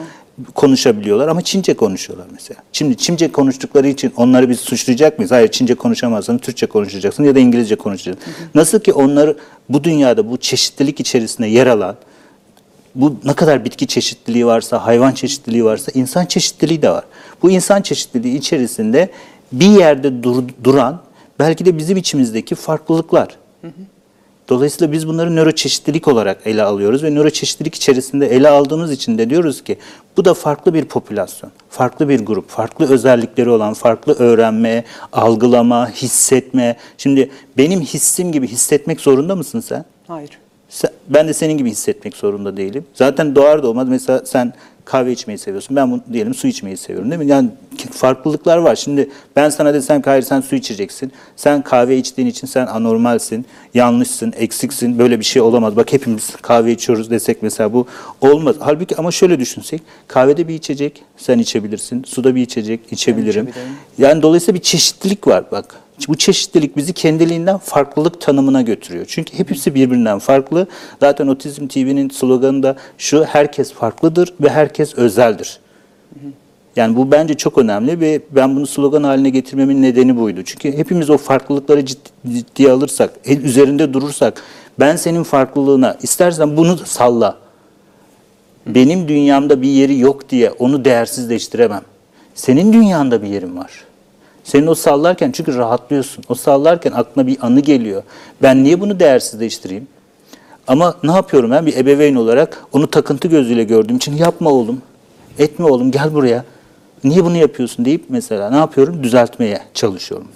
Konuşabiliyorlar 0.55 1.27
ama 1.27 1.41
Çince 1.41 1.73
konuşuyorlar 1.73 2.27
mesela. 2.31 2.59
Şimdi 2.71 2.97
Çince 2.97 3.31
konuştukları 3.31 3.87
için 3.87 4.13
onları 4.17 4.49
biz 4.49 4.59
suçlayacak 4.59 5.17
mıyız? 5.19 5.31
Hayır 5.31 5.47
Çince 5.47 5.75
konuşamazsan 5.75 6.37
Türkçe 6.37 6.65
konuşacaksın 6.65 7.23
ya 7.23 7.35
da 7.35 7.39
İngilizce 7.39 7.75
konuşacaksın. 7.75 8.33
Nasıl 8.55 8.79
ki 8.79 8.93
onları 8.93 9.37
bu 9.69 9.83
dünyada 9.83 10.29
bu 10.31 10.37
çeşitlilik 10.37 10.99
içerisinde 10.99 11.47
yer 11.47 11.67
alan 11.67 11.95
bu 12.95 13.15
ne 13.23 13.33
kadar 13.33 13.65
bitki 13.65 13.87
çeşitliliği 13.87 14.45
varsa, 14.45 14.85
hayvan 14.85 15.11
çeşitliliği 15.11 15.65
varsa 15.65 15.91
insan 15.95 16.25
çeşitliliği 16.25 16.81
de 16.81 16.89
var. 16.89 17.03
Bu 17.41 17.51
insan 17.51 17.81
çeşitliliği 17.81 18.37
içerisinde 18.37 19.09
bir 19.51 19.67
yerde 19.67 20.23
dur- 20.23 20.43
duran 20.63 21.01
belki 21.39 21.65
de 21.65 21.77
bizim 21.77 21.97
içimizdeki 21.97 22.55
farklılıklar. 22.55 23.37
Dolayısıyla 24.49 24.91
biz 24.91 25.07
bunları 25.07 25.35
nöroçeşitlilik 25.35 26.07
olarak 26.07 26.37
ele 26.45 26.63
alıyoruz 26.63 27.03
ve 27.03 27.11
nöroçeşitlilik 27.15 27.75
içerisinde 27.75 28.27
ele 28.27 28.49
aldığımız 28.49 28.91
için 28.91 29.17
de 29.17 29.29
diyoruz 29.29 29.63
ki 29.63 29.77
bu 30.17 30.25
da 30.25 30.33
farklı 30.33 30.73
bir 30.73 30.85
popülasyon, 30.85 31.51
farklı 31.69 32.09
bir 32.09 32.25
grup, 32.25 32.49
farklı 32.49 32.89
özellikleri 32.89 33.49
olan, 33.49 33.73
farklı 33.73 34.13
öğrenme, 34.13 34.83
algılama, 35.13 35.89
hissetme. 35.89 36.77
Şimdi 36.97 37.31
benim 37.57 37.81
hissim 37.81 38.31
gibi 38.31 38.47
hissetmek 38.47 39.01
zorunda 39.01 39.35
mısın 39.35 39.59
sen? 39.59 39.85
Hayır. 40.07 40.42
Ben 41.09 41.27
de 41.27 41.33
senin 41.33 41.57
gibi 41.57 41.69
hissetmek 41.69 42.15
zorunda 42.15 42.57
değilim. 42.57 42.85
Zaten 42.93 43.35
doğar 43.35 43.63
doğmaz 43.63 43.89
mesela 43.89 44.25
sen 44.25 44.53
kahve 44.85 45.11
içmeyi 45.11 45.37
seviyorsun. 45.37 45.75
Ben 45.75 45.91
bunu 45.91 46.01
diyelim 46.13 46.33
su 46.33 46.47
içmeyi 46.47 46.77
seviyorum 46.77 47.11
değil 47.11 47.21
mi? 47.21 47.27
Yani 47.27 47.49
farklılıklar 47.91 48.57
var. 48.57 48.75
Şimdi 48.75 49.09
ben 49.35 49.49
sana 49.49 49.73
desem 49.73 50.01
ki 50.01 50.09
hayır 50.09 50.23
sen 50.23 50.41
su 50.41 50.55
içeceksin. 50.55 51.11
Sen 51.35 51.61
kahve 51.61 51.97
içtiğin 51.97 52.27
için 52.27 52.47
sen 52.47 52.65
anormalsin, 52.67 53.45
yanlışsın, 53.73 54.33
eksiksin. 54.37 54.99
Böyle 54.99 55.19
bir 55.19 55.25
şey 55.25 55.41
olamaz. 55.41 55.75
Bak 55.75 55.93
hepimiz 55.93 56.35
kahve 56.41 56.71
içiyoruz 56.71 57.09
desek 57.11 57.37
mesela 57.41 57.73
bu 57.73 57.87
olmaz. 58.21 58.55
Halbuki 58.59 58.95
ama 58.95 59.11
şöyle 59.11 59.39
düşünsek 59.39 59.81
kahvede 60.07 60.47
bir 60.47 60.53
içecek 60.53 61.03
sen 61.17 61.39
içebilirsin. 61.39 62.03
Suda 62.03 62.35
bir 62.35 62.41
içecek 62.41 62.79
içebilirim. 62.91 63.47
içebilirim. 63.47 63.73
Yani 63.97 64.21
dolayısıyla 64.21 64.59
bir 64.59 64.63
çeşitlilik 64.63 65.27
var 65.27 65.43
bak. 65.51 65.82
Bu 66.07 66.17
çeşitlilik 66.17 66.77
bizi 66.77 66.93
kendiliğinden 66.93 67.57
farklılık 67.57 68.21
tanımına 68.21 68.61
götürüyor. 68.61 69.05
Çünkü 69.07 69.37
hepsi 69.37 69.75
birbirinden 69.75 70.19
farklı. 70.19 70.67
Zaten 70.99 71.27
Otizm 71.27 71.67
TV'nin 71.67 72.09
sloganı 72.09 72.63
da 72.63 72.75
şu, 72.97 73.23
herkes 73.23 73.73
farklıdır 73.73 74.33
ve 74.41 74.49
herkes 74.49 74.95
özeldir. 74.95 75.59
Yani 76.75 76.95
bu 76.95 77.11
bence 77.11 77.33
çok 77.33 77.57
önemli 77.57 77.99
ve 77.99 78.21
ben 78.31 78.55
bunu 78.55 78.67
slogan 78.67 79.03
haline 79.03 79.29
getirmemin 79.29 79.81
nedeni 79.81 80.17
buydu. 80.17 80.41
Çünkü 80.45 80.77
hepimiz 80.77 81.09
o 81.09 81.17
farklılıkları 81.17 81.85
ciddi, 81.85 82.09
ciddiye 82.27 82.71
alırsak, 82.71 83.13
el 83.25 83.43
üzerinde 83.43 83.93
durursak, 83.93 84.41
ben 84.79 84.95
senin 84.95 85.23
farklılığına, 85.23 85.97
istersen 86.01 86.57
bunu 86.57 86.77
salla. 86.77 87.37
Benim 88.65 89.07
dünyamda 89.07 89.61
bir 89.61 89.69
yeri 89.69 89.99
yok 89.99 90.29
diye 90.29 90.51
onu 90.51 90.85
değersizleştiremem. 90.85 91.81
Senin 92.35 92.73
dünyanda 92.73 93.23
bir 93.23 93.27
yerin 93.27 93.57
var. 93.57 93.71
Senin 94.43 94.67
o 94.67 94.75
sallarken 94.75 95.31
çünkü 95.31 95.57
rahatlıyorsun. 95.57 96.23
O 96.29 96.35
sallarken 96.35 96.91
aklına 96.91 97.27
bir 97.27 97.37
anı 97.41 97.59
geliyor. 97.59 98.03
Ben 98.41 98.63
niye 98.63 98.81
bunu 98.81 98.99
değersizleştireyim? 98.99 99.87
Ama 100.67 100.95
ne 101.03 101.11
yapıyorum 101.11 101.51
ben 101.51 101.65
bir 101.65 101.77
ebeveyn 101.77 102.15
olarak 102.15 102.63
onu 102.73 102.89
takıntı 102.89 103.27
gözüyle 103.27 103.63
gördüğüm 103.63 103.97
için 103.97 104.17
yapma 104.17 104.49
oğlum, 104.49 104.81
etme 105.39 105.65
oğlum 105.65 105.91
gel 105.91 106.13
buraya. 106.13 106.45
Niye 107.03 107.25
bunu 107.25 107.37
yapıyorsun 107.37 107.85
deyip 107.85 108.05
mesela 108.09 108.49
ne 108.49 108.57
yapıyorum? 108.57 109.03
Düzeltmeye 109.03 109.59
çalışıyorum. 109.73 110.27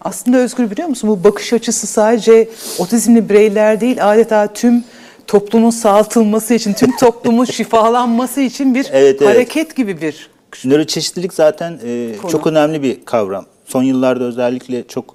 Aslında 0.00 0.36
Özgür 0.36 0.70
biliyor 0.70 0.88
musun 0.88 1.10
bu 1.10 1.24
bakış 1.24 1.52
açısı 1.52 1.86
sadece 1.86 2.48
otizmli 2.78 3.28
bireyler 3.28 3.80
değil 3.80 4.10
adeta 4.12 4.52
tüm 4.52 4.84
toplumun 5.26 5.70
sağaltılması 5.70 6.54
için, 6.54 6.72
tüm 6.72 6.96
toplumun 7.00 7.44
şifalanması 7.44 8.40
için 8.40 8.74
bir 8.74 8.86
Evet, 8.92 9.22
evet. 9.22 9.34
hareket 9.34 9.76
gibi 9.76 10.00
bir 10.00 10.30
Nöroçeşitlilik 10.64 11.34
zaten 11.34 11.78
e, 11.84 12.16
Konu. 12.22 12.32
çok 12.32 12.46
önemli 12.46 12.82
bir 12.82 13.04
kavram. 13.04 13.46
Son 13.66 13.82
yıllarda 13.82 14.24
özellikle 14.24 14.86
çok 14.88 15.14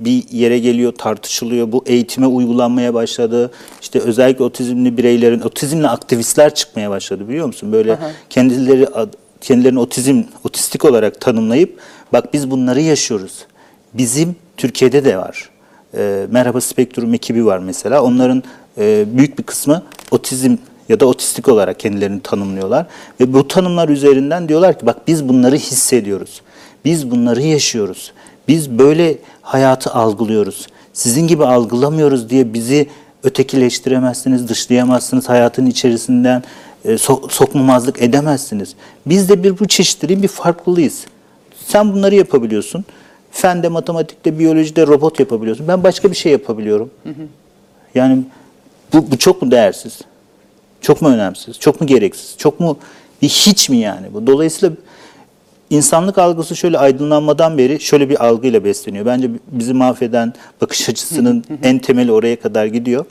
bir 0.00 0.28
yere 0.30 0.58
geliyor, 0.58 0.92
tartışılıyor. 0.92 1.72
Bu 1.72 1.84
eğitime 1.86 2.26
uygulanmaya 2.26 2.94
başladı. 2.94 3.50
İşte 3.82 3.98
özellikle 3.98 4.44
otizmli 4.44 4.96
bireylerin, 4.96 5.40
otizmli 5.40 5.88
aktivistler 5.88 6.54
çıkmaya 6.54 6.90
başladı 6.90 7.28
biliyor 7.28 7.46
musun? 7.46 7.72
Böyle 7.72 7.98
kendileri 8.30 8.86
ad- 8.86 9.14
kendilerini 9.40 9.78
otizm, 9.78 10.22
otistik 10.44 10.84
olarak 10.84 11.20
tanımlayıp 11.20 11.78
bak 12.12 12.34
biz 12.34 12.50
bunları 12.50 12.80
yaşıyoruz. 12.80 13.32
Bizim 13.94 14.36
Türkiye'de 14.56 15.04
de 15.04 15.16
var. 15.18 15.50
E, 15.96 16.26
Merhaba 16.30 16.60
Spektrum 16.60 17.14
ekibi 17.14 17.46
var 17.46 17.58
mesela. 17.58 18.02
Onların 18.02 18.42
e, 18.78 19.04
büyük 19.12 19.38
bir 19.38 19.42
kısmı 19.42 19.82
otizm 20.10 20.56
ya 20.88 21.00
da 21.00 21.06
otistik 21.06 21.48
olarak 21.48 21.80
kendilerini 21.80 22.20
tanımlıyorlar. 22.20 22.86
Ve 23.20 23.32
bu 23.32 23.48
tanımlar 23.48 23.88
üzerinden 23.88 24.48
diyorlar 24.48 24.78
ki 24.78 24.86
bak 24.86 25.08
biz 25.08 25.28
bunları 25.28 25.56
hissediyoruz. 25.56 26.40
Biz 26.84 27.10
bunları 27.10 27.42
yaşıyoruz. 27.42 28.12
Biz 28.48 28.70
böyle 28.78 29.18
hayatı 29.42 29.90
algılıyoruz. 29.90 30.66
Sizin 30.92 31.26
gibi 31.26 31.44
algılamıyoruz 31.44 32.30
diye 32.30 32.54
bizi 32.54 32.86
ötekileştiremezsiniz, 33.22 34.48
dışlayamazsınız 34.48 35.28
hayatın 35.28 35.66
içerisinden 35.66 36.42
e, 36.84 36.92
so- 36.92 37.30
sokmamazlık 37.32 38.02
edemezsiniz. 38.02 38.74
Biz 39.06 39.28
de 39.28 39.42
bir 39.44 39.58
bu 39.58 39.68
çeşitliliğin 39.68 40.22
bir 40.22 40.28
farklılıyız. 40.28 41.04
Sen 41.66 41.92
bunları 41.92 42.14
yapabiliyorsun. 42.14 42.84
Fende, 43.30 43.68
matematikte, 43.68 44.38
biyolojide 44.38 44.86
robot 44.86 45.20
yapabiliyorsun. 45.20 45.68
Ben 45.68 45.84
başka 45.84 46.10
bir 46.10 46.16
şey 46.16 46.32
yapabiliyorum. 46.32 46.90
Yani 47.94 48.22
bu, 48.92 49.10
bu 49.10 49.18
çok 49.18 49.42
mu 49.42 49.50
değersiz? 49.50 49.98
Çok 50.80 51.02
mu 51.02 51.08
önemsiz? 51.08 51.58
Çok 51.58 51.80
mu 51.80 51.86
gereksiz? 51.86 52.34
Çok 52.38 52.60
mu 52.60 52.78
hiç 53.22 53.68
mi 53.68 53.76
yani 53.76 54.06
bu? 54.14 54.26
Dolayısıyla 54.26 54.76
insanlık 55.70 56.18
algısı 56.18 56.56
şöyle 56.56 56.78
aydınlanmadan 56.78 57.58
beri 57.58 57.80
şöyle 57.80 58.08
bir 58.08 58.26
algıyla 58.26 58.64
besleniyor. 58.64 59.06
Bence 59.06 59.30
bizi 59.52 59.74
mahveden 59.74 60.32
bakış 60.60 60.88
açısının 60.88 61.44
en 61.62 61.78
temeli 61.78 62.12
oraya 62.12 62.40
kadar 62.40 62.66
gidiyor. 62.66 63.04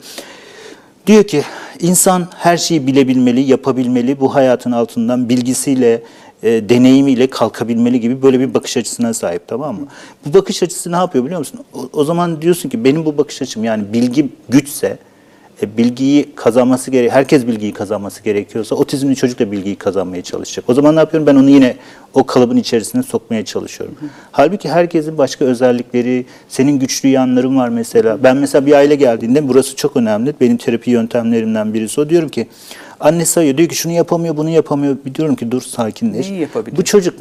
Diyor 1.06 1.24
ki 1.24 1.42
insan 1.80 2.28
her 2.36 2.56
şeyi 2.56 2.86
bilebilmeli, 2.86 3.40
yapabilmeli, 3.40 4.20
bu 4.20 4.34
hayatın 4.34 4.72
altından 4.72 5.28
bilgisiyle, 5.28 6.02
e, 6.42 6.68
deneyimiyle 6.68 7.26
kalkabilmeli 7.26 8.00
gibi 8.00 8.22
böyle 8.22 8.40
bir 8.40 8.54
bakış 8.54 8.76
açısına 8.76 9.14
sahip 9.14 9.48
tamam 9.48 9.80
mı? 9.80 9.86
Bu 10.26 10.34
bakış 10.34 10.62
açısı 10.62 10.92
ne 10.92 10.96
yapıyor 10.96 11.24
biliyor 11.24 11.38
musun? 11.38 11.60
O, 11.74 11.88
o 11.92 12.04
zaman 12.04 12.42
diyorsun 12.42 12.68
ki 12.68 12.84
benim 12.84 13.04
bu 13.04 13.18
bakış 13.18 13.42
açım 13.42 13.64
yani 13.64 13.92
bilgi 13.92 14.28
güçse, 14.48 14.98
e, 15.62 15.76
bilgiyi 15.76 16.34
kazanması 16.34 16.90
gerek, 16.90 17.10
herkes 17.10 17.46
bilgiyi 17.46 17.72
kazanması 17.72 18.22
gerekiyorsa 18.22 18.74
otizmli 18.74 19.16
çocuk 19.16 19.38
da 19.38 19.52
bilgiyi 19.52 19.76
kazanmaya 19.76 20.22
çalışacak. 20.22 20.64
O 20.68 20.74
zaman 20.74 20.96
ne 20.96 21.00
yapıyorum? 21.00 21.26
Ben 21.26 21.36
onu 21.36 21.50
yine 21.50 21.76
o 22.14 22.24
kalıbın 22.26 22.56
içerisine 22.56 23.02
sokmaya 23.02 23.44
çalışıyorum. 23.44 23.96
Halbuki 24.32 24.68
herkesin 24.68 25.18
başka 25.18 25.44
özellikleri, 25.44 26.26
senin 26.48 26.78
güçlü 26.78 27.08
yanların 27.08 27.56
var 27.56 27.68
mesela. 27.68 28.22
Ben 28.24 28.36
mesela 28.36 28.66
bir 28.66 28.72
aile 28.72 28.94
geldiğinde 28.94 29.48
burası 29.48 29.76
çok 29.76 29.96
önemli. 29.96 30.34
Benim 30.40 30.56
terapi 30.56 30.90
yöntemlerimden 30.90 31.74
birisi 31.74 32.00
o. 32.00 32.08
Diyorum 32.08 32.28
ki 32.28 32.48
anne 33.00 33.24
sayıyor 33.24 33.56
diyor 33.56 33.68
ki 33.68 33.76
şunu 33.76 33.92
yapamıyor, 33.92 34.36
bunu 34.36 34.50
yapamıyor. 34.50 34.96
Bir 35.04 35.14
diyorum 35.14 35.36
ki 35.36 35.50
dur 35.50 35.62
sakinleş. 35.62 36.30
Neyi 36.30 36.40
yapabilir? 36.40 36.76
Bu 36.76 36.84
çocuk 36.84 37.14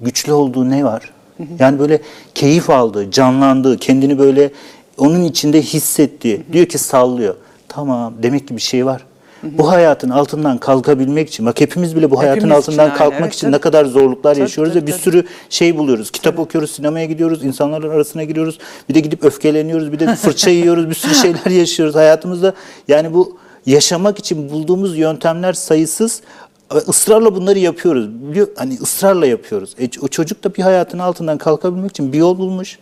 güçlü 0.00 0.32
olduğu 0.32 0.70
ne 0.70 0.84
var? 0.84 1.10
Yani 1.58 1.78
böyle 1.78 2.00
keyif 2.34 2.70
aldığı, 2.70 3.10
canlandığı, 3.10 3.78
kendini 3.78 4.18
böyle 4.18 4.50
onun 4.98 5.24
içinde 5.24 5.62
hissettiği. 5.62 6.42
Diyor 6.52 6.66
ki 6.66 6.78
sallıyor. 6.78 7.34
Tamam 7.74 8.14
demek 8.22 8.48
ki 8.48 8.56
bir 8.56 8.60
şey 8.60 8.86
var. 8.86 9.04
Bu 9.42 9.70
hayatın 9.70 10.10
altından 10.10 10.58
kalkabilmek 10.58 11.28
için, 11.28 11.46
bak 11.46 11.60
hepimiz 11.60 11.96
bile 11.96 12.10
bu 12.10 12.18
hayatın 12.18 12.40
Hepimiz 12.40 12.58
için 12.58 12.72
altından 12.72 12.88
aynı, 12.88 12.98
kalkmak 12.98 13.20
evet, 13.20 13.34
için 13.34 13.46
tabii. 13.46 13.56
ne 13.56 13.60
kadar 13.60 13.84
zorluklar 13.84 14.36
yaşıyoruz 14.36 14.72
tabii, 14.72 14.82
ve 14.82 14.86
bir 14.86 14.92
tabii. 14.92 15.02
sürü 15.02 15.24
şey 15.50 15.76
buluyoruz. 15.76 16.10
Kitap 16.10 16.38
okuyoruz, 16.38 16.70
sinemaya 16.70 17.06
gidiyoruz, 17.06 17.44
insanların 17.44 17.90
arasına 17.90 18.24
giriyoruz. 18.24 18.58
Bir 18.88 18.94
de 18.94 19.00
gidip 19.00 19.24
öfkeleniyoruz, 19.24 19.92
bir 19.92 19.98
de 19.98 20.14
fırça 20.14 20.50
yiyoruz, 20.50 20.88
bir 20.88 20.94
sürü 20.94 21.14
şeyler 21.14 21.46
yaşıyoruz 21.50 21.94
hayatımızda. 21.94 22.54
Yani 22.88 23.14
bu 23.14 23.38
yaşamak 23.66 24.18
için 24.18 24.50
bulduğumuz 24.50 24.98
yöntemler 24.98 25.52
sayısız 25.52 26.22
ısrarla 26.88 27.36
bunları 27.36 27.58
yapıyoruz. 27.58 28.08
Hani 28.56 28.78
ısrarla 28.82 29.26
yapıyoruz. 29.26 29.74
E, 29.80 29.88
o 30.02 30.08
çocuk 30.08 30.44
da 30.44 30.54
bir 30.54 30.62
hayatın 30.62 30.98
altından 30.98 31.38
kalkabilmek 31.38 31.90
için 31.90 32.12
bir 32.12 32.18
yol 32.18 32.38
bulmuş. 32.38 32.78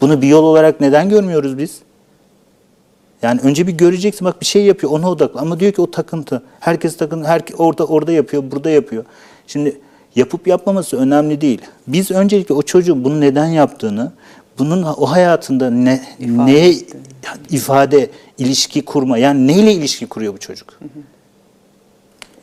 Bunu 0.00 0.22
bir 0.22 0.28
yol 0.28 0.44
olarak 0.44 0.80
neden 0.80 1.08
görmüyoruz 1.08 1.58
biz? 1.58 1.78
Yani 3.22 3.40
önce 3.40 3.66
bir 3.66 3.72
göreceksin 3.72 4.24
bak 4.24 4.40
bir 4.40 4.46
şey 4.46 4.64
yapıyor 4.64 4.92
ona 4.92 5.10
odaklı 5.10 5.40
ama 5.40 5.60
diyor 5.60 5.72
ki 5.72 5.80
o 5.80 5.90
takıntı. 5.90 6.42
Herkes 6.60 6.96
takıntı, 6.96 7.28
herkes 7.28 7.56
orada 7.58 7.84
orada 7.84 8.12
yapıyor, 8.12 8.42
burada 8.50 8.70
yapıyor. 8.70 9.04
Şimdi 9.46 9.80
yapıp 10.16 10.46
yapmaması 10.46 10.96
önemli 10.96 11.40
değil. 11.40 11.60
Biz 11.86 12.10
öncelikle 12.10 12.54
o 12.54 12.62
çocuğun 12.62 13.04
bunu 13.04 13.20
neden 13.20 13.46
yaptığını, 13.46 14.12
bunun 14.58 14.82
o 14.82 15.06
hayatında 15.06 15.70
ne 15.70 16.02
İfade 16.20 16.46
neye 16.46 16.68
etti. 16.70 16.98
ifade, 17.50 18.10
ilişki 18.38 18.84
kurma 18.84 19.18
yani 19.18 19.46
neyle 19.46 19.72
ilişki 19.72 20.06
kuruyor 20.06 20.34
bu 20.34 20.38
çocuk? 20.38 20.78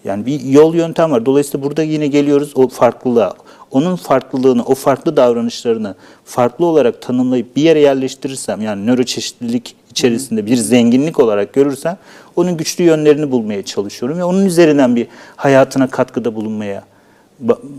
Yani 0.06 0.26
bir 0.26 0.42
yol 0.42 0.76
yöntem 0.76 1.12
var. 1.12 1.26
Dolayısıyla 1.26 1.66
burada 1.66 1.84
yine 1.84 2.08
geliyoruz 2.08 2.52
o 2.56 2.68
farklılığa. 2.68 3.34
Onun 3.72 3.96
farklılığını, 3.96 4.64
o 4.64 4.76
farklı 4.76 5.18
davranışlarını 5.18 5.96
farklı 6.26 6.66
olarak 6.66 7.02
tanımlayıp 7.02 7.56
bir 7.56 7.62
yere 7.62 7.80
yerleştirirsem 7.80 8.62
yani 8.62 8.86
nöroçeşitlilik 8.86 9.76
içerisinde 9.92 10.46
bir 10.46 10.56
zenginlik 10.58 11.20
olarak 11.20 11.54
görürsem 11.54 11.98
onun 12.36 12.58
güçlü 12.58 12.84
yönlerini 12.84 13.32
bulmaya 13.32 13.64
çalışıyorum 13.66 14.18
ve 14.18 14.24
onun 14.24 14.46
üzerinden 14.46 14.96
bir 14.96 15.08
hayatına 15.36 15.88
katkıda 15.88 16.36
bulunmaya 16.36 16.84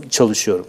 çalışıyorum. 0.09 0.65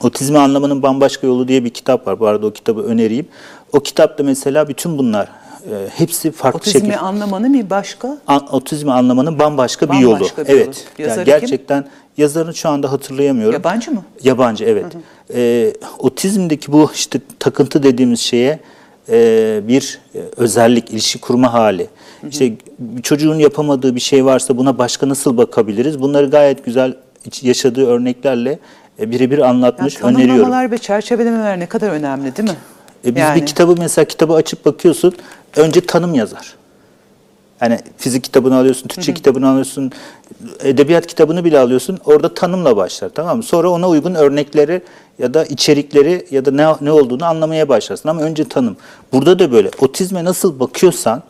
Otizmi 0.00 0.38
Anlamanın 0.38 0.82
Bambaşka 0.82 1.26
Yolu 1.26 1.48
diye 1.48 1.64
bir 1.64 1.70
kitap 1.70 2.06
var. 2.06 2.20
Bu 2.20 2.26
arada 2.26 2.46
o 2.46 2.50
kitabı 2.50 2.80
önereyim. 2.82 3.26
O 3.72 3.80
kitapta 3.80 4.22
mesela 4.24 4.68
bütün 4.68 4.98
bunlar 4.98 5.28
e, 5.70 5.88
hepsi 5.96 6.30
farklı 6.32 6.58
otizmi 6.58 6.72
şekilde 6.80 6.96
anlamanın 6.98 7.54
bir 7.54 7.70
başka 7.70 8.18
an- 8.26 8.54
otizmi 8.54 8.92
anlamanın 8.92 9.38
bambaşka 9.38 9.90
bir 9.92 9.98
yolu. 9.98 10.14
Bambaşka 10.14 10.44
bir 10.44 10.48
yolu. 10.52 10.60
evet. 10.62 10.86
Yazarı 10.98 11.30
yani 11.30 11.40
kim? 11.40 11.48
Yazarını 12.16 12.54
şu 12.54 12.68
anda 12.68 12.92
hatırlayamıyorum. 12.92 13.52
yabancı 13.52 13.90
mı? 13.90 14.04
Yabancı 14.22 14.64
evet. 14.64 14.84
Ee, 15.34 15.72
otizmdeki 15.98 16.72
bu 16.72 16.90
işte 16.94 17.20
takıntı 17.38 17.82
dediğimiz 17.82 18.20
şeye 18.20 18.60
e, 19.08 19.60
bir 19.68 19.98
e, 20.14 20.18
özellik, 20.36 20.90
ilişki 20.90 21.20
kurma 21.20 21.52
hali. 21.52 21.86
İşte 22.30 22.52
bir 22.78 23.02
çocuğun 23.02 23.38
yapamadığı 23.38 23.94
bir 23.94 24.00
şey 24.00 24.24
varsa 24.24 24.56
buna 24.56 24.78
başka 24.78 25.08
nasıl 25.08 25.36
bakabiliriz? 25.36 26.00
Bunları 26.00 26.30
gayet 26.30 26.64
güzel 26.64 26.94
yaşadığı 27.42 27.86
örneklerle 27.86 28.58
e, 29.00 29.10
birebir 29.10 29.38
Yani 29.38 29.50
anlatmış, 29.50 29.96
öneriyorum. 30.02 30.26
tanımlamalar 30.28 30.70
ve 30.70 30.78
çerçevelemeler 30.78 31.60
ne 31.60 31.66
kadar 31.66 31.90
önemli 31.90 32.36
değil 32.36 32.48
mi? 32.50 32.56
E 33.06 33.14
biz 33.14 33.22
Yani. 33.22 33.40
bir 33.40 33.46
kitabı 33.46 33.74
mesela 33.78 34.04
kitabı 34.04 34.34
açıp 34.34 34.64
bakıyorsun 34.64 35.14
önce 35.56 35.80
tanım 35.80 36.14
yazar. 36.14 36.54
Yani 37.60 37.78
fizik 37.96 38.24
kitabını 38.24 38.56
alıyorsun, 38.56 38.88
Türkçe 38.88 39.14
kitabını 39.14 39.48
alıyorsun, 39.48 39.92
edebiyat 40.62 41.06
kitabını 41.06 41.44
bile 41.44 41.58
alıyorsun. 41.58 41.98
Orada 42.04 42.34
tanımla 42.34 42.76
başlar 42.76 43.08
tamam 43.08 43.36
mı? 43.36 43.42
Sonra 43.42 43.70
ona 43.70 43.88
uygun 43.88 44.14
örnekleri 44.14 44.82
ya 45.18 45.34
da 45.34 45.44
içerikleri 45.44 46.26
ya 46.30 46.44
da 46.44 46.50
ne, 46.50 46.74
ne 46.80 46.92
olduğunu 46.92 47.24
anlamaya 47.24 47.68
başlarsın. 47.68 48.08
Ama 48.08 48.22
önce 48.22 48.44
tanım. 48.44 48.76
Burada 49.12 49.38
da 49.38 49.52
böyle 49.52 49.70
otizme 49.80 50.24
nasıl 50.24 50.60
bakıyorsan 50.60 51.22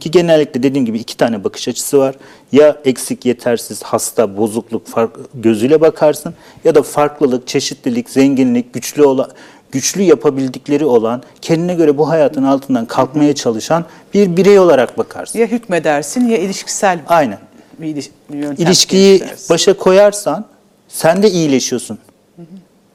ki 0.00 0.10
genellikle 0.10 0.62
dediğim 0.62 0.86
gibi 0.86 0.98
iki 0.98 1.16
tane 1.16 1.44
bakış 1.44 1.68
açısı 1.68 1.98
var. 1.98 2.14
Ya 2.52 2.76
eksik, 2.84 3.26
yetersiz, 3.26 3.82
hasta, 3.82 4.36
bozukluk 4.36 4.86
fark, 4.86 5.10
gözüyle 5.34 5.80
bakarsın 5.80 6.34
ya 6.64 6.74
da 6.74 6.82
farklılık, 6.82 7.46
çeşitlilik, 7.46 8.10
zenginlik, 8.10 8.74
güçlü 8.74 9.04
olan 9.04 9.30
güçlü 9.72 10.02
yapabildikleri 10.02 10.84
olan, 10.84 11.22
kendine 11.40 11.74
göre 11.74 11.98
bu 11.98 12.08
hayatın 12.08 12.42
altından 12.44 12.86
kalkmaya 12.86 13.34
çalışan 13.34 13.84
bir 14.14 14.36
birey 14.36 14.58
olarak 14.58 14.98
bakarsın. 14.98 15.38
Ya 15.38 15.46
hükmedersin 15.46 16.28
ya 16.28 16.38
ilişkisel 16.38 16.98
Aynen. 17.06 17.38
bir 17.78 17.86
iliş- 17.96 18.10
yöntem 18.32 18.66
İlişkiyi 18.66 19.18
geliştirirsin. 19.18 19.48
başa 19.50 19.72
koyarsan 19.76 20.44
sen 20.88 21.22
de 21.22 21.30
iyileşiyorsun. 21.30 21.98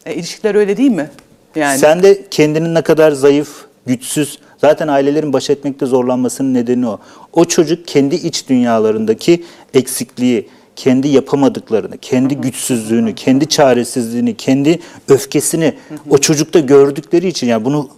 E, 0.05 0.13
ilişkiler 0.15 0.55
öyle 0.55 0.77
değil 0.77 0.91
mi? 0.91 1.09
Yani 1.55 1.79
Sen 1.79 2.03
de 2.03 2.25
kendinin 2.31 2.75
ne 2.75 2.81
kadar 2.81 3.11
zayıf, 3.11 3.65
güçsüz, 3.85 4.39
zaten 4.61 4.87
ailelerin 4.87 5.33
baş 5.33 5.49
etmekte 5.49 5.85
zorlanmasının 5.85 6.53
nedeni 6.53 6.87
o. 6.87 6.99
O 7.33 7.45
çocuk 7.45 7.87
kendi 7.87 8.15
iç 8.15 8.49
dünyalarındaki 8.49 9.43
eksikliği, 9.73 10.49
kendi 10.75 11.07
yapamadıklarını, 11.07 11.97
kendi 11.97 12.35
güçsüzlüğünü, 12.37 13.15
kendi 13.15 13.47
çaresizliğini, 13.49 14.37
kendi 14.37 14.79
öfkesini 15.07 15.73
o 16.09 16.17
çocukta 16.17 16.59
gördükleri 16.59 17.27
için 17.27 17.47
yani 17.47 17.65
bunu 17.65 17.89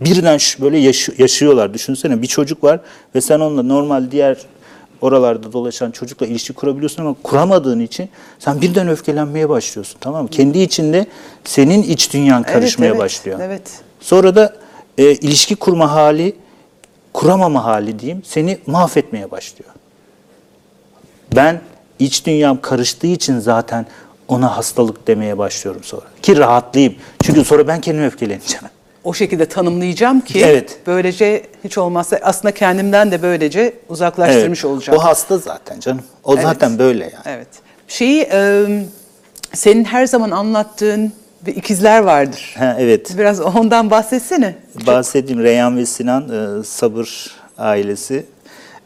birden 0.00 0.38
böyle 0.60 0.78
yaşı- 0.78 1.14
yaşıyorlar. 1.18 1.74
Düşünsene 1.74 2.22
bir 2.22 2.26
çocuk 2.26 2.64
var 2.64 2.80
ve 3.14 3.20
sen 3.20 3.40
onunla 3.40 3.62
normal 3.62 4.10
diğer 4.10 4.36
oralarda 5.00 5.52
dolaşan 5.52 5.90
çocukla 5.90 6.26
ilişki 6.26 6.52
kurabiliyorsun 6.52 7.02
ama 7.02 7.14
kuramadığın 7.22 7.80
için 7.80 8.08
sen 8.38 8.60
birden 8.60 8.88
öfkelenmeye 8.88 9.48
başlıyorsun 9.48 9.96
tamam 10.00 10.22
mı? 10.22 10.28
Kendi 10.30 10.58
içinde 10.58 11.06
senin 11.44 11.82
iç 11.82 12.12
dünyan 12.12 12.42
Evet, 12.42 12.52
karışmaya 12.52 12.86
evet, 12.86 12.98
başlıyor. 12.98 13.40
Evet. 13.42 13.62
Sonra 14.00 14.36
da 14.36 14.56
e, 14.98 15.12
ilişki 15.12 15.56
kurma 15.56 15.92
hali, 15.92 16.36
kuramama 17.12 17.64
hali 17.64 17.98
diyeyim 17.98 18.22
seni 18.26 18.58
mahvetmeye 18.66 19.30
başlıyor. 19.30 19.70
Ben 21.36 21.60
iç 21.98 22.26
dünyam 22.26 22.60
karıştığı 22.60 23.06
için 23.06 23.38
zaten 23.38 23.86
ona 24.28 24.56
hastalık 24.56 25.06
demeye 25.06 25.38
başlıyorum 25.38 25.84
sonra. 25.84 26.04
Ki 26.22 26.36
rahatlayayım. 26.36 26.94
Çünkü 27.22 27.44
sonra 27.44 27.68
ben 27.68 27.80
kendim 27.80 28.04
öfkeleneceğim. 28.04 28.64
O 29.04 29.14
şekilde 29.14 29.46
tanımlayacağım 29.46 30.20
ki 30.20 30.40
Evet. 30.44 30.78
böylece 30.86 31.46
hiç 31.64 31.78
olmazsa 31.78 32.18
aslında 32.22 32.54
kendimden 32.54 33.10
de 33.10 33.22
böylece 33.22 33.74
uzaklaştırmış 33.88 34.64
olacağım. 34.64 34.98
O 34.98 35.04
hasta 35.04 35.38
zaten 35.38 35.80
canım. 35.80 36.02
O 36.24 36.34
Evet. 36.34 36.42
zaten 36.44 36.78
böyle 36.78 37.04
yani. 37.04 37.24
Evet. 37.26 37.48
Şeyi 37.88 38.28
e, 38.32 38.66
senin 39.52 39.84
her 39.84 40.06
zaman 40.06 40.30
anlattığın 40.30 41.12
bir 41.46 41.56
ikizler 41.56 42.00
vardır. 42.02 42.54
Ha, 42.58 42.76
evet. 42.78 43.18
Biraz 43.18 43.40
ondan 43.40 43.90
bahsetsene. 43.90 44.54
Bahsedeyim 44.86 45.42
Reyhan 45.42 45.76
ve 45.76 45.86
Sinan 45.86 46.28
e, 46.60 46.64
sabır 46.64 47.30
ailesi. 47.58 48.26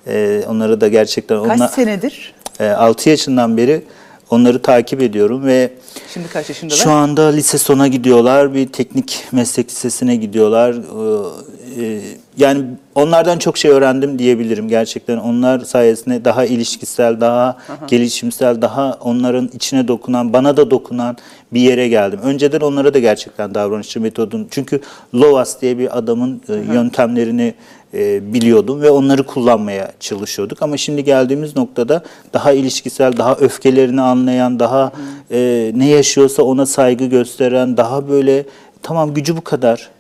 E, 0.07 0.43
onları 0.49 0.81
da 0.81 0.89
gerçekten 0.89 1.43
Kaç 1.43 1.57
onlar, 1.57 1.69
senedir? 1.69 2.35
6 2.65 3.11
yaşından 3.11 3.57
beri 3.57 3.83
onları 4.31 4.63
takip 4.63 5.03
ediyorum 5.03 5.47
ve 5.47 5.71
Şimdi 6.15 6.29
kaç 6.29 6.49
yaşındalar? 6.49 6.79
şu 6.79 6.91
anda 6.91 7.23
lise 7.27 7.59
sona 7.59 7.89
gidiyorlar. 7.89 8.55
Bir 8.55 8.69
teknik 8.69 9.25
meslek 9.33 9.69
lisesine 9.71 10.17
gidiyorlar. 10.17 10.75
Ee, 10.75 11.85
e, 11.85 12.01
Yani 12.39 12.65
onlardan 12.95 13.39
çok 13.39 13.59
şey 13.59 13.71
öğrendim 13.71 14.19
diyebilirim 14.19 14.69
gerçekten. 14.69 15.17
Onlar 15.17 15.61
sayesinde 15.61 16.25
daha 16.25 16.45
ilişkisel, 16.45 17.21
daha 17.21 17.57
gelişimsel, 17.87 18.63
daha 18.63 18.99
onların 19.01 19.51
içine 19.55 19.89
dokunan, 19.89 20.33
bana 20.33 20.57
da 20.57 20.71
dokunan 20.71 21.17
bir 21.53 21.61
yere 21.61 21.89
geldim. 21.89 22.21
Önceden 22.23 22.61
onlara 22.61 22.95
da 22.95 22.99
gerçekten 22.99 23.55
davranışçı 23.55 24.01
metodun. 24.01 24.49
Çünkü 24.51 24.81
Lovas 25.15 25.61
diye 25.61 25.79
bir 25.79 25.99
adamın 25.99 26.43
e, 26.49 26.55
yöntemlerini 26.75 27.55
e, 27.95 28.33
biliyordum 28.33 28.83
ve 28.83 28.91
onları 28.91 29.23
kullanmaya 29.23 29.93
çalışıyorduk. 30.01 30.63
Ama 30.63 30.77
şimdi 30.77 31.05
geldiğimiz 31.05 31.57
noktada 31.57 32.03
daha 32.33 32.53
ilişkisel, 32.53 33.17
daha 33.17 33.35
öfkelerini 33.35 34.01
anlayan, 34.01 34.59
daha 34.59 34.93
e, 35.31 35.73
ne 35.75 35.89
yaşıyorsa 35.89 36.43
ona 36.43 36.67
saygı 36.67 37.05
gösteren, 37.05 37.77
daha 37.77 38.09
böyle 38.09 38.45
tamam 38.83 39.15
gücü 39.15 39.37
bu 39.37 39.41
kadar. 39.45 39.91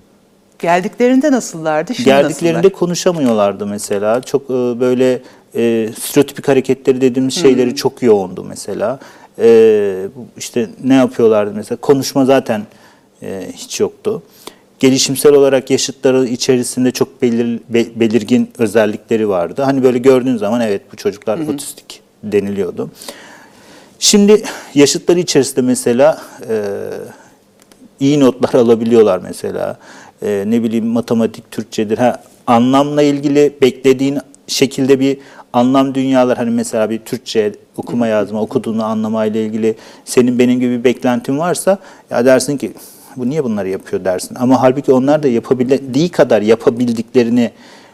Geldiklerinde 0.58 1.32
nasıllardı? 1.32 1.94
Şimdi 1.94 2.08
Geldiklerinde 2.08 2.58
nasıllar? 2.58 2.72
konuşamıyorlardı 2.78 3.66
mesela. 3.66 4.20
Çok 4.22 4.42
e, 4.42 4.54
böyle 4.80 5.22
e, 5.54 5.88
stereotipik 6.00 6.48
hareketleri 6.48 7.00
dediğimiz 7.00 7.34
şeyleri 7.34 7.76
çok 7.76 8.02
yoğundu 8.02 8.44
mesela. 8.44 8.98
E, 9.38 10.08
işte 10.36 10.68
ne 10.84 10.94
yapıyorlardı 10.94 11.52
mesela? 11.54 11.78
Konuşma 11.80 12.24
zaten 12.24 12.62
e, 13.22 13.52
hiç 13.54 13.80
yoktu. 13.80 14.22
Gelişimsel 14.78 15.32
olarak 15.32 15.70
yaşıtları 15.70 16.26
içerisinde 16.26 16.90
çok 16.90 17.22
belir, 17.22 17.60
be- 17.68 18.00
belirgin 18.00 18.50
özellikleri 18.58 19.28
vardı. 19.28 19.62
Hani 19.62 19.82
böyle 19.82 19.98
gördüğün 19.98 20.36
zaman 20.36 20.60
evet 20.60 20.82
bu 20.92 20.96
çocuklar 20.96 21.38
otistik 21.38 22.00
deniliyordu. 22.22 22.90
Şimdi 23.98 24.42
yaşıtları 24.74 25.18
içerisinde 25.18 25.60
mesela 25.60 26.22
e, 26.48 26.72
iyi 28.00 28.20
notlar 28.20 28.54
alabiliyorlar 28.60 29.18
mesela. 29.22 29.78
E, 30.22 30.44
ne 30.46 30.62
bileyim 30.62 30.86
matematik, 30.86 31.50
Türkçedir. 31.50 31.98
Ha, 31.98 32.22
anlamla 32.46 33.02
ilgili 33.02 33.52
beklediğin 33.62 34.18
şekilde 34.46 35.00
bir 35.00 35.18
anlam 35.52 35.94
dünyalar 35.94 36.38
hani 36.38 36.50
mesela 36.50 36.90
bir 36.90 36.98
Türkçe 36.98 37.52
okuma 37.76 38.06
yazma 38.06 38.40
okuduğunu 38.40 38.84
anlamayla 38.84 39.40
ilgili 39.40 39.74
senin 40.04 40.38
benim 40.38 40.60
gibi 40.60 40.78
bir 40.78 40.84
beklentin 40.84 41.38
varsa 41.38 41.78
ya 42.10 42.24
dersin 42.24 42.56
ki 42.56 42.72
bu 43.18 43.30
niye 43.30 43.44
bunları 43.44 43.68
yapıyor 43.68 44.04
dersin. 44.04 44.34
Ama 44.34 44.62
halbuki 44.62 44.92
onlar 44.92 45.22
da 45.22 45.28
yapabildiği 45.28 46.08
kadar 46.08 46.42
yapabildiklerini 46.42 47.50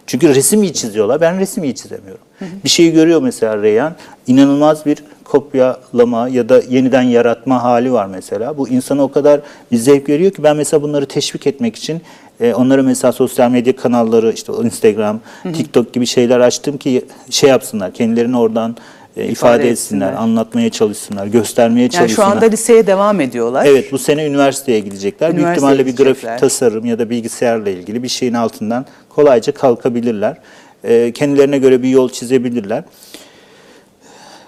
çünkü 0.06 0.34
resim 0.34 0.62
iyi 0.62 0.72
çiziyorlar. 0.72 1.20
Ben 1.20 1.40
resim 1.40 1.64
iyi 1.64 1.74
çizemiyorum. 1.74 2.24
Bir 2.64 2.68
şeyi 2.68 2.92
görüyor 2.92 3.22
mesela 3.22 3.62
Reyhan. 3.62 3.94
inanılmaz 4.26 4.86
bir 4.86 5.04
kopyalama 5.24 6.28
ya 6.28 6.48
da 6.48 6.62
yeniden 6.68 7.02
yaratma 7.02 7.62
hali 7.62 7.92
var 7.92 8.06
mesela. 8.06 8.58
Bu 8.58 8.68
insana 8.68 9.02
o 9.02 9.12
kadar 9.12 9.40
bir 9.72 9.76
zevk 9.76 10.08
veriyor 10.08 10.30
ki 10.30 10.42
ben 10.42 10.56
mesela 10.56 10.82
bunları 10.82 11.06
teşvik 11.06 11.46
etmek 11.46 11.76
için 11.76 12.02
e, 12.40 12.54
onlara 12.54 12.82
mesela 12.82 13.12
sosyal 13.12 13.50
medya 13.50 13.76
kanalları 13.76 14.32
işte 14.32 14.52
Instagram, 14.62 15.20
TikTok 15.42 15.92
gibi 15.92 16.06
şeyler 16.06 16.40
açtım 16.40 16.76
ki 16.76 17.04
şey 17.30 17.50
yapsınlar. 17.50 17.94
Kendilerini 17.94 18.38
oradan 18.38 18.76
e, 19.16 19.26
ifade, 19.28 19.68
etsinler, 19.70 20.06
etsinler. 20.06 20.22
anlatmaya 20.22 20.70
çalışsınlar, 20.70 21.26
göstermeye 21.26 21.80
Yani 21.82 21.90
çalışsınlar. 21.90 22.26
şu 22.26 22.32
anda 22.32 22.44
liseye 22.44 22.86
devam 22.86 23.20
ediyorlar. 23.20 23.66
Evet 23.66 23.92
bu 23.92 23.98
sene 23.98 24.26
üniversiteye 24.26 24.80
gidecekler. 24.80 25.30
Büyük 25.30 25.40
Üniversiteye 25.40 25.72
ihtimalle 25.72 25.86
bir 25.86 25.96
gidecekler. 25.96 26.30
grafik 26.30 26.40
tasarım 26.40 26.84
ya 26.84 26.98
da 26.98 27.10
bilgisayarla 27.10 27.70
ilgili 27.70 28.02
bir 28.02 28.08
şeyin 28.08 28.34
altından 28.34 28.86
kolayca 29.08 29.54
kalkabilirler. 29.54 30.36
Ee, 30.84 31.12
kendilerine 31.12 31.58
göre 31.58 31.82
bir 31.82 31.88
yol 31.88 32.08
çizebilirler. 32.08 32.84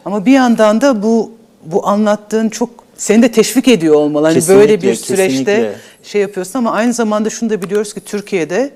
Ama 0.05 0.27
bir 0.27 0.33
yandan 0.33 0.81
da 0.81 1.03
bu 1.03 1.31
bu 1.65 1.87
anlattığın 1.89 2.49
çok 2.49 2.71
seni 2.97 3.23
de 3.23 3.33
teşvik 3.33 3.69
ediyor 3.69 3.95
olmalı. 3.95 4.27
Hani 4.27 4.49
böyle 4.49 4.83
bir 4.83 4.95
süreçte 4.95 5.45
kesinlikle. 5.45 5.75
şey 6.03 6.21
yapıyorsun 6.21 6.59
ama 6.59 6.73
aynı 6.73 6.93
zamanda 6.93 7.31
şunu 7.31 7.51
da 7.51 7.63
biliyoruz 7.63 7.95
ki 7.95 8.01
Türkiye'de 8.01 8.71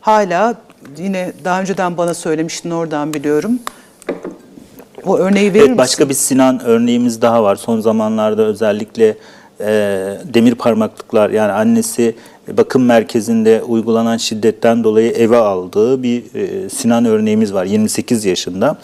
hala 0.00 0.54
yine 0.98 1.32
daha 1.44 1.60
önceden 1.60 1.96
bana 1.96 2.14
söylemiştin 2.14 2.70
oradan 2.70 3.14
biliyorum. 3.14 3.58
O 5.06 5.18
örneği 5.18 5.54
verir 5.54 5.66
Evet, 5.68 5.78
başka 5.78 6.04
misin? 6.04 6.08
bir 6.08 6.14
Sinan 6.14 6.60
örneğimiz 6.64 7.22
daha 7.22 7.42
var. 7.42 7.56
Son 7.56 7.80
zamanlarda 7.80 8.42
özellikle 8.42 9.16
e, 9.60 9.66
demir 10.34 10.54
parmaklıklar 10.54 11.30
yani 11.30 11.52
annesi 11.52 12.14
bakım 12.52 12.84
merkezinde 12.84 13.62
uygulanan 13.62 14.16
şiddetten 14.16 14.84
dolayı 14.84 15.10
eve 15.12 15.36
aldığı 15.36 16.02
bir 16.02 16.22
e, 16.34 16.68
Sinan 16.68 17.04
örneğimiz 17.04 17.54
var 17.54 17.64
28 17.64 18.24
yaşında. 18.24 18.78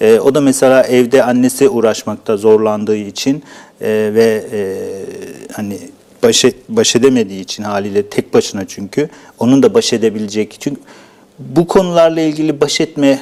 E, 0.00 0.20
o 0.20 0.34
da 0.34 0.40
mesela 0.40 0.82
evde 0.82 1.24
annesi 1.24 1.68
uğraşmakta 1.68 2.36
zorlandığı 2.36 2.96
için 2.96 3.42
e, 3.80 3.88
ve 4.14 4.44
e, 4.52 4.76
hani 5.52 5.78
baş, 6.22 6.44
et- 6.44 6.68
baş 6.68 6.96
edemediği 6.96 7.40
için 7.40 7.62
haliyle 7.62 8.02
tek 8.02 8.34
başına 8.34 8.64
çünkü 8.68 9.08
onun 9.38 9.62
da 9.62 9.74
baş 9.74 9.92
edebilecek. 9.92 10.56
Çünkü 10.60 10.80
bu 11.38 11.66
konularla 11.66 12.20
ilgili 12.20 12.60
baş 12.60 12.80
etme, 12.80 13.06
e, 13.08 13.18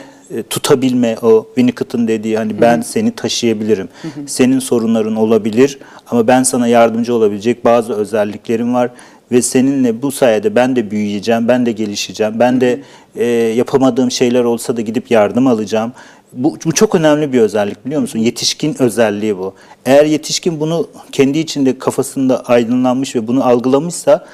tutabilme 0.51 1.17
o 1.23 1.47
Winnicott'ın 1.47 2.09
dediği 2.09 2.37
hani 2.37 2.61
ben 2.61 2.81
seni 2.81 3.15
taşıyabilirim. 3.15 3.89
Senin 4.27 4.59
sorunların 4.59 5.17
olabilir 5.17 5.79
ama 6.11 6.27
ben 6.27 6.43
sana 6.43 6.69
yardımcı 6.69 7.15
olabilecek 7.15 7.65
bazı 7.65 7.93
özelliklerim 7.93 8.75
var. 8.75 8.91
ve 9.33 9.43
seninle 9.43 10.03
bu 10.03 10.13
sayede 10.13 10.55
ben 10.55 10.77
de 10.77 10.91
büyüyeceğim, 10.91 11.49
ben 11.49 11.67
de 11.67 11.73
gelişeceğim, 11.73 12.35
ben 12.39 12.61
de 12.61 12.81
e, 13.17 13.25
yapamadığım 13.27 14.11
şeyler 14.11 14.45
olsa 14.45 14.77
da 14.77 14.81
gidip 14.81 15.11
yardım 15.11 15.47
alacağım. 15.47 15.93
Bu, 16.33 16.57
bu 16.65 16.73
çok 16.73 16.95
önemli 16.95 17.33
bir 17.33 17.41
özellik 17.41 17.87
biliyor 17.87 18.01
musun? 18.01 18.19
Yetişkin 18.19 18.83
özelliği 18.83 19.39
bu. 19.39 19.55
Eğer 19.87 20.05
yetişkin 20.05 20.61
bunu 20.61 20.89
kendi 21.13 21.39
içinde 21.39 21.79
kafasında 21.79 22.41
aydınlanmış 22.41 23.17
ve 23.17 23.27
bunu 23.27 23.45
algılamışsa 23.47 24.27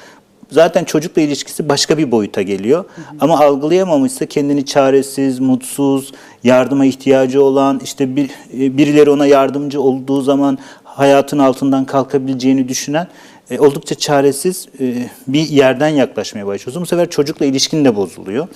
zaten 0.51 0.83
çocukla 0.83 1.21
ilişkisi 1.21 1.69
başka 1.69 1.97
bir 1.97 2.11
boyuta 2.11 2.41
geliyor. 2.41 2.85
Ama 3.19 3.39
algılayamamışsa 3.39 4.25
kendini 4.25 4.65
çaresiz, 4.65 5.39
mutsuz, 5.39 6.11
yardıma 6.43 6.85
ihtiyacı 6.85 7.43
olan, 7.43 7.81
işte 7.83 8.15
bir 8.15 8.29
e, 8.59 8.77
birileri 8.77 9.09
ona 9.09 9.25
yardımcı 9.25 9.81
olduğu 9.81 10.21
zaman 10.21 10.57
hayatın 10.83 11.39
altından 11.39 11.85
kalkabileceğini 11.85 12.69
düşünen 12.69 13.07
e, 13.51 13.59
oldukça 13.59 13.95
çaresiz 13.95 14.67
e, 14.79 14.93
bir 15.27 15.49
yerden 15.49 15.87
yaklaşmaya 15.87 16.47
başlıyorsun. 16.47 16.81
Bu 16.81 16.85
sefer 16.85 17.09
çocukla 17.09 17.45
ilişkin 17.45 17.85
de 17.85 17.95
bozuluyor. 17.95 18.47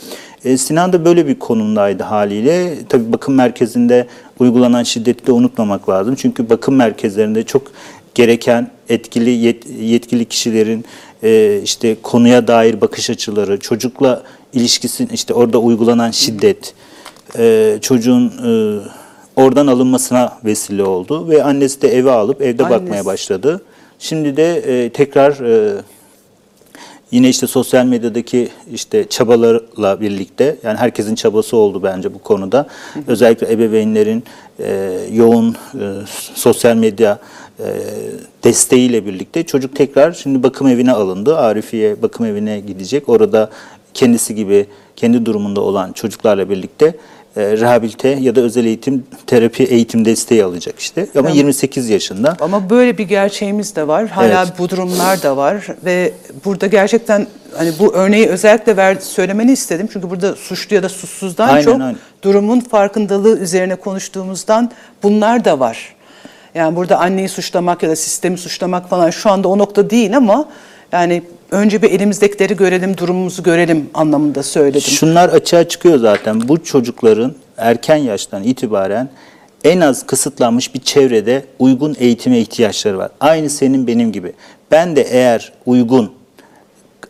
E, 0.45 0.57
Sinan 0.57 0.93
da 0.93 1.05
böyle 1.05 1.27
bir 1.27 1.39
konumdaydı 1.39 2.03
haliyle. 2.03 2.73
Tabii 2.89 3.13
bakım 3.13 3.35
merkezinde 3.35 4.07
uygulanan 4.39 4.83
şiddeti 4.83 5.27
de 5.27 5.31
unutmamak 5.31 5.89
lazım. 5.89 6.15
Çünkü 6.15 6.49
bakım 6.49 6.75
merkezlerinde 6.75 7.43
çok 7.43 7.71
gereken 8.15 8.71
etkili 8.89 9.29
yet- 9.29 9.81
yetkili 9.81 10.25
kişilerin 10.25 10.85
e, 11.23 11.61
işte 11.63 11.97
konuya 12.03 12.47
dair 12.47 12.81
bakış 12.81 13.09
açıları, 13.09 13.59
çocukla 13.59 14.23
ilişkisin 14.53 15.07
işte 15.13 15.33
orada 15.33 15.57
uygulanan 15.57 16.11
şiddet, 16.11 16.73
e, 17.37 17.77
çocuğun 17.81 18.27
e, 18.27 18.51
oradan 19.35 19.67
alınmasına 19.67 20.37
vesile 20.45 20.83
oldu 20.83 21.29
ve 21.29 21.43
annesi 21.43 21.81
de 21.81 21.87
eve 21.87 22.11
alıp 22.11 22.41
evde 22.41 22.63
Annesi. 22.65 22.81
bakmaya 22.81 23.05
başladı. 23.05 23.61
Şimdi 23.99 24.37
de 24.37 24.55
e, 24.55 24.89
tekrar 24.89 25.31
e, 25.31 25.81
yine 27.11 27.29
işte 27.29 27.47
sosyal 27.47 27.85
medyadaki 27.85 28.49
işte 28.73 29.09
çabalarla 29.09 30.01
birlikte 30.01 30.57
yani 30.63 30.77
herkesin 30.77 31.15
çabası 31.15 31.57
oldu 31.57 31.83
bence 31.83 32.13
bu 32.13 32.19
konuda. 32.19 32.67
Özellikle 33.07 33.51
ebeveynlerin 33.51 34.23
e, 34.59 34.99
yoğun 35.13 35.51
e, 35.51 35.55
sosyal 36.35 36.75
medya 36.75 37.19
desteğiyle 38.43 39.05
birlikte 39.05 39.43
çocuk 39.43 39.75
tekrar 39.75 40.11
şimdi 40.11 40.43
bakım 40.43 40.67
evine 40.67 40.91
alındı. 40.91 41.37
Arifiye 41.37 42.01
bakım 42.01 42.25
evine 42.25 42.59
gidecek. 42.59 43.09
Orada 43.09 43.49
kendisi 43.93 44.35
gibi 44.35 44.65
kendi 44.95 45.25
durumunda 45.25 45.61
olan 45.61 45.91
çocuklarla 45.91 46.49
birlikte 46.49 46.95
e, 47.37 47.57
rehabilite 47.57 48.09
ya 48.09 48.35
da 48.35 48.41
özel 48.41 48.65
eğitim, 48.65 49.03
terapi 49.27 49.63
eğitim 49.63 50.05
desteği 50.05 50.43
alacak 50.43 50.79
işte. 50.79 51.07
Ama 51.17 51.29
28 51.29 51.89
yaşında. 51.89 52.37
Ama 52.39 52.69
böyle 52.69 52.97
bir 52.97 53.03
gerçeğimiz 53.03 53.75
de 53.75 53.87
var. 53.87 54.07
Hala 54.07 54.43
Evet. 54.43 54.53
bu 54.59 54.69
durumlar 54.69 55.23
da 55.23 55.37
var 55.37 55.67
ve 55.85 56.13
burada 56.45 56.67
gerçekten 56.67 57.27
hani 57.57 57.71
bu 57.79 57.93
örneği 57.93 58.27
özellikle 58.27 58.77
ver, 58.77 58.95
söylemeni 58.95 59.51
istedim. 59.51 59.89
Çünkü 59.93 60.09
burada 60.09 60.35
suçlu 60.35 60.75
ya 60.75 60.83
da 60.83 60.89
suçsuzdan 60.89 61.47
Aynen, 61.47 61.61
çok 61.61 61.73
aynen. 61.73 61.95
durumun 62.23 62.59
farkındalığı 62.59 63.39
üzerine 63.39 63.75
konuştuğumuzdan 63.75 64.71
bunlar 65.03 65.45
da 65.45 65.59
var. 65.59 65.96
Yani 66.57 66.75
burada 66.75 66.99
anneyi 66.99 67.29
suçlamak 67.29 67.83
ya 67.83 67.89
da 67.89 67.95
sistemi 67.95 68.37
suçlamak 68.37 68.89
falan 68.89 69.09
şu 69.09 69.29
anda 69.29 69.47
o 69.47 69.57
nokta 69.57 69.89
değil 69.89 70.17
ama 70.17 70.45
yani 70.91 71.23
önce 71.51 71.81
bir 71.81 71.91
elimizdekileri 71.91 72.55
görelim, 72.55 72.97
durumumuzu 72.97 73.43
görelim 73.43 73.89
anlamında 73.93 74.43
söyledim. 74.43 74.81
Şunlar 74.81 75.29
açığa 75.29 75.67
çıkıyor 75.67 75.97
zaten. 75.99 76.47
Bu 76.47 76.63
çocukların 76.63 77.35
erken 77.57 77.95
yaştan 77.95 78.43
itibaren 78.43 79.09
en 79.63 79.79
az 79.79 80.05
kısıtlanmış 80.05 80.73
bir 80.73 80.79
çevrede 80.79 81.45
uygun 81.59 81.95
eğitime 81.99 82.39
ihtiyaçları 82.39 82.97
var. 82.97 83.11
Aynı 83.19 83.49
senin 83.49 83.87
benim 83.87 84.11
gibi. 84.11 84.33
Ben 84.71 84.95
de 84.95 85.01
eğer 85.01 85.53
uygun, 85.65 86.11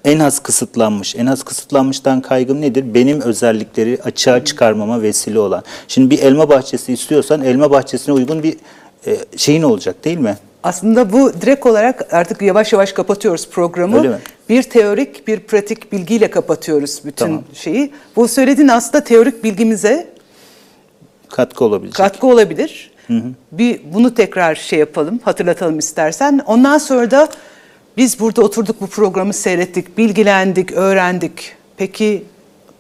en 0.06 0.20
az 0.20 0.40
kısıtlanmış, 0.40 1.16
en 1.16 1.26
az 1.26 1.44
kısıtlanmıştan 1.44 2.22
kaygım 2.22 2.62
nedir? 2.62 2.94
Benim 2.94 3.22
özellikleri 3.22 4.00
açığa 4.04 4.46
çıkarmama 4.46 5.02
vesile 5.02 5.40
olan. 5.40 5.64
Şimdi 5.88 6.10
bir 6.10 6.20
elma 6.20 6.50
bahçesi 6.50 6.94
istiyorsan 6.94 7.42
elma 7.42 7.72
bahçesine 7.72 8.16
uygun 8.16 8.44
bir 8.44 8.56
şeyin 9.38 9.64
olacak 9.64 10.06
değil 10.06 10.18
mi? 10.18 10.38
Aslında 10.64 11.14
bu 11.14 11.34
direkt 11.42 11.66
olarak 11.66 12.14
artık 12.14 12.42
yavaş 12.42 12.74
yavaş 12.74 12.92
kapatıyoruz 12.94 13.50
programı. 13.50 13.98
Öyle 13.98 14.10
mi? 14.10 14.18
Bir 14.50 14.64
teorik, 14.64 15.28
bir 15.28 15.40
pratik 15.40 15.92
bilgiyle 15.92 16.32
kapatıyoruz 16.32 17.02
bütün 17.06 17.26
Tamam. 17.26 17.44
şeyi. 17.54 17.92
Bu 18.16 18.28
söylediğin 18.28 18.68
aslında 18.68 19.04
teorik 19.04 19.44
bilgimize 19.44 20.08
Katkı 21.30 21.66
olabilecek. 21.66 21.96
katkı 21.98 22.28
olabilir. 22.28 22.92
Bir 23.52 23.82
bunu 23.94 24.14
tekrar 24.14 24.56
şey 24.56 24.80
yapalım, 24.80 25.20
hatırlatalım 25.24 25.80
istersen. 25.80 26.42
Ondan 26.46 26.78
sonra 26.78 27.12
da 27.12 27.30
biz 27.98 28.20
burada 28.20 28.42
oturduk 28.42 28.82
bu 28.82 28.88
programı 28.88 29.34
seyrettik, 29.34 29.98
bilgilendik, 29.98 30.72
öğrendik. 30.72 31.56
Peki 31.78 32.24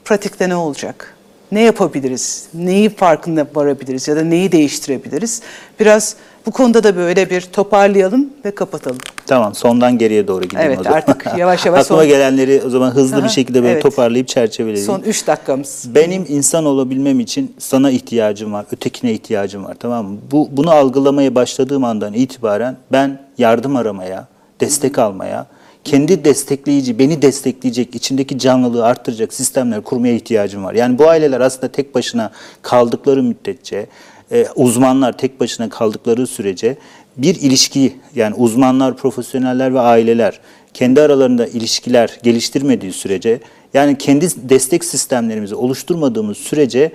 pratikte 0.06 0.50
ne 0.50 0.56
olacak? 0.56 1.17
Ne 1.52 1.62
yapabiliriz? 1.62 2.46
Neyi 2.54 2.90
farkında 2.90 3.48
varabiliriz 3.56 4.08
ya 4.08 4.16
da 4.16 4.22
neyi 4.22 4.52
değiştirebiliriz? 4.52 5.42
Biraz 5.80 6.16
bu 6.46 6.52
konuda 6.52 6.84
da 6.84 6.96
böyle 6.96 7.30
bir 7.30 7.42
toparlayalım 7.42 8.30
ve 8.46 8.52
kapatalım. 8.56 8.98
Tamam 9.26 9.56
sondan 9.56 9.98
geriye 9.98 10.28
doğru 10.28 10.44
gidelim 10.44 10.66
Evet, 10.68 10.80
o 10.80 10.84
zaman. 10.84 10.98
artık 10.98 11.26
yavaş 11.38 11.66
yavaş 11.66 11.82
Aklıma 11.86 12.02
son- 12.02 12.10
gelenleri 12.10 12.62
o 12.66 12.70
zaman 12.70 12.92
hızlı 12.92 13.18
Aha, 13.18 13.24
bir 13.24 13.30
şekilde 13.30 13.62
böyle 13.64 13.74
evet. 13.74 13.84
toparlayıp 13.84 14.28
çerçeveleyeyim. 14.28 14.86
Son 14.86 15.02
3 15.02 15.28
dakikamız. 15.28 15.86
Benim 15.96 16.26
insan 16.28 16.66
olabilmem 16.66 17.20
için 17.20 17.56
sana 17.60 17.92
ihtiyacım 17.92 18.54
var, 18.54 18.66
ötekine 18.72 19.14
ihtiyacım 19.14 19.64
var 19.66 19.76
tamam 19.80 20.06
mı? 20.06 20.18
Bu, 20.32 20.50
bunu 20.52 20.72
algılamaya 20.72 21.36
başladığım 21.36 21.84
andan 21.84 22.14
itibaren 22.14 22.78
ben 22.92 23.20
yardım 23.38 23.76
aramaya, 23.76 24.28
destek 24.60 25.00
almaya, 25.00 25.46
kendi 25.88 26.26
destekleyici, 26.26 27.00
beni 27.00 27.22
destekleyecek, 27.22 27.96
içindeki 27.96 28.40
canlılığı 28.40 28.86
arttıracak 28.86 29.34
sistemler 29.34 29.82
kurmaya 29.82 30.14
ihtiyacım 30.14 30.64
var. 30.64 30.74
Yani 30.74 31.00
bu 31.00 31.10
aileler 31.10 31.42
aslında 31.42 31.68
tek 31.68 31.96
başına 31.96 32.32
kaldıkları 32.62 33.24
müddetçe, 33.24 33.88
e, 34.32 34.46
uzmanlar 34.56 35.18
tek 35.18 35.40
başına 35.40 35.70
kaldıkları 35.70 36.28
sürece 36.28 36.78
bir 37.18 37.36
ilişki 37.36 37.96
yani 38.16 38.36
uzmanlar, 38.36 38.98
profesyoneller 38.98 39.74
ve 39.74 39.80
aileler 39.80 40.40
kendi 40.74 41.02
aralarında 41.02 41.48
ilişkiler 41.48 42.20
geliştirmediği 42.24 42.94
sürece 42.94 43.40
yani 43.74 43.98
kendi 43.98 44.28
destek 44.50 44.86
sistemlerimizi 44.86 45.56
oluşturmadığımız 45.56 46.38
sürece 46.38 46.92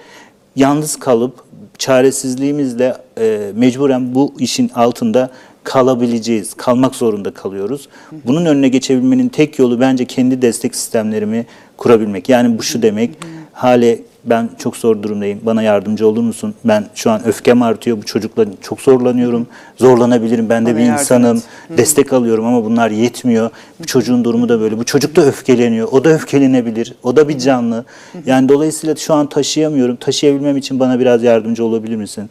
yalnız 0.57 0.97
kalıp 0.97 1.45
çaresizliğimizle 1.79 2.97
e, 3.21 3.53
mecburen 3.55 4.15
bu 4.15 4.35
işin 4.39 4.69
altında 4.69 5.31
kalabileceğiz, 5.65 6.55
kalmak 6.55 6.95
zorunda 6.95 7.31
kalıyoruz. 7.31 7.89
Bunun 8.27 8.47
önüne 8.47 8.69
geçebilmenin 8.69 9.29
tek 9.29 9.59
yolu 9.59 9.81
bence 9.81 10.05
kendi 10.05 10.43
destek 10.43 10.75
sistemlerimi 10.77 11.47
kurabilmek. 11.77 12.29
Yani 12.29 12.59
bu 12.59 12.63
şu 12.63 12.83
demek, 12.83 13.11
hale 13.53 13.99
ben 14.25 14.51
çok 14.59 14.77
zor 14.77 15.03
durumdayım, 15.03 15.41
bana 15.43 15.63
yardımcı 15.63 16.09
olur 16.09 16.23
musun? 16.23 16.55
Ben 16.65 16.87
şu 16.95 17.11
an 17.11 17.27
öfkem 17.27 17.63
artıyor, 17.63 17.97
bu 17.97 18.03
çocukla 18.03 18.47
çok 18.61 18.81
zorlanıyorum, 18.81 19.47
zorlanabilirim, 19.77 20.49
ben 20.49 20.67
de 20.67 20.71
Bana 20.71 20.77
bir 20.77 20.83
yardım 20.83 21.01
insanım, 21.01 21.37
et. 21.37 21.79
destek 21.79 22.13
alıyorum 22.13 22.45
ama 22.47 22.65
bunlar 22.65 22.91
yetmiyor. 22.91 23.51
Bu 23.81 23.85
çocuğun 23.85 24.25
durumu 24.25 24.49
da 24.49 24.61
böyle, 24.61 24.79
bu 24.79 24.85
çocuk 24.85 25.17
da 25.17 25.23
öfkeleniyor, 25.27 25.89
o 25.93 26.05
da 26.05 26.11
öfkelenebilir, 26.11 26.95
o 27.03 27.17
da 27.17 27.29
bir 27.29 27.39
canlı. 27.39 27.85
Yani 28.27 28.49
dolayısıyla 28.49 28.97
şu 28.97 29.15
an 29.15 29.29
taşıyamıyorum, 29.29 29.97
taşıyabilmem 29.97 30.57
için 30.57 30.81
bana 30.81 31.01
biraz 31.01 31.23
yardımcı 31.23 31.65
olabilir 31.65 31.97
misin? 31.97 32.31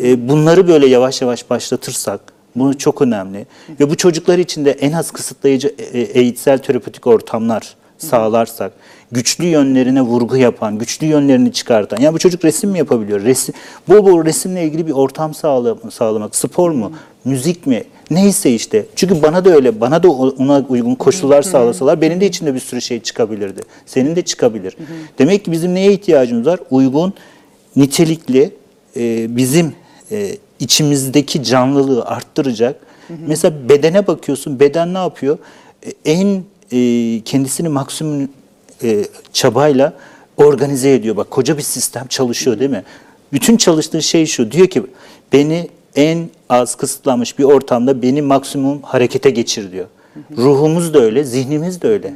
Ee, 0.00 0.28
bunları 0.28 0.68
böyle 0.68 0.86
yavaş 0.86 1.22
yavaş 1.22 1.50
başlatırsak, 1.50 2.20
bu 2.56 2.78
çok 2.78 3.02
önemli. 3.02 3.46
Ve 3.80 3.90
bu 3.90 3.96
çocuklar 3.96 4.38
için 4.38 4.64
de 4.64 4.70
en 4.70 4.92
az 4.92 5.10
kısıtlayıcı 5.10 5.74
e, 5.78 5.98
e, 5.98 6.02
eğitsel 6.02 6.58
terapötik 6.58 7.06
ortamlar 7.06 7.76
sağlarsak, 7.98 8.72
güçlü 9.12 9.44
yönlerine 9.44 10.02
vurgu 10.02 10.36
yapan, 10.36 10.78
güçlü 10.78 11.06
yönlerini 11.06 11.52
çıkartan. 11.52 11.96
Yani 12.00 12.14
bu 12.14 12.18
çocuk 12.18 12.44
resim 12.44 12.70
mi 12.70 12.78
yapabiliyor? 12.78 13.20
Resim, 13.22 13.54
bol 13.88 14.06
bol 14.06 14.24
resimle 14.24 14.64
ilgili 14.64 14.86
bir 14.86 14.92
ortam 14.92 15.34
sağla, 15.34 15.76
sağlamak. 15.90 16.36
Spor 16.36 16.70
mu? 16.70 16.92
Müzik 17.24 17.66
mi? 17.66 17.84
Neyse 18.10 18.50
işte. 18.54 18.86
Çünkü 18.96 19.22
bana 19.22 19.44
da 19.44 19.50
öyle, 19.50 19.80
bana 19.80 20.02
da 20.02 20.10
ona 20.10 20.64
uygun 20.68 20.94
koşullar 20.94 21.42
sağlasalar 21.42 22.00
benim 22.00 22.20
de 22.20 22.26
içinde 22.26 22.54
bir 22.54 22.60
sürü 22.60 22.80
şey 22.80 23.00
çıkabilirdi. 23.00 23.60
Senin 23.86 24.16
de 24.16 24.22
çıkabilir. 24.22 24.76
Demek 25.18 25.44
ki 25.44 25.52
bizim 25.52 25.74
neye 25.74 25.92
ihtiyacımız 25.92 26.46
var? 26.46 26.60
Uygun, 26.70 27.14
nitelikli, 27.76 28.50
e, 28.96 29.36
bizim 29.36 29.74
e, 30.10 30.36
içimizdeki 30.62 31.42
canlılığı 31.42 32.04
arttıracak. 32.04 32.76
Mesela 33.26 33.68
bedene 33.68 34.06
bakıyorsun, 34.06 34.60
beden 34.60 34.94
ne 34.94 34.98
yapıyor? 34.98 35.38
E, 35.86 36.12
en 36.12 36.42
e, 36.72 37.20
kendisini 37.24 37.68
maksimum 37.68 38.28
e, 38.82 39.04
çabayla 39.32 39.92
organize 40.36 40.94
ediyor. 40.94 41.16
Bak 41.16 41.30
koca 41.30 41.56
bir 41.56 41.62
sistem 41.62 42.06
çalışıyor 42.06 42.58
değil 42.58 42.70
mi? 42.70 42.84
Bütün 43.32 43.56
çalıştığı 43.56 44.02
şey 44.02 44.26
şu. 44.26 44.52
Diyor 44.52 44.66
ki 44.66 44.82
beni 45.32 45.68
en 45.96 46.30
az 46.48 46.74
kısıtlanmış 46.74 47.38
bir 47.38 47.44
ortamda 47.44 48.02
beni 48.02 48.22
maksimum 48.22 48.82
harekete 48.82 49.30
geçir 49.30 49.72
diyor. 49.72 49.86
Ruhumuz 50.36 50.94
da 50.94 51.00
öyle, 51.00 51.24
zihnimiz 51.24 51.82
de 51.82 51.88
öyle. 51.88 52.14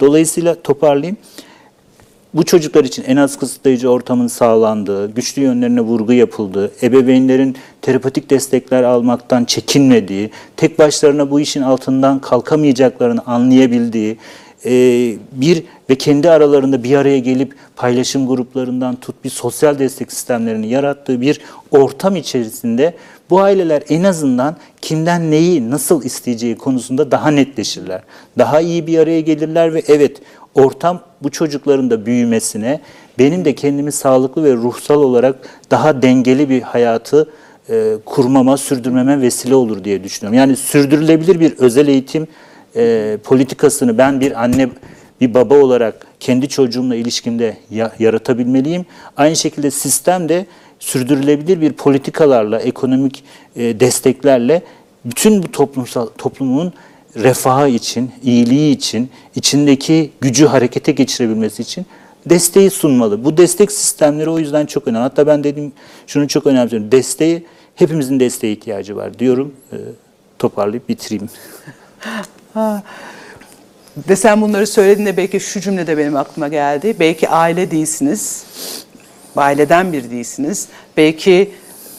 Dolayısıyla 0.00 0.62
toparlayayım 0.62 1.16
bu 2.34 2.44
çocuklar 2.44 2.84
için 2.84 3.04
en 3.06 3.16
az 3.16 3.38
kısıtlayıcı 3.38 3.90
ortamın 3.90 4.26
sağlandığı, 4.26 5.14
güçlü 5.14 5.42
yönlerine 5.42 5.80
vurgu 5.80 6.12
yapıldığı, 6.12 6.72
ebeveynlerin 6.82 7.56
terapetik 7.82 8.30
destekler 8.30 8.82
almaktan 8.82 9.44
çekinmediği, 9.44 10.30
tek 10.56 10.78
başlarına 10.78 11.30
bu 11.30 11.40
işin 11.40 11.62
altından 11.62 12.18
kalkamayacaklarını 12.18 13.22
anlayabildiği, 13.26 14.16
e, 14.64 14.70
bir 15.32 15.64
ve 15.90 15.94
kendi 15.94 16.30
aralarında 16.30 16.84
bir 16.84 16.96
araya 16.96 17.18
gelip 17.18 17.54
paylaşım 17.76 18.26
gruplarından 18.26 18.96
tut 18.96 19.24
bir 19.24 19.30
sosyal 19.30 19.78
destek 19.78 20.12
sistemlerini 20.12 20.68
yarattığı 20.68 21.20
bir 21.20 21.40
ortam 21.70 22.16
içerisinde 22.16 22.94
bu 23.30 23.40
aileler 23.40 23.82
en 23.88 24.04
azından 24.04 24.56
kimden 24.80 25.30
neyi 25.30 25.70
nasıl 25.70 26.04
isteyeceği 26.04 26.56
konusunda 26.56 27.10
daha 27.10 27.30
netleşirler. 27.30 28.02
Daha 28.38 28.60
iyi 28.60 28.86
bir 28.86 28.98
araya 28.98 29.20
gelirler 29.20 29.74
ve 29.74 29.82
evet 29.88 30.16
ortam 30.54 31.00
bu 31.22 31.30
çocukların 31.30 31.90
da 31.90 32.06
büyümesine, 32.06 32.80
benim 33.18 33.44
de 33.44 33.54
kendimi 33.54 33.92
sağlıklı 33.92 34.44
ve 34.44 34.54
ruhsal 34.54 35.02
olarak 35.02 35.36
daha 35.70 36.02
dengeli 36.02 36.48
bir 36.48 36.62
hayatı 36.62 37.30
e, 37.70 37.94
kurmama, 38.04 38.56
sürdürmeme 38.56 39.20
vesile 39.20 39.54
olur 39.54 39.84
diye 39.84 40.04
düşünüyorum. 40.04 40.38
Yani 40.38 40.56
sürdürülebilir 40.56 41.40
bir 41.40 41.58
özel 41.58 41.88
eğitim 41.88 42.26
e, 42.76 43.16
politikasını 43.24 43.98
ben 43.98 44.20
bir 44.20 44.42
anne, 44.42 44.68
bir 45.20 45.34
baba 45.34 45.54
olarak 45.54 46.06
kendi 46.20 46.48
çocuğumla 46.48 46.94
ilişkimde 46.94 47.56
ya- 47.70 47.92
yaratabilmeliyim. 47.98 48.86
Aynı 49.16 49.36
şekilde 49.36 49.70
sistem 49.70 50.28
de 50.28 50.46
sürdürülebilir 50.78 51.60
bir 51.60 51.72
politikalarla, 51.72 52.58
ekonomik 52.58 53.24
e, 53.56 53.80
desteklerle 53.80 54.62
bütün 55.04 55.42
bu 55.42 55.52
toplumsal 55.52 56.06
toplumun 56.18 56.72
refahı 57.18 57.68
için, 57.68 58.10
iyiliği 58.22 58.76
için, 58.76 59.10
içindeki 59.34 60.10
gücü 60.20 60.46
harekete 60.46 60.92
geçirebilmesi 60.92 61.62
için 61.62 61.86
desteği 62.26 62.70
sunmalı. 62.70 63.24
Bu 63.24 63.36
destek 63.36 63.72
sistemleri 63.72 64.30
o 64.30 64.38
yüzden 64.38 64.66
çok 64.66 64.88
önemli. 64.88 65.02
Hatta 65.02 65.26
ben 65.26 65.44
dedim 65.44 65.72
şunu 66.06 66.28
çok 66.28 66.46
önemsiyorum. 66.46 66.92
Desteği, 66.92 67.46
hepimizin 67.74 68.20
desteğe 68.20 68.52
ihtiyacı 68.52 68.96
var 68.96 69.18
diyorum. 69.18 69.54
E, 69.72 69.76
toparlayıp 70.38 70.88
bitireyim. 70.88 71.28
Ve 74.08 74.16
sen 74.16 74.40
bunları 74.40 74.66
söylediğinde 74.66 75.16
belki 75.16 75.40
şu 75.40 75.60
cümle 75.60 75.86
de 75.86 75.98
benim 75.98 76.16
aklıma 76.16 76.48
geldi. 76.48 76.96
Belki 77.00 77.28
aile 77.28 77.70
değilsiniz, 77.70 78.44
aileden 79.36 79.92
bir 79.92 80.10
değilsiniz. 80.10 80.68
Belki 80.96 81.50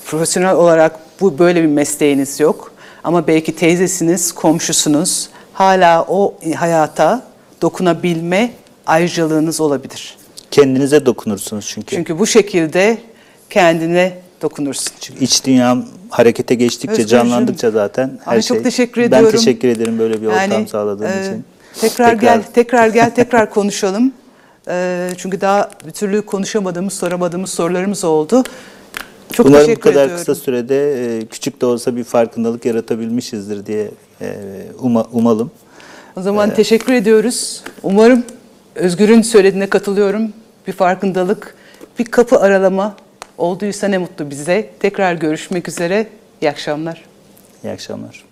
profesyonel 0.05 0.55
olarak 0.55 0.99
bu 1.21 1.39
böyle 1.39 1.61
bir 1.61 1.67
mesleğiniz 1.67 2.39
yok. 2.39 2.71
Ama 3.03 3.27
belki 3.27 3.55
teyzesiniz, 3.55 4.31
komşusunuz. 4.31 5.29
Hala 5.53 6.05
o 6.09 6.33
hayata 6.55 7.23
dokunabilme 7.61 8.51
ayrıcalığınız 8.85 9.61
olabilir. 9.61 10.17
Kendinize 10.51 11.05
dokunursunuz 11.05 11.65
çünkü. 11.67 11.95
Çünkü 11.95 12.19
bu 12.19 12.27
şekilde 12.27 12.97
kendine 13.49 14.17
dokunursun. 14.41 14.93
İç 15.19 15.45
dünyam 15.45 15.85
harekete 16.09 16.55
geçtikçe, 16.55 16.91
Özgürcüğüm. 16.91 17.19
canlandıkça 17.19 17.71
zaten 17.71 18.19
her 18.25 18.31
Ay, 18.33 18.41
şey. 18.41 18.55
çok 18.55 18.63
teşekkür 18.63 19.01
Ben 19.01 19.07
ediyorum. 19.07 19.31
teşekkür 19.31 19.67
ederim 19.67 19.99
böyle 19.99 20.21
bir 20.21 20.27
ortam 20.27 20.67
sağladığın 20.67 21.05
e, 21.05 21.21
için. 21.21 21.45
Tekrar, 21.81 22.13
gel, 22.13 22.43
tekrar 22.53 22.87
gel, 22.87 23.09
tekrar 23.15 23.49
konuşalım. 23.49 24.13
E, 24.67 25.09
çünkü 25.17 25.41
daha 25.41 25.69
bir 25.87 25.91
türlü 25.91 26.21
konuşamadığımız, 26.21 26.93
soramadığımız 26.93 27.49
sorularımız 27.49 28.03
oldu. 28.03 28.43
Çok 29.33 29.45
Umarım 29.45 29.75
bu 29.75 29.79
kadar 29.79 30.03
ediyorum. 30.03 30.17
kısa 30.17 30.35
sürede 30.35 31.17
e, 31.17 31.25
küçük 31.25 31.61
de 31.61 31.65
olsa 31.65 31.95
bir 31.95 32.03
farkındalık 32.03 32.65
yaratabilmişizdir 32.65 33.65
diye 33.65 33.91
e, 34.21 34.35
umalım. 35.11 35.51
O 36.15 36.21
zaman 36.21 36.49
ee, 36.49 36.53
teşekkür 36.53 36.93
ediyoruz. 36.93 37.63
Umarım 37.83 38.23
Özgür'ün 38.75 39.21
söylediğine 39.21 39.69
katılıyorum. 39.69 40.33
Bir 40.67 40.73
farkındalık, 40.73 41.55
bir 41.99 42.05
kapı 42.05 42.39
aralama 42.39 42.95
olduysa 43.37 43.87
ne 43.87 43.97
mutlu 43.97 44.29
bize. 44.29 44.69
Tekrar 44.79 45.13
görüşmek 45.13 45.67
üzere. 45.67 46.07
İyi 46.41 46.49
akşamlar. 46.49 47.05
İyi 47.63 47.71
akşamlar. 47.71 48.25